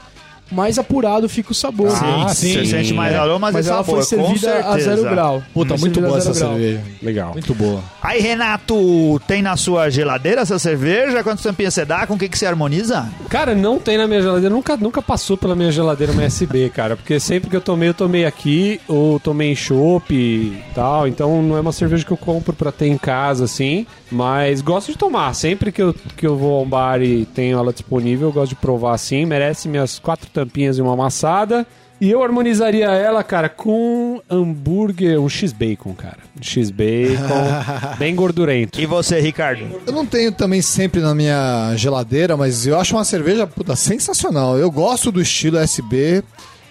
mais 0.50 0.78
apurado 0.78 1.28
fica 1.28 1.52
o 1.52 1.54
sabor. 1.54 1.88
Ah, 1.92 2.28
sim. 2.28 2.52
Você 2.54 2.66
sente 2.66 2.94
mais 2.94 3.12
É. 3.14 3.18
aroma, 3.18 3.38
mas, 3.38 3.54
Mas 3.54 3.66
é 3.66 3.70
ela 3.70 3.78
sabor, 3.84 4.02
foi 4.04 4.18
com 4.18 4.26
servida 4.34 4.58
a 4.58 4.62
certeza. 4.64 4.96
zero 4.96 5.10
grau. 5.10 5.42
Puta, 5.52 5.70
Foi 5.70 5.78
muito 5.80 6.00
boa 6.00 6.18
essa 6.18 6.32
grau. 6.32 6.50
cerveja. 6.52 6.80
Legal. 7.02 7.32
Muito 7.32 7.54
boa. 7.54 7.82
Aí, 8.02 8.20
Renato, 8.20 9.20
tem 9.26 9.42
na 9.42 9.56
sua 9.56 9.90
geladeira 9.90 10.42
essa 10.42 10.58
cerveja? 10.58 11.22
Quantas 11.22 11.42
tampinhas 11.42 11.74
você 11.74 11.84
dá? 11.84 12.06
Com 12.06 12.14
o 12.14 12.18
que, 12.18 12.28
que 12.28 12.38
você 12.38 12.46
harmoniza? 12.46 13.08
Cara, 13.28 13.54
não 13.54 13.78
tem 13.78 13.98
na 13.98 14.06
minha 14.06 14.22
geladeira, 14.22 14.54
nunca, 14.54 14.76
nunca 14.76 15.02
passou 15.02 15.36
pela 15.36 15.54
minha 15.56 15.70
geladeira 15.72 16.12
uma 16.12 16.22
SB, 16.24 16.70
cara. 16.74 16.96
Porque 16.96 17.18
sempre 17.20 17.50
que 17.50 17.56
eu 17.56 17.60
tomei, 17.60 17.88
eu 17.88 17.94
tomei 17.94 18.24
aqui, 18.24 18.80
ou 18.88 19.18
tomei 19.20 19.50
em 19.52 19.56
chopp 19.56 20.14
e 20.14 20.56
tal. 20.74 21.06
Então 21.08 21.42
não 21.42 21.56
é 21.56 21.60
uma 21.60 21.72
cerveja 21.72 22.04
que 22.04 22.12
eu 22.12 22.16
compro 22.16 22.52
pra 22.52 22.70
ter 22.72 22.86
em 22.86 22.96
casa, 22.98 23.44
assim. 23.44 23.86
Mas 24.10 24.60
gosto 24.60 24.92
de 24.92 24.98
tomar. 24.98 25.34
Sempre 25.34 25.72
que 25.72 25.82
eu, 25.82 25.94
que 26.16 26.26
eu 26.26 26.36
vou 26.36 26.58
a 26.58 26.62
um 26.62 26.68
bar 26.68 27.02
e 27.02 27.24
tenho 27.26 27.58
ela 27.58 27.72
disponível, 27.72 28.28
eu 28.28 28.32
gosto 28.32 28.50
de 28.50 28.56
provar 28.56 28.94
assim. 28.94 29.24
Merece 29.24 29.68
minhas 29.68 29.98
quatro 29.98 30.28
tampinhas 30.30 30.78
e 30.78 30.82
uma 30.82 30.92
amassada. 30.92 31.66
E 31.98 32.10
eu 32.10 32.22
harmonizaria 32.22 32.90
ela, 32.90 33.24
cara, 33.24 33.48
com 33.48 34.20
hambúrguer, 34.28 35.18
um 35.18 35.30
X-Bacon, 35.30 35.94
cara. 35.94 36.18
Um 36.38 36.42
X-Bacon, 36.42 37.96
bem 37.98 38.14
gordurento. 38.14 38.78
E 38.78 38.84
você, 38.84 39.18
Ricardo? 39.18 39.80
Eu 39.86 39.92
não 39.94 40.04
tenho 40.04 40.30
também 40.30 40.60
sempre 40.60 41.00
na 41.00 41.14
minha 41.14 41.72
geladeira, 41.76 42.36
mas 42.36 42.66
eu 42.66 42.78
acho 42.78 42.94
uma 42.94 43.04
cerveja 43.04 43.46
puta, 43.46 43.74
sensacional. 43.74 44.58
Eu 44.58 44.70
gosto 44.70 45.10
do 45.10 45.22
estilo 45.22 45.56
SB, 45.56 46.22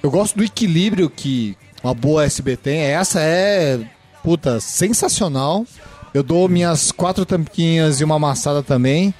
eu 0.04 0.12
gosto 0.12 0.38
do 0.38 0.44
equilíbrio 0.44 1.10
que 1.10 1.58
uma 1.84 1.96
boa 1.96 2.24
SB 2.24 2.56
tem. 2.56 2.82
Essa 2.82 3.20
é, 3.20 3.80
puta, 4.24 4.60
sensacional. 4.60 5.66
Eu 6.16 6.24
dou 6.24 6.48
minhas 6.48 6.94
quatro 6.94 7.26
tampinhas 7.26 8.00
e 8.00 8.04
uma 8.06 8.16
amassada 8.16 8.64
também. 8.64 9.14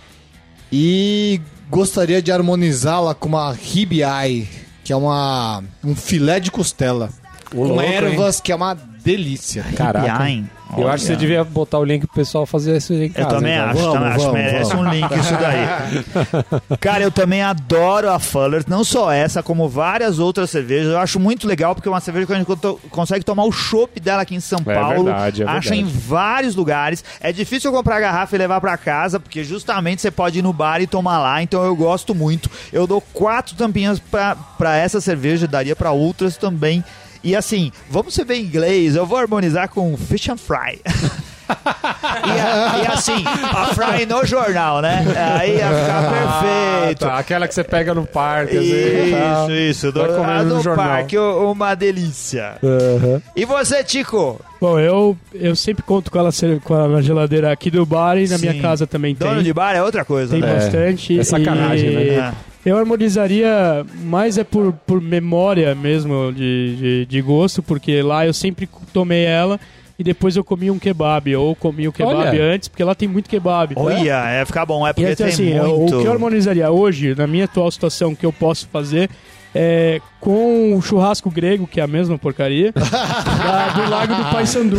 E 0.72 1.42
gostaria 1.70 2.22
de 2.22 2.32
harmonizá-la 2.32 3.14
com 3.14 3.28
uma 3.28 3.52
ribeye, 3.52 4.48
que 4.82 4.94
é 4.94 4.96
uma, 4.96 5.62
um 5.84 5.94
filé 5.94 6.40
de 6.40 6.50
costela. 6.50 7.10
Ô, 7.52 7.58
com 7.58 7.64
louco, 7.64 7.82
hein? 7.82 7.94
ervas, 7.96 8.40
que 8.40 8.50
é 8.50 8.56
uma 8.56 8.74
delícia. 8.74 9.66
Caraca. 9.76 10.30
Bien. 10.70 10.82
Eu 10.82 10.88
acho 10.90 10.98
que 11.04 11.08
você 11.08 11.12
Olha. 11.14 11.20
devia 11.20 11.44
botar 11.44 11.80
o 11.80 11.84
link 11.84 12.06
pro 12.08 12.16
pessoal 12.16 12.46
fazer 12.46 12.76
isso 12.78 12.94
em 12.94 13.04
Eu 13.06 13.10
casa. 13.14 13.28
também 13.30 13.54
então. 13.54 13.70
acho, 13.70 13.80
Vamos, 13.80 13.94
também 13.94 14.10
acho. 14.10 14.20
vamos, 14.20 14.34
Merece 14.34 14.72
vamos. 14.76 14.88
um 14.88 14.90
link 14.92 15.12
isso 15.20 15.34
daí. 15.40 16.78
Cara, 16.80 17.04
eu 17.04 17.12
também 17.12 17.42
adoro 17.42 18.10
a 18.12 18.20
Fuller, 18.20 18.64
não 18.68 18.84
só 18.84 19.12
essa, 19.12 19.42
como 19.44 19.70
várias 19.70 20.20
outras 20.20 20.50
cervejas. 20.50 20.88
Eu 20.92 21.00
acho 21.00 21.20
muito 21.20 21.48
legal 21.48 21.74
porque 21.76 21.88
é 21.88 21.92
uma 21.92 22.00
cerveja 22.02 22.26
que 22.28 22.34
a 22.34 22.36
gente 22.38 22.48
consegue 22.90 23.24
tomar 23.24 23.44
o 23.46 23.52
chopp 23.52 24.00
dela 24.00 24.22
aqui 24.24 24.36
em 24.36 24.40
São 24.40 24.60
É 24.66 24.74
Paulo. 24.74 25.04
verdade, 25.06 25.44
é 25.44 25.46
Acha 25.48 25.76
em 25.76 25.84
verdade. 25.84 26.06
vários 26.08 26.56
lugares. 26.56 27.04
É 27.22 27.32
difícil 27.32 27.70
eu 27.72 27.76
comprar 27.78 27.98
a 27.98 28.00
garrafa 28.00 28.36
e 28.36 28.40
levar 28.40 28.60
pra 28.60 28.76
casa, 28.78 29.20
porque 29.20 29.44
justamente 29.44 30.02
você 30.02 30.12
pode 30.12 30.40
ir 30.40 30.42
no 30.42 30.52
bar 30.54 30.82
e 30.82 30.88
tomar 30.88 31.20
lá. 31.20 31.42
Então 31.42 31.64
eu 31.64 31.76
gosto 31.76 32.14
muito. 32.16 32.50
Eu 32.74 32.86
dou 32.88 33.02
quatro 33.14 33.56
tampinhas 33.56 34.00
pra, 34.00 34.36
pra 34.58 34.76
essa 34.78 35.00
cerveja, 35.00 35.48
daria 35.48 35.76
pra 35.76 35.92
outras 35.92 36.38
também. 36.38 36.84
E 37.26 37.36
assim, 37.36 37.72
vamos 37.90 38.14
ser 38.14 38.24
bem 38.24 38.44
inglês, 38.44 38.96
eu 38.96 39.04
vou 39.04 39.18
harmonizar 39.18 39.68
com 39.68 39.98
Fish 39.98 40.30
and 40.30 40.38
Fry. 40.38 40.80
e, 41.50 42.40
a- 42.40 42.84
e 42.84 42.88
assim, 42.92 43.24
a 43.26 43.66
Fry 43.68 44.06
no 44.06 44.26
jornal, 44.26 44.82
né? 44.82 45.04
Aí 45.40 45.58
ia 45.58 45.68
ficar 45.68 46.12
perfeito. 46.12 47.06
Ah, 47.06 47.10
tá. 47.10 47.18
Aquela 47.20 47.48
que 47.48 47.54
você 47.54 47.64
pega 47.64 47.94
no 47.94 48.06
parque, 48.06 48.58
assim. 48.58 49.12
tal. 49.12 49.44
Isso, 49.50 49.52
isso. 49.54 49.92
Do, 49.92 50.02
a 50.04 50.44
no 50.44 50.62
jornal. 50.62 50.86
parque, 50.88 51.18
uma 51.18 51.76
delícia. 51.76 52.56
Aham. 52.64 53.22
E 53.36 53.46
você, 53.46 53.84
Tico? 53.84 54.40
Bom, 54.60 54.80
eu, 54.80 55.18
eu 55.34 55.56
sempre 55.56 55.84
conto 55.84 56.10
com 56.10 56.18
ela, 56.18 56.30
com 56.64 56.74
ela 56.76 56.88
na 56.88 57.02
geladeira 57.02 57.52
aqui 57.52 57.70
do 57.70 57.86
bar 57.86 58.18
e 58.18 58.28
na 58.28 58.38
Sim. 58.38 58.50
minha 58.50 58.62
casa 58.62 58.88
também 58.88 59.14
Dono 59.14 59.36
tem. 59.36 59.44
de 59.44 59.54
bar 59.54 59.76
é 59.76 59.84
outra 59.84 60.04
coisa, 60.04 60.32
Tem 60.32 60.42
né? 60.42 60.54
bastante. 60.56 61.20
é 61.20 61.24
sacanagem, 61.24 61.90
e 61.92 61.96
né? 61.96 62.04
É. 62.16 62.32
Eu 62.66 62.78
harmonizaria 62.80 63.86
mais 64.06 64.40
é 64.40 64.44
por, 64.44 64.74
por 64.88 65.00
memória 65.00 65.76
mesmo 65.76 66.32
de, 66.34 66.76
de, 66.78 67.06
de 67.06 67.22
gosto, 67.22 67.62
porque 67.62 68.02
lá 68.02 68.26
eu 68.26 68.34
sempre 68.34 68.68
tomei 68.92 69.24
ela 69.24 69.60
e 69.98 70.04
depois 70.04 70.36
eu 70.36 70.44
comi 70.44 70.70
um 70.70 70.78
kebab, 70.80 71.36
ou 71.36 71.56
comi 71.56 71.88
o 71.88 71.92
kebab 71.94 72.16
Olha. 72.16 72.44
antes, 72.54 72.68
porque 72.68 72.84
lá 72.84 72.94
tem 72.94 73.08
muito 73.08 73.30
kebab. 73.30 73.74
Olha, 73.78 74.30
é 74.30 74.46
ficar 74.46 74.66
bom, 74.66 74.86
é 74.86 74.92
E 74.92 74.94
porque 74.94 75.12
então, 75.12 75.26
tem 75.26 75.34
assim, 75.34 75.50
eu- 75.54 75.78
muito... 75.78 75.98
o 75.98 76.02
que 76.02 76.08
eu 76.08 76.12
harmonizaria 76.12 76.70
hoje, 76.70 77.16
na 77.16 77.26
minha 77.28 77.46
atual 77.46 77.70
situação, 77.72 78.14
que 78.14 78.26
eu 78.26 78.34
posso 78.34 78.68
fazer 78.72 79.10
é 79.58 80.02
com 80.20 80.76
o 80.76 80.82
churrasco 80.82 81.30
grego, 81.32 81.66
que 81.66 81.80
é 81.80 81.84
a 81.84 81.88
mesma 81.88 82.18
porcaria, 82.18 82.74
da- 82.76 83.70
do 83.70 83.90
Lago 83.90 84.14
do 84.16 84.26
Paissandu. 84.26 84.76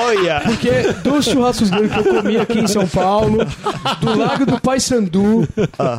Olha! 0.00 0.40
Porque 0.44 0.70
dos 1.08 1.26
churrascos 1.26 1.70
gregos 1.70 1.92
que 1.92 2.08
eu 2.08 2.14
comi 2.16 2.36
aqui 2.36 2.58
em 2.58 2.66
São 2.66 2.88
Paulo, 2.88 3.38
do 4.00 4.18
Lago 4.18 4.46
do 4.46 4.60
Paissandu, 4.60 5.46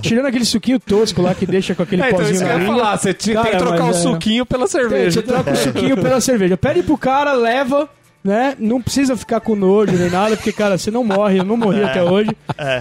tirando 0.02 0.26
aquele 0.26 0.44
suquinho 0.44 0.78
tosco 0.78 1.22
lá 1.22 1.34
que 1.34 1.46
deixa 1.46 1.74
com 1.74 1.84
aquele 1.84 2.02
É, 2.02 2.08
então 2.08 2.20
pozinho 2.20 2.36
isso 2.36 2.44
que 2.44 2.50
na 2.50 2.56
eu 2.56 2.60
ia 2.60 2.66
língua. 2.68 2.84
falar, 2.84 2.98
você 2.98 3.14
tinha- 3.14 3.42
tem 3.44 3.46
que 3.52 3.58
Cara, 3.58 3.66
trocar 3.66 3.86
o 3.86 3.90
é- 3.90 3.94
suquinho 3.94 4.46
pela 4.46 4.68
Tem, 4.68 4.72
cerveja. 4.82 5.12
Você 5.12 5.22
troca 5.22 5.52
o 5.52 5.56
suquinho 5.56 5.96
pela 5.96 6.20
cerveja. 6.20 6.58
Pede 6.58 6.84
pro 6.84 6.98
cara, 6.98 7.32
leva, 7.32 7.88
né? 8.24 8.56
Não 8.60 8.82
precisa 8.82 9.16
ficar 9.18 9.40
com 9.40 9.56
nojo 9.56 9.94
nem 9.98 10.10
nada, 10.10 10.36
porque, 10.36 10.52
cara, 10.52 10.78
você 10.78 10.92
não 10.92 11.04
morre, 11.04 11.40
eu 11.40 11.46
não 11.46 11.58
morri 11.58 11.84
até 11.84 12.04
hoje. 12.04 12.30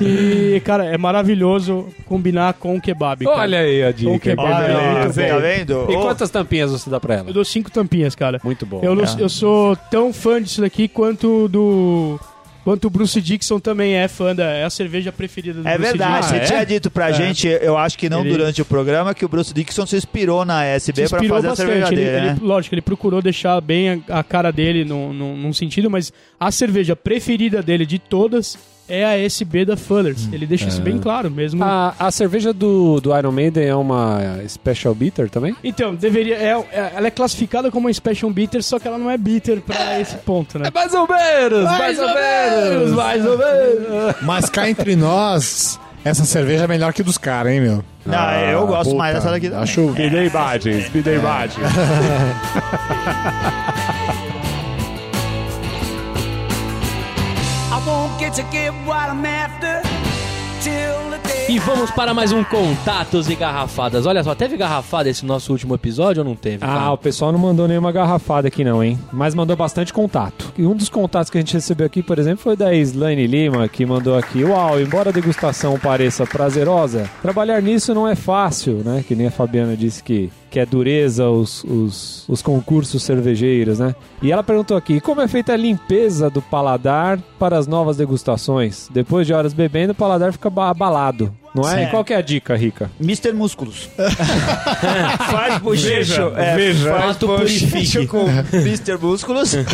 E, 0.01 0.61
cara, 0.61 0.85
é 0.85 0.99
maravilhoso 0.99 1.89
combinar 2.07 2.55
com 2.55 2.77
o 2.77 2.81
kebab. 2.81 3.25
cara. 3.25 3.37
Olha 3.39 3.59
aí 3.61 3.83
a 3.83 3.93
dica. 3.93 4.11
Com 4.11 4.19
kebab, 4.19 4.49
Olha, 4.53 5.01
tá 5.03 5.09
vendo? 5.09 5.87
E 5.91 5.95
quantas 5.97 6.29
tampinhas 6.31 6.71
você 6.71 6.91
dá 6.91 7.01
pra 7.01 7.15
ela? 7.17 7.29
Eu 7.31 7.35
dou 7.35 7.45
cinco 7.45 7.71
tampinhas, 7.71 8.15
cara. 8.15 8.41
Muito 8.45 8.67
bom. 8.67 8.81
Eu, 8.83 8.93
É. 9.03 9.07
eu 9.19 9.29
sou 9.29 9.75
tão 9.91 10.13
fã 10.13 10.43
disso 10.43 10.61
daqui 10.61 10.89
quanto 10.89 11.49
do. 11.49 12.19
Quanto 12.63 12.87
o 12.87 12.91
Bruce 12.91 13.21
Dixon 13.21 13.59
também 13.59 13.95
é 13.95 14.07
fã 14.07 14.35
da. 14.35 14.45
É 14.45 14.65
a 14.65 14.71
cerveja 14.71 15.11
preferida 15.11 15.63
do 15.63 15.67
É 15.69 15.77
Bruce 15.79 15.91
verdade, 15.93 16.17
Dixon. 16.17 16.29
você 16.29 16.35
Ah, 16.35 16.43
é? 16.43 16.47
tinha 16.47 16.67
dito 16.67 16.91
pra 16.91 17.09
É. 17.09 17.13
gente, 17.15 17.47
eu 17.49 17.77
acho 17.79 17.97
que 17.99 18.09
não 18.11 18.21
Ele- 18.21 18.31
durante 18.31 18.61
o 18.61 18.65
programa, 18.65 19.15
que 19.15 19.25
o 19.25 19.29
Bruce 19.29 19.53
Dixon 19.55 19.87
se 19.87 19.97
inspirou 19.97 20.45
na 20.45 20.65
SB 20.65 21.05
inspirou 21.05 21.29
fazer 21.37 21.49
a 21.49 21.57
cerveja 21.57 21.81
bastante. 21.81 22.01
Ele, 22.01 22.11
dele, 22.11 22.27
né? 22.27 22.37
ele- 22.39 22.47
lógico, 22.47 22.75
ele 22.75 22.83
procurou 22.83 23.23
deixar 23.23 23.59
bem 23.61 24.05
a, 24.09 24.19
a 24.19 24.23
cara 24.23 24.51
dele 24.53 24.85
num, 24.85 25.13
num, 25.13 25.37
num 25.37 25.53
sentido, 25.53 25.89
mas 25.91 26.13
a 26.39 26.51
cerveja 26.51 26.95
preferida 26.95 27.63
dele 27.63 27.87
de 27.87 27.99
todas 27.99 28.59
é 28.91 29.05
a 29.05 29.19
SB 29.19 29.65
da 29.65 29.77
Fullers. 29.77 30.27
Hum. 30.27 30.31
Ele 30.33 30.47
deixa 30.47 30.69
isso 30.69 30.83
bem 30.83 30.99
claro 30.99 31.31
mesmo. 31.31 31.63
A, 31.65 31.95
a 31.99 32.11
cerveja 32.11 32.53
do, 32.53 33.01
do 33.01 33.17
Iron 33.17 33.33
Maiden 33.33 33.65
é 33.65 33.75
uma 33.75 34.19
Special 34.49 34.95
Bitter 34.95 35.31
também? 35.31 35.57
Então, 35.63 35.95
deveria. 35.95 36.37
É, 36.37 36.51
é- 36.73 36.93
ela 36.97 37.07
é 37.07 37.11
classificada 37.11 37.71
como 37.71 37.87
uma 37.87 37.93
Special 37.93 38.31
Bitter, 38.31 38.63
só 38.63 38.79
que 38.79 38.87
ela 38.87 38.99
não 38.99 39.11
é 39.11 39.17
bitter 39.17 39.61
pra 39.61 39.99
esse 40.01 40.17
ponto, 40.17 40.59
né? 40.59 40.69
mais 40.75 40.93
ou 40.93 41.07
menos, 41.07 41.65
mais 41.65 41.99
ou 41.99 42.15
menos, 42.15 42.91
mais 42.93 43.27
ou 43.27 43.39
menos. 43.39 44.17
Mas 44.23 44.51
cá 44.51 44.69
entre 44.69 44.97
nós, 44.97 45.79
essa 46.05 46.25
cerveja 46.25 46.65
é 46.65 46.67
melhor 46.67 46.93
que 46.93 47.03
dos 47.03 47.19
caras, 47.19 47.53
hein, 47.53 47.61
meu? 47.61 47.85
Não, 48.07 48.33
eu 48.33 48.67
gosto 48.67 48.91
Puta, 48.91 48.97
mais 48.99 49.15
dessa 49.15 49.31
daqui 49.31 49.49
também. 49.49 49.63
Acho. 49.63 49.81
Me 49.91 50.11
dê 50.11 50.27
imagens, 50.27 50.91
me 50.93 51.01
imagens. 51.01 51.67
Won't 57.87 58.21
get 58.21 58.35
to 58.35 58.43
get 58.53 58.73
what 58.87 59.09
I'm 59.09 59.25
after 59.25 59.81
till 60.63 61.11
the 61.11 61.19
day. 61.29 61.40
E 61.51 61.59
vamos 61.59 61.91
para 61.91 62.15
mais 62.15 62.31
um 62.31 62.45
Contatos 62.45 63.29
e 63.29 63.35
Garrafadas. 63.35 64.07
Olha 64.07 64.23
só, 64.23 64.37
teve 64.37 64.57
garrafada 64.57 65.09
esse 65.09 65.27
nosso 65.27 65.51
último 65.51 65.75
episódio 65.75 66.23
ou 66.23 66.29
não 66.29 66.37
teve? 66.37 66.59
Ah, 66.63 66.67
cara? 66.69 66.93
o 66.93 66.97
pessoal 66.97 67.33
não 67.33 67.41
mandou 67.41 67.67
nenhuma 67.67 67.91
garrafada 67.91 68.47
aqui 68.47 68.63
não, 68.63 68.85
hein? 68.85 68.97
Mas 69.13 69.35
mandou 69.35 69.57
bastante 69.57 69.93
contato. 69.93 70.53
E 70.57 70.65
um 70.65 70.77
dos 70.77 70.89
contatos 70.89 71.29
que 71.29 71.37
a 71.37 71.41
gente 71.41 71.53
recebeu 71.55 71.87
aqui, 71.89 72.05
por 72.05 72.21
exemplo, 72.21 72.41
foi 72.45 72.55
da 72.57 72.73
Slane 72.73 73.27
Lima, 73.27 73.67
que 73.67 73.85
mandou 73.85 74.17
aqui: 74.17 74.45
Uau, 74.45 74.81
embora 74.81 75.11
a 75.11 75.13
degustação 75.13 75.77
pareça 75.77 76.25
prazerosa, 76.25 77.11
trabalhar 77.21 77.61
nisso 77.61 77.93
não 77.93 78.07
é 78.07 78.15
fácil, 78.15 78.83
né? 78.85 79.05
Que 79.07 79.17
nem 79.17 79.27
a 79.27 79.31
Fabiana 79.33 79.77
disse 79.77 80.05
que, 80.05 80.31
que 80.53 80.61
é 80.61 80.65
dureza 80.65 81.29
os, 81.29 81.65
os, 81.65 82.29
os 82.29 82.43
concursos 82.43 83.03
cervejeiros, 83.03 83.81
né? 83.81 83.93
E 84.23 84.31
ela 84.31 84.45
perguntou 84.45 84.77
aqui: 84.77 85.01
como 85.01 85.21
é 85.21 85.27
feita 85.27 85.53
a 85.55 85.57
limpeza 85.57 86.31
do 86.31 86.41
paladar 86.41 87.19
para 87.41 87.59
as 87.59 87.67
novas 87.67 87.97
degustações? 87.97 88.89
Depois 88.93 89.27
de 89.27 89.33
horas 89.35 89.53
bebendo, 89.53 89.91
o 89.95 89.97
paladar 89.97 90.33
fica 90.33 90.49
ba- 90.49 90.71
abalado. 90.71 91.35
Não 91.55 91.69
é? 91.69 91.77
Sim. 91.77 91.83
E 91.85 91.87
qual 91.91 92.05
que 92.05 92.13
é 92.13 92.17
a 92.17 92.21
dica, 92.21 92.57
Rica? 92.57 92.91
Mr. 93.01 93.33
Músculos. 93.33 93.89
faz 95.31 95.59
bochecho. 95.59 96.33
É, 96.37 96.55
veja. 96.55 96.95
faz 96.95 97.17
bochecho 97.17 98.07
com 98.07 98.27
Mr. 98.53 98.99
Músculos. 99.01 99.55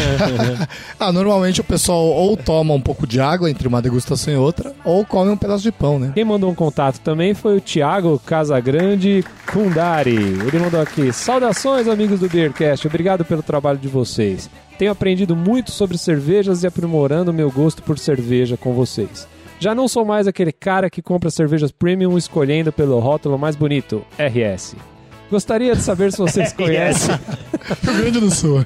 Ah, 0.99 1.13
normalmente 1.13 1.61
o 1.61 1.65
pessoal 1.65 1.99
ou 1.99 2.37
toma 2.37 2.73
um 2.73 2.81
pouco 2.81 3.07
de 3.07 3.21
água 3.21 3.51
entre 3.51 3.69
uma 3.69 3.83
degustação 3.83 4.33
e 4.33 4.37
outra, 4.37 4.75
ou 4.85 5.05
come 5.05 5.31
um 5.31 5.37
pedaço 5.37 5.63
de 5.63 5.71
pão, 5.71 5.99
né? 5.99 6.13
Quem 6.15 6.25
mandou 6.25 6.51
um 6.51 6.55
contato 6.55 6.99
também 7.01 7.35
foi 7.35 7.57
o 7.57 7.61
Thiago 7.61 8.19
Casagrande 8.25 9.25
Kundari. 9.47 10.17
Ele 10.17 10.59
mandou 10.59 10.81
aqui: 10.81 11.13
Saudações, 11.13 11.87
amigos 11.89 12.21
do 12.21 12.29
Beercast. 12.29 12.87
Obrigado 12.87 13.25
pelo 13.25 13.43
trabalho 13.43 13.79
de 13.79 13.89
vocês. 13.89 14.49
Tenho 14.79 14.93
aprendido 14.93 15.35
muito 15.35 15.71
sobre 15.71 15.97
cervejas 15.99 16.63
e 16.63 16.67
aprimorando 16.67 17.33
meu 17.33 17.51
gosto 17.51 17.83
por 17.83 17.99
cerveja 17.99 18.57
com 18.57 18.75
vocês. 18.75 19.27
Já 19.59 19.75
não 19.75 19.89
sou 19.89 20.05
mais 20.05 20.27
aquele 20.27 20.53
cara 20.53 20.91
que 20.91 21.01
compra 21.03 21.31
cervejas 21.31 21.73
premium 21.73 22.17
escolhendo 22.19 22.73
pelo 22.73 22.99
rótulo 22.99 23.39
mais 23.39 23.57
bonito, 23.57 24.05
RS. 24.19 24.77
Gostaria 25.31 25.75
de 25.75 25.83
saber 25.83 26.13
se 26.13 26.19
vocês 26.19 26.53
conhecem. 26.55 27.15
Rio 27.83 27.95
Grande 27.97 28.21
do 28.21 28.31
Sul. 28.31 28.65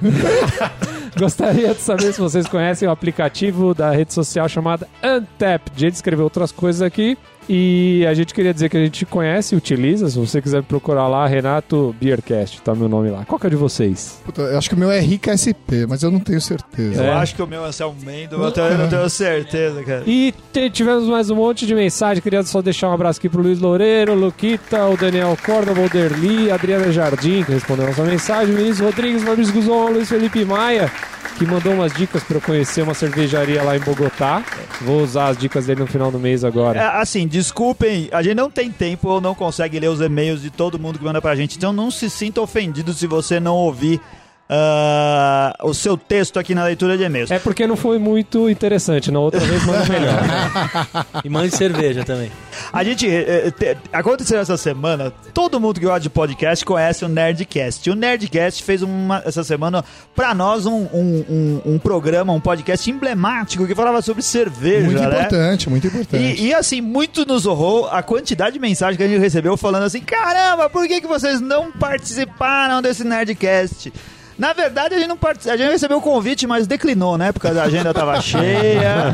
Gostaria 1.19 1.75
de 1.75 1.81
saber 1.81 2.13
se 2.13 2.21
vocês 2.21 2.47
conhecem 2.47 2.87
o 2.87 2.91
aplicativo 2.91 3.75
da 3.75 3.91
rede 3.91 4.13
social 4.13 4.49
chamada 4.49 4.87
Untapped. 5.03 5.73
A 5.75 5.79
gente 5.79 5.95
escreveu 5.95 6.25
outras 6.25 6.53
coisas 6.53 6.83
aqui. 6.83 7.17
E 7.49 8.07
a 8.07 8.15
gente 8.15 8.33
queria 8.33 8.55
dizer 8.55 8.69
que 8.69 8.77
a 8.77 8.81
gente 8.81 9.05
conhece 9.05 9.55
e 9.55 9.59
utiliza. 9.59 10.09
Se 10.09 10.17
você 10.19 10.41
quiser 10.41 10.63
procurar 10.63 11.09
lá, 11.09 11.27
Renato 11.27 11.95
Beercast, 12.01 12.61
tá 12.63 12.75
meu 12.75 12.89
nome 12.89 13.11
lá. 13.11 13.25
Qual 13.25 13.41
que 13.41 13.47
é 13.47 13.51
de 13.51 13.57
vocês? 13.57 14.21
Puta, 14.25 14.43
eu 14.43 14.57
acho 14.59 14.69
que 14.69 14.75
o 14.77 14.79
meu 14.79 14.91
é 14.91 15.01
Rica 15.01 15.33
SP, 15.35 15.83
mas 15.89 16.03
eu 16.05 16.11
não 16.13 16.21
tenho 16.21 16.41
certeza. 16.41 17.03
Eu 17.03 17.11
É. 17.11 17.15
acho 17.15 17.35
que 17.35 17.43
o 17.43 17.47
meu 17.47 17.65
é 17.67 17.87
um 17.87 17.95
Mendo, 18.05 18.37
eu 18.43 18.53
também 18.53 18.79
não 18.79 18.89
tenho 18.89 19.11
certeza, 19.11 19.83
cara. 19.83 20.05
E 20.07 20.33
te- 20.53 20.71
tivemos 20.71 21.05
mais 21.09 21.29
um 21.29 21.35
monte 21.35 21.67
de 21.67 21.75
mensagem. 21.75 22.23
Queria 22.23 22.43
só 22.45 22.63
deixar 22.63 22.89
um 22.89 22.93
abraço 22.93 23.19
aqui 23.19 23.29
pro 23.29 23.43
Luiz 23.43 23.59
Loureiro, 23.59 24.15
Luquita, 24.15 24.85
o 24.87 24.97
Daniel 24.97 25.37
Córdoba, 25.45 25.81
o 25.81 25.89
Derli, 25.89 26.51
Adriana 26.53 26.93
Jardim, 26.93 27.43
que 27.43 27.51
respondeu 27.53 27.87
a 27.87 27.89
nossa 27.89 28.05
mensagem, 28.05 28.55
o 28.55 28.57
Vinícius 28.57 28.81
Rodrigues, 28.81 29.23
Fabrício 29.25 29.53
Guzon, 29.53 29.91
Luiz 29.91 30.09
Felipe 30.09 30.45
Maia, 30.45 30.91
que 31.37 31.45
mandou 31.47 31.73
umas 31.73 31.93
dicas 31.93 32.23
para 32.23 32.37
eu 32.37 32.41
conhecer 32.41 32.83
uma 32.83 32.95
cervejaria 32.95 33.63
lá 33.63 33.77
em 33.77 33.81
Bogotá. 33.81 34.43
Vou 34.83 35.03
usar 35.03 35.29
as 35.29 35.37
dicas 35.39 35.67
dele 35.67 35.81
no 35.81 35.87
final 35.87 36.11
do 36.11 36.19
mês 36.19 36.45
agora. 36.45 36.79
É, 36.81 37.01
assim, 37.01 37.27
desculpem, 37.31 38.09
a 38.11 38.23
gente 38.23 38.35
não 38.35 38.51
tem 38.51 38.71
tempo 38.73 39.09
ou 39.09 39.21
não 39.21 39.37
consegue 39.37 39.79
ler 39.79 39.89
os 39.89 40.01
e-mails 40.01 40.43
de 40.43 40.51
todo 40.51 40.79
mundo 40.79 40.99
que 40.99 41.05
manda 41.05 41.23
pra 41.23 41.37
gente, 41.37 41.57
então 41.57 41.73
não 41.73 41.91
se 41.91 42.11
sinta 42.11 42.41
ofendido 42.41 42.93
se 42.93 43.07
você 43.07 43.39
não 43.39 43.55
ouvir 43.55 44.01
ah, 44.53 45.55
o 45.63 45.73
seu 45.73 45.97
texto 45.97 46.37
aqui 46.37 46.57
na 46.57 46.65
leitura 46.65 46.99
de 46.99 47.05
e-mails. 47.05 47.31
É 47.31 47.39
porque 47.39 47.69
não 47.69 47.77
foi 47.77 48.01
muito 48.01 48.51
interessante, 48.51 49.09
na 49.09 49.21
outra 49.21 49.39
vez 49.39 49.65
manda 49.65 49.85
melhor. 49.87 50.21
E 51.25 51.29
mande 51.29 51.55
cerveja 51.55 52.05
também. 52.05 52.33
A 52.73 52.83
gente. 52.83 53.09
eh, 53.09 53.47
eh, 53.47 53.51
te- 53.53 53.77
aconteceu 53.93 54.41
essa 54.41 54.57
semana, 54.57 55.13
todo 55.33 55.61
mundo 55.61 55.79
que 55.79 55.87
gosta 55.87 56.01
de 56.01 56.11
podcast 56.11 56.65
conhece 56.65 57.05
o 57.05 57.09
Nerdcast. 57.09 57.89
O 57.91 57.95
Nerdcast 57.95 58.65
fez 58.65 58.83
uma, 58.83 59.23
essa 59.25 59.45
semana 59.45 59.85
pra 60.17 60.35
nós 60.35 60.67
um, 60.67 60.89
um, 60.93 61.25
um, 61.65 61.75
um 61.75 61.79
programa, 61.79 62.33
um 62.33 62.41
podcast 62.41 62.91
emblemático 62.91 63.69
que 63.69 63.75
falava 63.75 64.03
sobre 64.03 64.21
cerveja. 64.21 64.87
Muito 64.87 65.01
né? 65.01 65.07
importante, 65.07 65.71
muito 65.71 65.87
importante. 65.87 66.43
E, 66.43 66.49
e, 66.49 66.55
assim, 66.55 66.81
muito 66.81 67.25
nos 67.25 67.47
horrou 67.47 67.89
a 67.89 68.03
quantidade 68.03 68.55
de 68.55 68.59
mensagem 68.59 68.97
que 68.97 69.03
a 69.05 69.09
gente 69.09 69.21
recebeu 69.21 69.57
falando 69.57 69.85
assim: 69.85 70.01
caramba, 70.01 70.69
por 70.69 70.89
que, 70.89 71.01
que 71.01 71.07
vocês 71.07 71.41
não 71.41 71.71
participaram 71.71 72.83
desse 72.83 73.05
Nerdcast? 73.05 73.93
Na 74.41 74.55
verdade, 74.55 74.95
a 74.95 74.99
gente 74.99 75.09
não 75.09 75.19
participou. 75.19 75.53
A 75.53 75.57
gente 75.59 75.71
recebeu 75.71 75.99
o 75.99 76.01
convite, 76.01 76.47
mas 76.47 76.67
declinou, 76.67 77.19
né? 77.19 77.31
Porque 77.31 77.47
a 77.47 77.63
agenda 77.63 77.93
tava 77.93 78.19
cheia. 78.23 79.13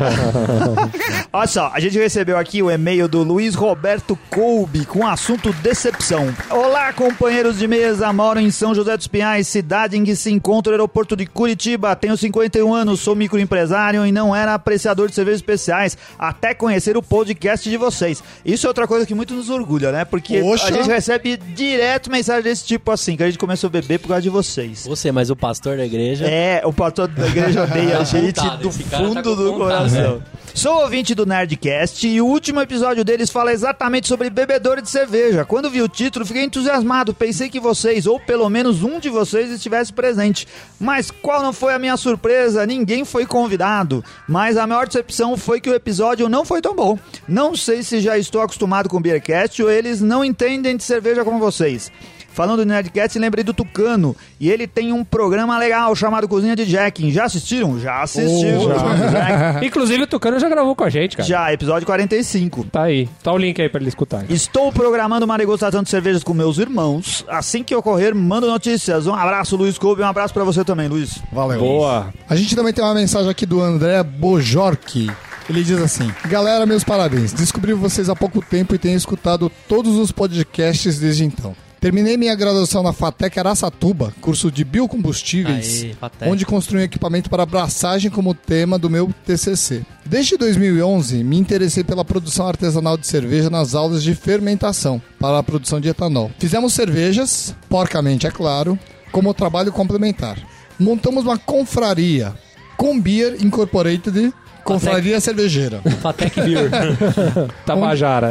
Olha 1.33 1.47
só, 1.49 1.73
a 1.75 1.81
gente 1.81 1.99
recebeu 1.99 2.39
aqui 2.39 2.63
o 2.63 2.71
e-mail 2.71 3.09
do 3.09 3.25
Luiz 3.25 3.57
Roberto 3.57 4.17
Colby 4.31 4.85
com 4.85 5.01
o 5.01 5.07
assunto 5.07 5.53
decepção. 5.55 6.33
Olá, 6.49 6.93
companheiros 6.93 7.59
de 7.59 7.67
mesa. 7.67 8.13
Moro 8.13 8.39
em 8.39 8.53
São 8.53 8.73
José 8.73 8.97
dos 8.97 9.09
Pinhais, 9.09 9.49
cidade 9.49 9.97
em 9.97 10.05
que 10.05 10.15
se 10.15 10.31
encontra 10.31 10.71
o 10.71 10.75
aeroporto 10.75 11.17
de 11.17 11.27
Curitiba. 11.27 11.97
Tenho 11.97 12.17
51 12.17 12.73
anos, 12.73 13.01
sou 13.01 13.17
microempresário 13.17 14.07
e 14.07 14.13
não 14.13 14.35
era 14.35 14.55
apreciador 14.55 15.09
de 15.09 15.17
cervejas 15.17 15.41
especiais 15.41 15.99
até 16.17 16.55
conhecer 16.55 16.97
o 16.97 17.03
podcast 17.03 17.69
de 17.69 17.77
vocês. 17.77 18.23
Isso 18.45 18.65
é 18.65 18.69
outra 18.69 18.87
coisa 18.87 19.05
que 19.05 19.13
muito 19.13 19.35
nos 19.35 19.51
orgulha, 19.51 19.91
né? 19.91 20.05
Porque 20.05 20.41
Poxa. 20.41 20.69
a 20.69 20.71
gente 20.71 20.89
recebe 20.89 21.37
direto 21.37 22.13
mensagem 22.13 22.45
desse 22.45 22.65
tipo 22.65 22.93
assim, 22.93 23.17
que 23.17 23.25
a 23.25 23.27
gente 23.27 23.41
começou 23.41 23.67
a 23.67 23.71
beber 23.73 23.99
por 23.99 24.07
causa 24.07 24.23
de 24.23 24.31
vocês. 24.31 24.87
Você, 24.87 25.16
mas 25.17 25.31
o 25.31 25.35
pastor 25.35 25.79
da 25.79 25.87
igreja. 25.87 26.27
É, 26.27 26.61
o 26.63 26.75
pastor 26.75 27.09
da 27.09 27.27
igreja 27.27 27.63
odeia 27.65 27.99
a 28.01 28.05
gente 28.05 28.39
Vontade, 28.39 28.63
do 28.63 28.69
tá 28.69 28.99
fundo 28.99 29.23
com 29.23 29.35
do 29.35 29.53
coração. 29.55 30.23
Sou 30.53 30.83
ouvinte 30.83 31.15
do 31.15 31.25
Nerdcast 31.25 32.07
e 32.07 32.21
o 32.21 32.27
último 32.27 32.61
episódio 32.61 33.03
deles 33.03 33.31
fala 33.31 33.51
exatamente 33.51 34.09
sobre 34.09 34.29
bebedores 34.29 34.85
de 34.85 34.91
cerveja. 34.91 35.43
Quando 35.43 35.71
vi 35.71 35.81
o 35.81 35.89
título, 35.89 36.27
fiquei 36.27 36.45
entusiasmado. 36.45 37.15
Pensei 37.15 37.49
que 37.49 37.59
vocês, 37.59 38.07
ou 38.07 38.21
pelo 38.21 38.51
menos 38.51 38.83
um 38.83 39.01
de 39.01 39.09
vocês, 39.09 39.51
estivesse 39.51 39.91
presente. 39.91 40.47
Mas 40.79 41.11
qual 41.11 41.43
não 41.43 41.53
foi 41.53 41.73
a 41.73 41.79
minha 41.79 41.97
surpresa? 41.97 42.67
Ninguém 42.67 43.07
foi 43.07 43.25
convidado. 43.25 44.05
Mas 44.29 44.59
a 44.59 44.67
maior 44.67 44.87
decepção 44.87 45.35
foi 45.39 45.63
que 45.63 45.71
o 45.71 45.75
episódio 45.75 46.29
não 46.29 46.45
foi 46.45 46.61
tão 46.61 46.77
bom. 46.77 46.99
Não 47.27 47.57
sei 47.57 47.83
se 47.83 48.01
já 48.01 48.19
estou 48.19 48.43
acostumado 48.43 48.91
com 48.91 48.99
o 48.99 49.01
Beercast 49.01 49.63
ou 49.63 49.71
eles 49.71 50.03
não 50.03 50.23
entendem 50.23 50.77
de 50.77 50.85
cerveja 50.85 51.25
como 51.25 51.39
vocês. 51.39 51.91
Falando 52.37 52.59
do 52.59 52.67
Nerdcast, 52.67 53.19
lembrei 53.19 53.43
do 53.43 53.55
Tucano. 53.55 54.15
E 54.39 54.51
ele 54.51 54.67
tem 54.67 54.93
um 54.93 55.03
programa 55.03 55.59
legal 55.59 55.97
chamado 55.97 56.29
Cozinha 56.29 56.55
de 56.55 56.67
Jack. 56.67 57.11
Já 57.11 57.25
assistiram? 57.25 57.81
Já 57.81 58.03
assistiram. 58.03 58.69
Já. 58.69 59.61
Inclusive 59.65 60.03
o 60.03 60.07
Tucano 60.07 60.39
já 60.39 60.47
gravou 60.47 60.77
com 60.77 60.85
a 60.85 60.91
gente, 60.91 61.17
cara. 61.17 61.27
Já, 61.27 61.51
episódio 61.51 61.87
45. 61.87 62.65
Tá 62.65 62.83
aí. 62.83 63.09
Tá 63.23 63.33
o 63.33 63.39
link 63.39 63.59
aí 63.59 63.71
pra 63.71 63.81
ele 63.81 63.89
escutar. 63.89 64.31
Estou 64.31 64.71
programando 64.71 65.25
uma 65.25 65.39
degustação 65.39 65.83
de 65.83 65.89
cervejas 65.89 66.23
com 66.23 66.35
meus 66.35 66.59
irmãos. 66.59 67.25
Assim 67.27 67.65
que 67.65 67.75
ocorrer, 67.75 68.15
mando 68.15 68.47
notícias. 68.47 69.07
Um 69.07 69.15
abraço, 69.15 69.57
Luiz 69.57 69.79
Kobe. 69.79 70.03
Um 70.03 70.07
abraço 70.07 70.35
pra 70.35 70.45
você 70.45 70.63
também, 70.63 70.89
Luiz. 70.89 71.19
Valeu. 71.33 71.59
Boa. 71.59 72.13
A 72.29 72.37
gente 72.37 72.55
também 72.55 72.75
tem 72.75 72.85
uma 72.85 72.93
mensagem 72.93 73.31
aqui 73.31 73.47
do 73.47 73.63
André 73.63 74.03
Bojork. 74.03 75.11
Ele 75.49 75.65
diz 75.65 75.81
assim: 75.81 76.13
Galera, 76.29 76.67
meus 76.67 76.85
parabéns. 76.85 77.33
Descobri 77.33 77.73
vocês 77.73 78.11
há 78.11 78.15
pouco 78.15 78.43
tempo 78.43 78.75
e 78.75 78.79
tenho 78.79 78.95
escutado 78.99 79.51
todos 79.67 79.95
os 79.97 80.13
podcasts 80.13 80.99
desde 80.99 81.25
então. 81.25 81.57
Terminei 81.81 82.17
minha 82.17 82.35
graduação 82.35 82.83
na 82.83 82.93
FATEC 82.93 83.39
Araçatuba, 83.39 84.13
curso 84.21 84.51
de 84.51 84.65
biocombustíveis, 84.65 85.85
Aê, 86.01 86.29
onde 86.29 86.47
construí 86.47 86.81
um 86.81 86.85
equipamento 86.85 87.29
para 87.29 87.43
abraçagem 87.43 88.11
como 88.11 88.35
tema 88.35 88.79
do 88.79 88.89
meu 88.89 89.13
TCC. 89.25 89.85
Desde 90.05 90.37
2011, 90.37 91.23
me 91.23 91.39
interessei 91.39 91.85
pela 91.85 92.05
produção 92.05 92.47
artesanal 92.49 92.97
de 92.97 93.07
cerveja 93.07 93.51
nas 93.51 93.75
aulas 93.75 94.03
de 94.03 94.15
fermentação 94.15 95.01
para 95.21 95.39
a 95.39 95.43
produção 95.43 95.81
de 95.81 95.89
etanol. 95.89 96.31
Fizemos 96.39 96.73
cervejas, 96.73 97.55
porcamente 97.69 98.27
é 98.27 98.31
claro, 98.31 98.79
como 99.13 99.35
trabalho 99.35 99.71
complementar. 99.71 100.39
Montamos 100.79 101.25
uma 101.25 101.39
confraria, 101.39 102.35
Combeer 102.77 103.37
Incorporated, 103.45 104.33
confraria 104.67 105.21
cervejeira. 105.21 105.81
Fatec 106.01 106.41
Beer. 106.41 106.71
Tabajara. 107.65 108.31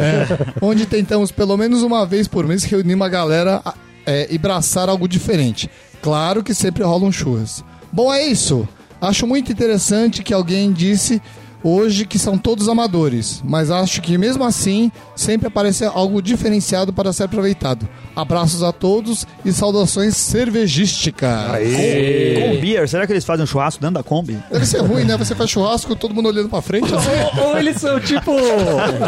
onde 0.62 0.86
tentamos 0.86 1.32
pelo 1.32 1.58
menos 1.58 1.82
uma 1.82 2.06
vez 2.06 2.28
por 2.28 2.46
mês 2.46 2.64
reunir 2.64 2.94
uma 2.94 3.10
galera 3.10 3.62
é, 4.06 4.28
e 4.30 4.38
braçar 4.38 4.90
algo 4.90 5.08
diferente. 5.08 5.70
Claro 6.02 6.44
que 6.44 6.54
sempre 6.54 6.84
rolam 6.84 7.12
churras. 7.12 7.64
Bom, 7.92 8.14
é 8.14 8.24
isso. 8.24 8.68
Acho 9.02 9.26
muito 9.26 9.52
interessante 9.52 10.22
que 10.24 10.34
alguém 10.34 10.72
disse 10.72 11.22
hoje 11.68 12.06
que 12.06 12.20
são 12.20 12.38
todos 12.38 12.70
amadores, 12.70 13.42
mas 13.44 13.72
acho 13.72 14.00
que 14.00 14.20
mesmo 14.20 14.44
assim 14.44 14.92
sempre 15.16 15.48
aparece 15.48 15.84
algo 15.84 16.22
diferenciado 16.22 16.94
para 16.94 17.12
ser 17.12 17.24
aproveitado. 17.24 17.90
Abraços 18.16 18.62
a 18.62 18.72
todos 18.72 19.26
e 19.44 19.52
saudações 19.52 20.16
cervejísticas. 20.16 21.32
Com 21.50 22.62
beer, 22.62 22.88
será 22.88 23.08
que 23.08 23.14
eles 23.14 23.26
fazem 23.26 23.44
um 23.44 23.48
churrasco 23.48 23.82
dentro 23.82 23.96
da 23.96 24.04
Kombi? 24.04 24.38
Deve 24.52 24.66
ser 24.66 24.80
ruim, 24.82 25.04
né? 25.06 25.18
Você 25.18 25.34
faz 25.34 25.50
churrasco, 25.50 25.96
todo 25.96 26.14
mundo 26.14 26.30
olhando 26.30 26.50
pra 26.50 26.62
frente. 26.62 26.94
assim. 26.94 27.10
Ou, 27.40 27.48
ou 27.48 27.58
eles 27.58 27.78
são 27.82 28.00
tipo 28.00 28.32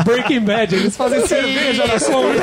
Breaking 0.03 0.41
Bad, 0.41 0.73
eles 0.75 0.97
fazem 0.97 1.25
cerveja 1.27 1.85
na 1.85 1.99
Kombi. 1.99 2.39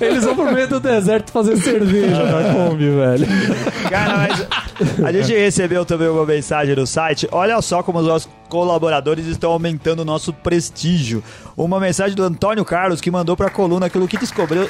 Eles 0.00 0.24
vão 0.24 0.34
pro 0.34 0.52
meio 0.52 0.68
do 0.68 0.78
deserto 0.78 1.32
fazer 1.32 1.56
cerveja 1.56 2.22
na 2.24 2.52
Kombi, 2.54 2.90
velho. 2.90 3.26
Cara, 3.88 4.16
mas 4.18 4.46
a 5.04 5.12
gente 5.12 5.32
recebeu 5.32 5.84
também 5.84 6.08
uma 6.08 6.24
mensagem 6.26 6.74
no 6.76 6.86
site. 6.86 7.28
Olha 7.32 7.60
só 7.62 7.82
como 7.82 7.98
os 7.98 8.06
nossos 8.06 8.28
colaboradores 8.52 9.24
estão 9.24 9.50
aumentando 9.50 10.00
o 10.00 10.04
nosso 10.04 10.30
prestígio. 10.30 11.24
Uma 11.56 11.80
mensagem 11.80 12.14
do 12.14 12.22
Antônio 12.22 12.66
Carlos 12.66 13.00
que 13.00 13.10
mandou 13.10 13.34
pra 13.34 13.48
coluna 13.48 13.88
que 13.88 13.96
o 13.96 14.00
Luquita, 14.02 14.20
descobriu, 14.20 14.68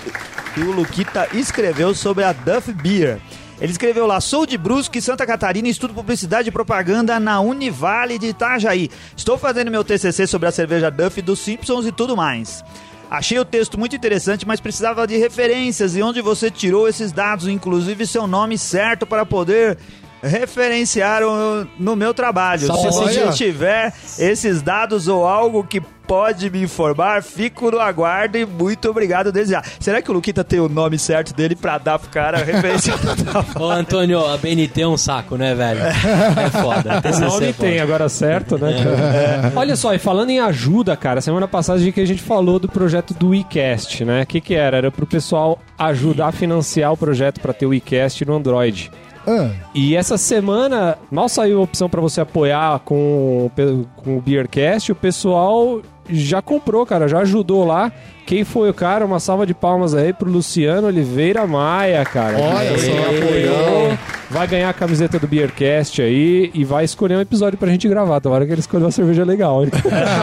que 0.54 0.60
o 0.60 0.70
Luquita 0.70 1.26
escreveu 1.34 1.92
sobre 1.92 2.22
a 2.22 2.32
Duff 2.32 2.72
Beer. 2.74 3.18
Ele 3.60 3.72
escreveu 3.72 4.06
lá: 4.06 4.20
Sou 4.20 4.46
de 4.46 4.56
Brusque, 4.56 5.02
Santa 5.02 5.26
Catarina 5.26 5.66
estudo 5.66 5.92
publicidade 5.92 6.48
e 6.48 6.52
propaganda 6.52 7.18
na 7.18 7.40
Univale 7.40 8.20
de 8.20 8.28
Itajaí. 8.28 8.88
Estou 9.16 9.36
fazendo 9.36 9.68
meu 9.68 9.82
TCC 9.82 10.28
sobre 10.28 10.48
a 10.48 10.52
cerveja 10.52 10.88
Duff 10.88 11.20
dos 11.20 11.40
Simpsons 11.40 11.84
e 11.84 11.90
tudo 11.90 12.16
mais. 12.16 12.62
Achei 13.10 13.38
o 13.40 13.44
texto 13.44 13.76
muito 13.76 13.96
interessante, 13.96 14.46
mas 14.46 14.60
precisava 14.60 15.08
de 15.08 15.16
referências 15.16 15.96
e 15.96 16.02
onde 16.02 16.22
você 16.22 16.52
tirou 16.52 16.88
esses 16.88 17.10
dados, 17.10 17.48
inclusive 17.48 18.06
seu 18.06 18.28
nome 18.28 18.56
certo 18.56 19.04
para 19.08 19.26
poder 19.26 19.76
referenciaram 20.22 21.66
no 21.78 21.96
meu 21.96 22.14
trabalho. 22.14 22.66
Só 22.66 22.76
Se 22.76 22.86
você 22.86 23.32
tiver 23.32 23.92
esses 24.18 24.62
dados 24.62 25.08
ou 25.08 25.26
algo 25.26 25.64
que 25.64 25.80
pode 26.06 26.50
me 26.50 26.62
informar, 26.62 27.22
fico 27.22 27.70
no 27.70 27.80
aguardo 27.80 28.36
e 28.36 28.44
muito 28.44 28.90
obrigado 28.90 29.32
desde 29.32 29.52
já. 29.52 29.62
Será 29.80 30.02
que 30.02 30.10
o 30.10 30.14
Luquita 30.14 30.44
tem 30.44 30.60
o 30.60 30.68
nome 30.68 30.98
certo 30.98 31.32
dele 31.32 31.54
pra 31.56 31.78
dar 31.78 31.98
pro 31.98 32.10
cara 32.10 32.38
a 32.38 32.44
referência? 32.44 32.94
Ô, 33.58 33.70
Antônio, 33.70 34.24
a 34.26 34.36
BNT 34.36 34.82
é 34.82 34.88
um 34.88 34.96
saco, 34.96 35.36
né, 35.36 35.54
velho? 35.54 35.80
É 35.80 36.50
foda. 36.50 36.98
O 36.98 37.02
TCC 37.02 37.20
nome 37.20 37.46
é 37.48 37.52
tem, 37.52 37.80
agora 37.80 38.08
certo, 38.08 38.58
né? 38.58 38.74
cara? 38.84 39.52
Olha 39.56 39.76
só, 39.76 39.94
e 39.94 39.98
falando 39.98 40.30
em 40.30 40.40
ajuda, 40.40 40.96
cara, 40.96 41.20
semana 41.20 41.48
passada 41.48 41.78
a 41.78 41.82
gente 41.82 42.22
falou 42.22 42.58
do 42.58 42.68
projeto 42.68 43.14
do 43.14 43.30
WeCast, 43.30 44.04
né? 44.04 44.22
O 44.22 44.26
que, 44.26 44.40
que 44.40 44.54
era? 44.54 44.76
Era 44.76 44.90
pro 44.90 45.06
pessoal 45.06 45.58
ajudar 45.78 46.28
a 46.28 46.32
financiar 46.32 46.92
o 46.92 46.96
projeto 46.96 47.40
para 47.40 47.52
ter 47.52 47.66
o 47.66 47.70
WeCast 47.70 48.24
no 48.24 48.36
Android. 48.36 48.90
Ah, 49.26 49.50
E 49.74 49.94
essa 49.96 50.16
semana, 50.18 50.98
mal 51.10 51.28
saiu 51.28 51.60
a 51.60 51.62
opção 51.62 51.88
para 51.88 52.00
você 52.00 52.20
apoiar 52.20 52.80
com, 52.80 53.50
com 53.96 54.16
o 54.16 54.20
Beercast, 54.20 54.92
o 54.92 54.94
pessoal 54.96 55.80
já 56.08 56.42
comprou, 56.42 56.84
cara, 56.84 57.08
já 57.08 57.20
ajudou 57.20 57.64
lá. 57.64 57.92
Quem 58.26 58.44
foi 58.44 58.70
o 58.70 58.74
cara? 58.74 59.04
Uma 59.04 59.18
salva 59.18 59.44
de 59.44 59.52
palmas 59.52 59.94
aí 59.94 60.12
pro 60.12 60.30
Luciano 60.30 60.86
Oliveira 60.86 61.44
Maia, 61.46 62.04
cara. 62.04 62.38
Olha 62.38 62.78
só, 62.78 62.92
apoiou. 62.92 63.98
Vai 64.30 64.46
ganhar 64.46 64.70
a 64.70 64.72
camiseta 64.72 65.18
do 65.18 65.26
Beercast 65.26 66.00
aí 66.00 66.50
e 66.54 66.64
vai 66.64 66.84
escolher 66.84 67.16
um 67.16 67.20
episódio 67.20 67.58
pra 67.58 67.68
gente 67.68 67.86
gravar. 67.88 68.20
Tomara 68.20 68.46
que 68.46 68.52
ele 68.52 68.60
escolheu 68.60 68.86
uma 68.86 68.92
cerveja 68.92 69.24
legal, 69.24 69.64
hein? 69.64 69.70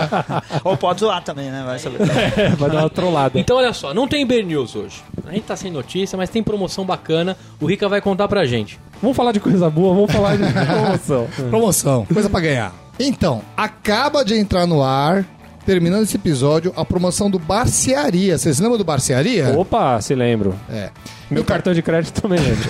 Ou 0.63 0.75
pode 0.77 1.01
zoar 1.01 1.21
também, 1.23 1.51
né? 1.51 1.61
Vai 1.65 1.77
saber. 1.77 1.99
vai 2.57 2.69
dar 2.69 2.79
uma 2.79 2.89
trollada. 2.89 3.37
Então, 3.37 3.57
olha 3.57 3.73
só, 3.73 3.93
não 3.93 4.07
tem 4.07 4.25
Beer 4.25 4.45
News 4.45 4.75
hoje. 4.75 5.03
A 5.27 5.31
gente 5.31 5.43
tá 5.43 5.55
sem 5.55 5.69
notícia, 5.71 6.17
mas 6.17 6.29
tem 6.29 6.41
promoção 6.41 6.85
bacana. 6.85 7.37
O 7.59 7.67
Rica 7.67 7.87
vai 7.87 8.01
contar 8.01 8.27
pra 8.27 8.45
gente. 8.45 8.79
Vamos 9.01 9.15
falar 9.15 9.31
de 9.31 9.39
coisa 9.39 9.69
boa, 9.69 9.93
vamos 9.95 10.11
falar 10.11 10.35
de 10.37 10.43
promoção. 10.51 11.27
promoção, 11.49 12.05
coisa 12.13 12.29
pra 12.29 12.39
ganhar. 12.39 12.73
Então, 12.99 13.41
acaba 13.55 14.25
de 14.25 14.35
entrar 14.35 14.67
no 14.67 14.83
ar, 14.83 15.23
terminando 15.65 16.03
esse 16.03 16.17
episódio, 16.17 16.73
a 16.75 16.83
promoção 16.83 17.29
do 17.29 17.39
Barcearia. 17.39 18.37
Vocês 18.37 18.59
lembram 18.59 18.77
do 18.77 18.83
Barcearia? 18.83 19.57
Opa, 19.57 20.01
se 20.01 20.13
lembro. 20.13 20.53
É. 20.69 20.89
Meu 21.31 21.45
cartão 21.45 21.73
de 21.73 21.81
crédito 21.81 22.21
também 22.21 22.39
lembro. 22.39 22.69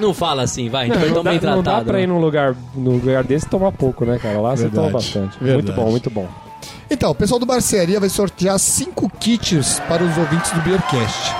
Não 0.00 0.12
fala 0.12 0.42
assim, 0.42 0.68
vai. 0.68 0.86
Gente 0.88 0.98
foi 0.98 1.08
Não 1.08 1.14
tão 1.16 1.22
dá, 1.24 1.30
bem 1.30 1.40
não 1.40 1.62
tratado. 1.62 1.84
dá 1.84 1.90
pra 1.92 2.00
ir 2.00 2.06
né? 2.06 2.12
num 2.12 2.18
lugar, 2.20 2.54
num 2.74 2.92
lugar 2.92 3.22
desse 3.24 3.46
e 3.46 3.48
tomar 3.48 3.72
pouco, 3.72 4.04
né, 4.04 4.18
cara? 4.18 4.40
Lá 4.40 4.56
você 4.56 4.64
toma 4.68 4.88
Verdade, 4.88 4.92
bastante. 4.92 5.38
verdade. 5.38 5.54
Muito 5.66 5.72
bom, 5.72 5.90
muito 5.90 6.10
bom. 6.10 6.28
Então, 6.90 7.10
o 7.10 7.14
pessoal 7.14 7.38
do 7.38 7.46
Barcearia 7.46 7.98
vai 8.00 8.08
sortear 8.08 8.58
cinco 8.58 9.08
kits 9.20 9.80
para 9.88 10.02
os 10.02 10.16
ouvintes 10.18 10.50
do 10.52 10.60
Beercast. 10.62 11.34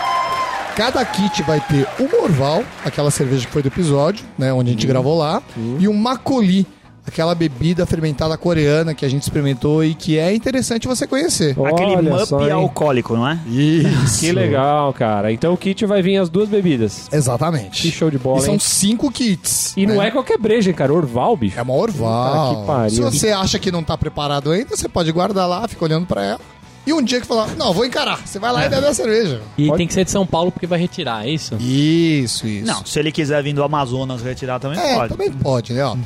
Cada 0.76 1.02
kit 1.06 1.42
vai 1.42 1.58
ter 1.58 1.88
um 1.98 2.22
Orval, 2.22 2.62
aquela 2.84 3.10
cerveja 3.10 3.46
que 3.46 3.52
foi 3.52 3.62
do 3.62 3.68
episódio, 3.68 4.24
né, 4.38 4.52
onde 4.52 4.68
a 4.70 4.72
gente 4.74 4.86
gravou 4.86 5.16
lá, 5.16 5.42
e 5.78 5.88
um 5.88 5.94
Makoli, 5.94 6.66
aquela 7.06 7.34
bebida 7.34 7.86
fermentada 7.86 8.36
coreana 8.36 8.94
que 8.94 9.02
a 9.04 9.08
gente 9.08 9.22
experimentou 9.22 9.82
e 9.82 9.94
que 9.94 10.18
é 10.18 10.34
interessante 10.34 10.86
você 10.86 11.06
conhecer. 11.06 11.56
Aquele 11.66 11.96
Olha 11.96 12.10
mup 12.10 12.26
só, 12.26 12.44
hein? 12.44 12.50
alcoólico, 12.50 13.16
não 13.16 13.26
é? 13.26 13.38
Isso. 13.46 14.20
Que 14.20 14.32
legal, 14.32 14.92
cara. 14.92 15.32
Então 15.32 15.54
o 15.54 15.56
kit 15.56 15.86
vai 15.86 16.02
vir 16.02 16.18
as 16.18 16.28
duas 16.28 16.48
bebidas. 16.48 17.08
Exatamente. 17.10 17.80
Que 17.80 17.90
show 17.90 18.10
de 18.10 18.18
bola, 18.18 18.40
E 18.40 18.42
são 18.42 18.54
hein? 18.54 18.60
cinco 18.60 19.10
kits. 19.10 19.72
E 19.78 19.86
não 19.86 19.96
né? 19.96 20.08
é 20.08 20.10
qualquer 20.10 20.36
breja, 20.36 20.68
hein, 20.68 20.76
cara. 20.76 20.92
Orval, 20.92 21.36
bicho. 21.38 21.58
É 21.58 21.62
uma 21.62 21.74
Orval. 21.74 22.48
Puta 22.48 22.60
que 22.60 22.66
pariu. 22.66 22.90
Se 22.90 23.00
você 23.00 23.30
acha 23.30 23.58
que 23.58 23.72
não 23.72 23.82
tá 23.82 23.96
preparado 23.96 24.50
ainda, 24.50 24.76
você 24.76 24.88
pode 24.88 25.10
guardar 25.10 25.48
lá, 25.48 25.66
fica 25.66 25.84
olhando 25.84 26.06
pra 26.06 26.22
ela. 26.22 26.40
E 26.86 26.92
um 26.92 27.02
dia 27.02 27.20
que 27.20 27.26
falar, 27.26 27.56
não, 27.56 27.72
vou 27.72 27.84
encarar. 27.84 28.24
Você 28.26 28.38
vai 28.38 28.52
lá 28.52 28.64
e 28.64 28.68
bebe 28.68 28.86
a 28.86 28.94
cerveja. 28.94 29.42
E 29.58 29.66
Pode- 29.66 29.78
tem 29.78 29.86
que 29.88 29.94
ser 29.94 30.04
de 30.04 30.10
São 30.12 30.24
Paulo 30.26 30.52
porque 30.52 30.66
vai 30.68 30.78
retirar, 30.78 31.26
é 31.26 31.30
isso? 31.30 31.56
Isso, 31.56 32.46
isso. 32.46 32.64
Não, 32.66 32.84
se 32.86 32.98
ele 33.00 33.10
quiser 33.10 33.42
vir 33.42 33.52
do 33.54 33.64
Amazonas 33.64 34.22
retirar 34.22 34.60
também 34.60 34.78
É, 34.78 34.94
pode. 34.94 35.08
também 35.08 35.32
pode, 35.32 35.72
né? 35.72 35.84
Ó. 35.84 35.96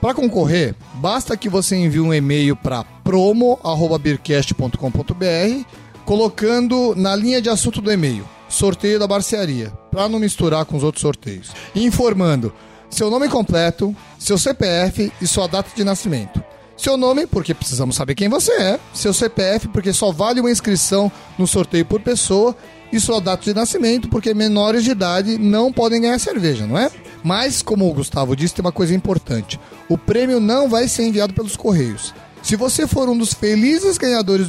Pra 0.00 0.14
concorrer, 0.14 0.74
basta 0.94 1.36
que 1.36 1.48
você 1.50 1.76
envie 1.76 2.00
um 2.00 2.14
e-mail 2.14 2.56
para 2.56 2.84
promo@beercast.com.br, 3.04 5.64
colocando 6.04 6.94
na 6.96 7.14
linha 7.14 7.40
de 7.42 7.48
assunto 7.48 7.80
do 7.80 7.92
e-mail 7.92 8.24
sorteio 8.48 8.98
da 8.98 9.06
barcearia, 9.06 9.70
para 9.92 10.08
não 10.08 10.18
misturar 10.18 10.64
com 10.64 10.76
os 10.76 10.82
outros 10.82 11.02
sorteios. 11.02 11.50
E 11.74 11.84
informando 11.84 12.52
seu 12.90 13.08
nome 13.08 13.28
completo, 13.28 13.94
seu 14.18 14.36
CPF 14.36 15.12
e 15.20 15.26
sua 15.26 15.46
data 15.46 15.70
de 15.76 15.84
nascimento. 15.84 16.42
Seu 16.80 16.96
nome, 16.96 17.26
porque 17.26 17.52
precisamos 17.52 17.94
saber 17.94 18.14
quem 18.14 18.26
você 18.26 18.50
é. 18.52 18.80
Seu 18.94 19.12
CPF, 19.12 19.68
porque 19.68 19.92
só 19.92 20.10
vale 20.10 20.40
uma 20.40 20.50
inscrição 20.50 21.12
no 21.36 21.46
sorteio 21.46 21.84
por 21.84 22.00
pessoa. 22.00 22.56
E 22.90 22.98
sua 22.98 23.20
data 23.20 23.44
de 23.44 23.54
nascimento, 23.54 24.08
porque 24.08 24.32
menores 24.32 24.82
de 24.82 24.92
idade 24.92 25.36
não 25.36 25.70
podem 25.70 26.00
ganhar 26.00 26.18
cerveja, 26.18 26.66
não 26.66 26.78
é? 26.78 26.90
Mas, 27.22 27.60
como 27.60 27.88
o 27.88 27.92
Gustavo 27.92 28.34
disse, 28.34 28.54
tem 28.54 28.64
uma 28.64 28.72
coisa 28.72 28.94
importante: 28.94 29.60
o 29.90 29.98
prêmio 29.98 30.40
não 30.40 30.70
vai 30.70 30.88
ser 30.88 31.04
enviado 31.04 31.34
pelos 31.34 31.54
correios. 31.54 32.14
Se 32.42 32.56
você 32.56 32.86
for 32.86 33.10
um 33.10 33.16
dos 33.16 33.34
felizes 33.34 33.98
ganhadores 33.98 34.48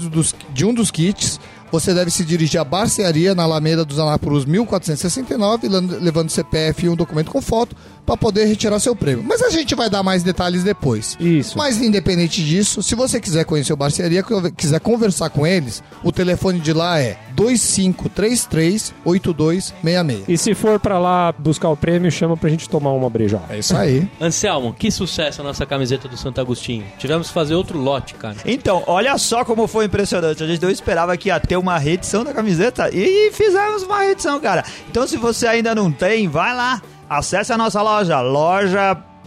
de 0.54 0.66
um 0.66 0.74
dos 0.74 0.90
kits, 0.90 1.38
você 1.72 1.94
deve 1.94 2.12
se 2.12 2.24
dirigir 2.26 2.60
à 2.60 2.64
barcearia 2.64 3.34
na 3.34 3.44
Alameda 3.44 3.86
dos 3.86 3.98
Anápolis 4.00 4.46
1469, 4.46 5.68
lan- 5.68 5.98
levando 6.02 6.30
CPF 6.30 6.86
e 6.86 6.90
um 6.90 6.96
documento 6.96 7.32
com 7.32 7.42
foto 7.42 7.76
para 8.06 8.18
poder 8.18 8.46
retirar 8.46 8.80
seu 8.80 8.96
prêmio. 8.96 9.24
Mas 9.28 9.42
a 9.42 9.50
gente 9.50 9.76
vai 9.76 9.90
dar 9.90 10.04
mais 10.04 10.24
detalhes 10.24 10.64
depois. 10.64 11.16
Isso. 11.20 11.58
Mas 11.58 11.80
independente 11.82 12.44
disso, 12.44 12.82
se 12.84 12.96
você 12.96 13.20
quiser 13.22 13.46
conhecer 13.46 13.72
o 13.74 13.78
Barcearia, 13.78 14.24
quiser 14.58 14.80
conversar 14.80 15.30
com 15.30 15.46
eles, 15.46 15.82
o 16.04 16.12
telefone 16.12 16.60
de 16.60 16.74
lá 16.74 17.00
é 17.00 17.18
2533-8266. 17.42 20.24
E 20.28 20.38
se 20.38 20.54
for 20.54 20.80
pra 20.80 21.00
lá 21.00 21.34
buscar 21.38 21.70
o 21.70 21.78
prêmio, 21.78 22.12
chama 22.12 22.38
pra 22.38 22.50
gente 22.50 22.70
tomar 22.70 22.92
uma 22.92 23.10
breja. 23.10 23.42
É 23.50 23.58
isso 23.60 23.76
aí. 23.76 24.08
Anselmo, 24.20 24.74
que 24.74 24.92
sucesso 24.92 25.42
a 25.42 25.44
nossa 25.44 25.66
camiseta 25.66 26.08
do 26.08 26.16
Santo 26.18 26.40
Agostinho. 26.40 26.86
Tivemos 26.98 27.28
que 27.28 27.34
fazer 27.34 27.56
outro 27.56 27.80
lote, 27.80 28.14
cara. 28.14 28.38
Então, 28.46 28.84
olha 28.88 29.18
só 29.18 29.44
como 29.44 29.68
foi 29.68 29.86
impressionante. 29.86 30.44
A 30.44 30.48
gente 30.48 30.62
não 30.62 30.70
esperava 30.70 31.18
que 31.18 31.30
ia 31.30 31.40
ter 31.40 31.58
uma 31.58 31.78
reedição 31.78 32.24
da 32.24 32.34
camiseta 32.34 32.90
e 32.94 33.32
fizemos 33.32 33.84
uma 33.84 34.00
reedição, 34.00 34.40
cara. 34.40 34.64
Então, 34.90 35.08
se 35.08 35.18
você 35.18 35.48
ainda 35.48 35.74
não 35.74 35.92
tem, 35.92 36.28
vai 36.28 36.56
lá. 36.56 36.82
Acesse 37.10 37.52
a 37.52 37.58
nossa 37.58 37.82
loja, 37.82 38.22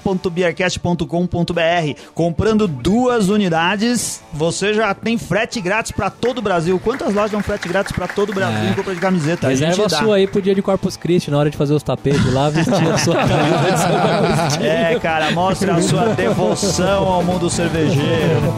loja.beercast.com.br. 0.04 2.00
Comprando 2.14 2.68
duas 2.68 3.28
unidades, 3.28 4.22
você 4.32 4.74
já 4.74 4.94
tem 4.94 5.16
frete 5.18 5.60
grátis 5.60 5.92
pra 5.92 6.10
todo 6.10 6.38
o 6.38 6.42
Brasil. 6.42 6.78
Quantas 6.82 7.14
lojas 7.14 7.30
dão 7.30 7.42
frete 7.42 7.68
grátis 7.68 7.92
pra 7.92 8.06
todo 8.06 8.30
o 8.30 8.34
Brasil 8.34 8.58
É. 8.68 8.70
em 8.70 8.74
compra 8.74 8.94
de 8.94 9.00
camiseta? 9.00 9.48
Reserva 9.48 9.84
a 9.84 9.88
dá. 9.88 9.98
sua 9.98 10.16
aí 10.16 10.26
pro 10.26 10.42
dia 10.42 10.54
de 10.54 10.62
Corpus 10.62 10.96
Christi, 10.96 11.30
na 11.30 11.38
hora 11.38 11.50
de 11.50 11.56
fazer 11.56 11.74
os 11.74 11.82
tapetes 11.82 12.32
lá, 12.32 12.50
vestir 12.50 12.74
a 12.92 12.98
sua 12.98 13.14
camisa. 13.16 14.64
É, 14.64 14.98
cara, 15.00 15.30
mostra 15.32 15.74
a 15.76 15.82
sua 15.82 16.08
devoção 16.14 17.06
ao 17.08 17.22
mundo 17.22 17.48
cervejeiro. 17.50 18.54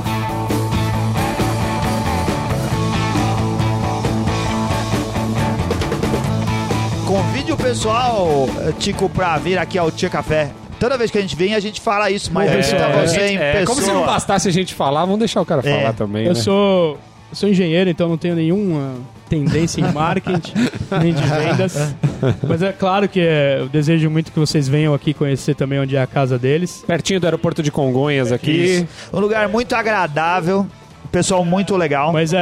Convide 7.06 7.52
o 7.52 7.56
pessoal, 7.56 8.48
eh, 8.66 8.72
Tico, 8.78 9.08
pra 9.08 9.38
vir 9.38 9.58
aqui 9.58 9.78
ao 9.78 9.90
Tia 9.90 10.10
Café. 10.10 10.50
Toda 10.78 10.96
vez 10.98 11.10
que 11.10 11.18
a 11.18 11.20
gente 11.20 11.34
vem, 11.36 11.54
a 11.54 11.60
gente 11.60 11.80
fala 11.80 12.10
isso, 12.10 12.30
mas 12.32 12.50
visita 12.50 12.76
pessoal, 12.84 13.06
você 13.06 13.26
em 13.28 13.36
é, 13.36 13.52
pessoa. 13.52 13.66
como 13.66 13.80
se 13.86 13.92
não 13.92 14.04
bastasse 14.06 14.48
a 14.48 14.52
gente 14.52 14.74
falar, 14.74 15.00
vamos 15.04 15.18
deixar 15.20 15.40
o 15.40 15.46
cara 15.46 15.62
É. 15.66 15.78
falar 15.78 15.92
também, 15.94 16.26
Eu 16.26 16.34
né? 16.34 16.40
sou, 16.40 16.98
eu 17.30 17.34
sou 17.36 17.48
engenheiro, 17.48 17.88
então 17.88 18.08
não 18.08 18.18
tenho 18.18 18.34
nenhuma 18.34 18.94
tendência 19.28 19.80
em 19.80 19.90
marketing, 19.92 20.52
nem 21.02 21.12
de 21.14 21.22
vendas. 21.22 21.94
Mas 22.46 22.62
é 22.62 22.72
claro 22.72 23.08
que 23.08 23.20
é, 23.20 23.56
eu 23.60 23.68
desejo 23.68 24.08
muito 24.10 24.30
que 24.30 24.38
vocês 24.38 24.68
venham 24.68 24.92
aqui 24.94 25.12
conhecer 25.14 25.54
também 25.54 25.80
onde 25.80 25.96
é 25.96 26.02
a 26.02 26.06
casa 26.06 26.38
deles. 26.38 26.84
Pertinho 26.86 27.18
do 27.20 27.24
aeroporto 27.26 27.62
de 27.62 27.70
Congonhas 27.72 28.30
aqui. 28.30 28.50
Isso. 28.50 28.86
Um 29.12 29.18
lugar 29.18 29.48
muito 29.48 29.74
agradável, 29.74 30.66
pessoal 31.10 31.44
muito 31.44 31.74
legal. 31.76 32.12
Mas 32.12 32.32
é, 32.32 32.38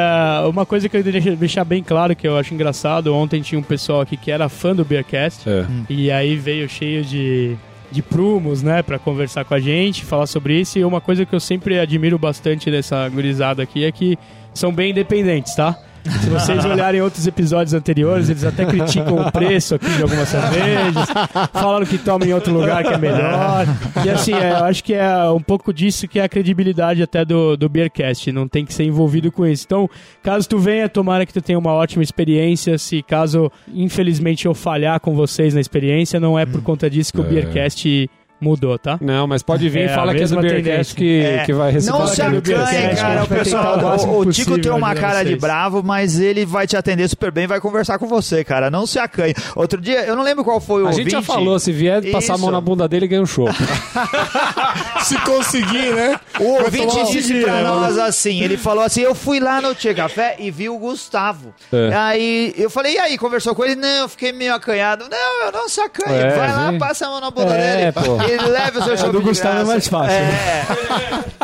uma 0.48 0.66
coisa 0.66 0.88
que 0.88 0.96
eu 0.96 1.02
queria 1.04 1.36
deixar 1.36 1.64
bem 1.64 1.82
claro 1.82 2.14
que 2.16 2.26
eu 2.26 2.36
acho 2.36 2.52
engraçado, 2.52 3.14
ontem 3.14 3.40
tinha 3.40 3.58
um 3.58 3.62
pessoal 3.62 4.00
aqui 4.00 4.16
que 4.16 4.30
era 4.30 4.48
fã 4.48 4.74
do 4.74 4.84
Beercast 4.84 5.48
É. 5.48 5.64
e 5.88 6.10
aí 6.10 6.36
veio 6.36 6.68
cheio 6.68 7.02
de, 7.04 7.56
de 7.94 8.02
prumos, 8.02 8.62
né, 8.62 8.82
pra 8.82 8.98
conversar 8.98 9.44
com 9.44 9.54
a 9.54 9.60
gente, 9.60 10.04
falar 10.04 10.26
sobre 10.26 10.60
isso. 10.60 10.78
E 10.78 10.84
uma 10.84 11.00
coisa 11.00 11.24
que 11.24 11.34
eu 11.34 11.40
sempre 11.40 11.78
admiro 11.78 12.18
bastante 12.18 12.70
dessa 12.70 13.08
gurizada 13.08 13.62
aqui 13.62 13.84
é 13.84 13.92
que 13.92 14.18
são 14.52 14.72
bem 14.72 14.90
independentes, 14.90 15.54
tá? 15.54 15.78
Se 16.04 16.28
vocês 16.28 16.64
olharem 16.66 17.00
outros 17.00 17.26
episódios 17.26 17.72
anteriores, 17.74 18.28
eles 18.28 18.44
até 18.44 18.64
criticam 18.64 19.16
o 19.20 19.32
preço 19.32 19.74
aqui 19.74 19.88
de 19.90 20.02
algumas 20.02 20.28
cervejas, 20.28 21.08
falaram 21.52 21.86
que 21.86 21.98
tomam 21.98 22.28
em 22.28 22.34
outro 22.34 22.52
lugar 22.52 22.84
que 22.84 22.92
é 22.92 22.98
melhor. 22.98 23.66
E 24.04 24.10
assim, 24.10 24.34
é, 24.34 24.52
eu 24.52 24.64
acho 24.64 24.84
que 24.84 24.94
é 24.94 25.30
um 25.30 25.40
pouco 25.40 25.72
disso 25.72 26.06
que 26.06 26.18
é 26.18 26.24
a 26.24 26.28
credibilidade 26.28 27.02
até 27.02 27.24
do, 27.24 27.56
do 27.56 27.68
Beercast, 27.68 28.30
não 28.32 28.46
tem 28.46 28.64
que 28.64 28.74
ser 28.74 28.84
envolvido 28.84 29.32
com 29.32 29.46
isso. 29.46 29.64
Então, 29.66 29.88
caso 30.22 30.48
tu 30.48 30.58
venha, 30.58 30.88
tomara 30.88 31.24
que 31.24 31.32
tu 31.32 31.40
tenha 31.40 31.58
uma 31.58 31.72
ótima 31.72 32.02
experiência. 32.02 32.76
Se 32.78 33.02
caso, 33.02 33.50
infelizmente, 33.72 34.46
eu 34.46 34.54
falhar 34.54 35.00
com 35.00 35.14
vocês 35.14 35.54
na 35.54 35.60
experiência, 35.60 36.20
não 36.20 36.38
é 36.38 36.44
por 36.44 36.62
conta 36.62 36.88
disso 36.90 37.12
que 37.12 37.20
o 37.20 37.24
É. 37.24 37.28
Beercast 37.28 38.10
Mudou, 38.44 38.78
tá? 38.78 38.98
Não, 39.00 39.26
mas 39.26 39.42
pode 39.42 39.68
vir 39.70 39.80
É, 39.80 39.84
e 39.86 39.88
fala 39.94 40.14
que 40.14 40.22
é 40.22 40.26
do 40.26 40.40
Beercast 40.40 40.94
que, 40.94 41.20
É, 41.22 41.44
que 41.44 41.52
vai 41.52 41.72
receber. 41.72 41.98
Não 41.98 42.06
se 42.06 42.20
acanhe, 42.20 42.96
cara. 42.96 43.24
O, 43.24 43.26
pessoal, 43.26 43.78
o 43.78 44.18
o, 44.18 44.32
Tico 44.32 44.58
tem 44.58 44.70
uma 44.70 44.94
de 44.94 45.00
cara 45.00 45.24
de 45.24 45.36
bravo, 45.36 45.82
mas 45.82 46.20
ele 46.20 46.44
vai 46.44 46.66
te 46.66 46.76
atender 46.76 47.08
super 47.08 47.30
bem, 47.30 47.46
vai 47.46 47.60
conversar 47.60 47.98
com 47.98 48.06
você, 48.06 48.44
cara. 48.44 48.70
Não 48.70 48.86
se 48.86 48.98
acanhe. 48.98 49.34
Outro 49.56 49.80
dia, 49.80 50.04
eu 50.04 50.14
não 50.14 50.22
lembro 50.22 50.44
qual 50.44 50.60
foi 50.60 50.82
o 50.82 50.88
A 50.88 50.92
gente 50.92 51.10
já 51.10 51.18
ouvinte. 51.18 51.34
falou, 51.34 51.58
se 51.58 51.72
vier 51.72 52.02
passar 52.12 52.34
a 52.34 52.38
mão 52.38 52.48
Isso. 52.48 52.52
na 52.52 52.60
bunda 52.60 52.86
dele, 52.86 53.06
ganha 53.08 53.22
um 53.22 53.26
show. 53.26 53.48
Se 55.04 55.18
conseguir, 55.20 55.92
né? 55.94 56.18
O 56.40 56.54
Vai 56.54 56.64
ouvinte 56.64 57.12
disse 57.12 57.42
pra 57.42 57.52
né, 57.54 57.62
nós 57.62 57.98
assim, 57.98 58.40
ele 58.42 58.56
falou 58.56 58.82
assim, 58.84 59.02
eu 59.02 59.14
fui 59.14 59.38
lá 59.38 59.60
no 59.60 59.74
Tia 59.74 59.94
Café 59.94 60.36
e 60.38 60.50
vi 60.50 60.68
o 60.68 60.78
Gustavo. 60.78 61.54
É. 61.72 61.94
Aí 61.94 62.54
eu 62.56 62.70
falei, 62.70 62.94
e 62.94 62.98
aí, 62.98 63.18
conversou 63.18 63.54
com 63.54 63.64
ele? 63.64 63.74
Não, 63.76 63.88
eu 64.02 64.08
fiquei 64.08 64.32
meio 64.32 64.54
acanhado. 64.54 65.04
Não, 65.10 65.46
eu 65.46 65.52
não 65.52 65.68
se 65.68 65.80
acanhe. 65.80 66.16
É, 66.18 66.30
Vai 66.30 66.52
lá, 66.52 66.72
passa 66.78 67.06
a 67.06 67.10
mão 67.10 67.20
na 67.20 67.30
bunda 67.30 67.54
É, 67.54 67.76
dele 67.76 67.92
pô. 67.92 68.16
E 68.36 68.48
leve 68.48 68.78
o 68.78 68.82
seu 68.82 68.96
show 68.96 69.12
do 69.12 69.20
Gustavo 69.20 69.60
é 69.60 69.64
mais 69.64 69.88
fácil. 69.88 70.10
É. 70.10 70.64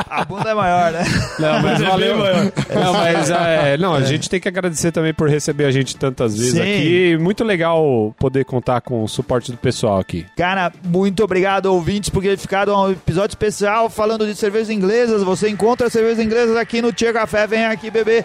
A 0.09 0.25
bunda 0.25 0.51
é 0.51 0.55
maior, 0.55 0.93
né? 0.93 1.05
Não, 1.39 1.63
mas 1.63 1.81
valeu. 1.81 2.17
Não, 2.17 2.93
mas 2.93 3.31
é, 3.31 3.77
não, 3.77 3.95
a 3.95 4.03
gente 4.03 4.29
tem 4.29 4.41
que 4.41 4.49
agradecer 4.49 4.93
também 4.93 5.13
por 5.15 5.29
receber 5.29 5.65
a 5.65 5.71
gente 5.71 5.97
tantas 5.97 6.37
vezes 6.37 6.55
Sim. 6.55 6.61
aqui. 6.61 7.19
Muito 7.19 7.45
legal 7.45 8.15
poder 8.19 8.45
contar 8.45 8.81
com 8.81 9.05
o 9.05 9.09
suporte 9.09 9.51
do 9.51 9.59
pessoal 9.59 9.99
aqui. 9.99 10.27
Cara, 10.37 10.73
muito 10.85 11.23
obrigado, 11.23 11.67
ouvintes, 11.67 12.11
por 12.11 12.23
ter 12.23 12.37
ficado 12.39 12.75
um 12.75 12.91
episódio 12.91 13.33
especial 13.33 13.89
falando 13.91 14.27
de 14.27 14.35
cervejas 14.35 14.71
inglesas. 14.71 15.23
Você 15.23 15.49
encontra 15.49 15.91
cervejas 15.91 16.25
inglesas 16.25 16.57
aqui 16.57 16.81
no 16.83 16.93
Tia 16.93 17.13
Café. 17.13 17.47
Vem 17.47 17.65
aqui 17.65 17.91
beber. 17.91 18.25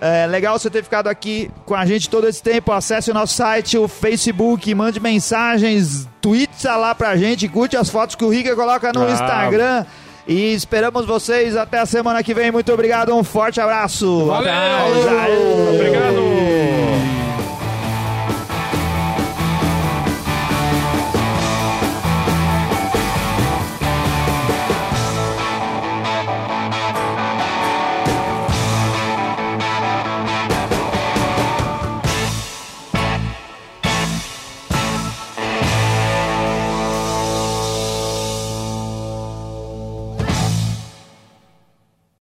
É 0.00 0.26
legal 0.26 0.58
você 0.58 0.70
ter 0.70 0.82
ficado 0.82 1.08
aqui 1.08 1.50
com 1.66 1.74
a 1.74 1.84
gente 1.84 2.08
todo 2.08 2.26
esse 2.26 2.42
tempo. 2.42 2.72
Acesse 2.72 3.10
o 3.10 3.14
nosso 3.14 3.34
site, 3.34 3.76
o 3.76 3.86
Facebook, 3.86 4.74
mande 4.74 4.98
mensagens, 4.98 6.08
tweets 6.22 6.64
lá 6.64 6.94
pra 6.94 7.16
gente, 7.16 7.46
curte 7.48 7.76
as 7.76 7.90
fotos 7.90 8.14
que 8.16 8.24
o 8.24 8.30
Riga 8.30 8.56
coloca 8.56 8.92
no 8.94 9.02
Ah. 9.04 9.10
Instagram. 9.10 9.84
E 10.26 10.54
esperamos 10.54 11.04
vocês 11.06 11.56
até 11.56 11.78
a 11.80 11.86
semana 11.86 12.22
que 12.22 12.32
vem. 12.32 12.50
Muito 12.52 12.72
obrigado, 12.72 13.14
um 13.14 13.24
forte 13.24 13.60
abraço. 13.60 14.26
Valeu! 14.26 14.50
Aê. 14.52 15.74
Obrigado! 15.74 16.89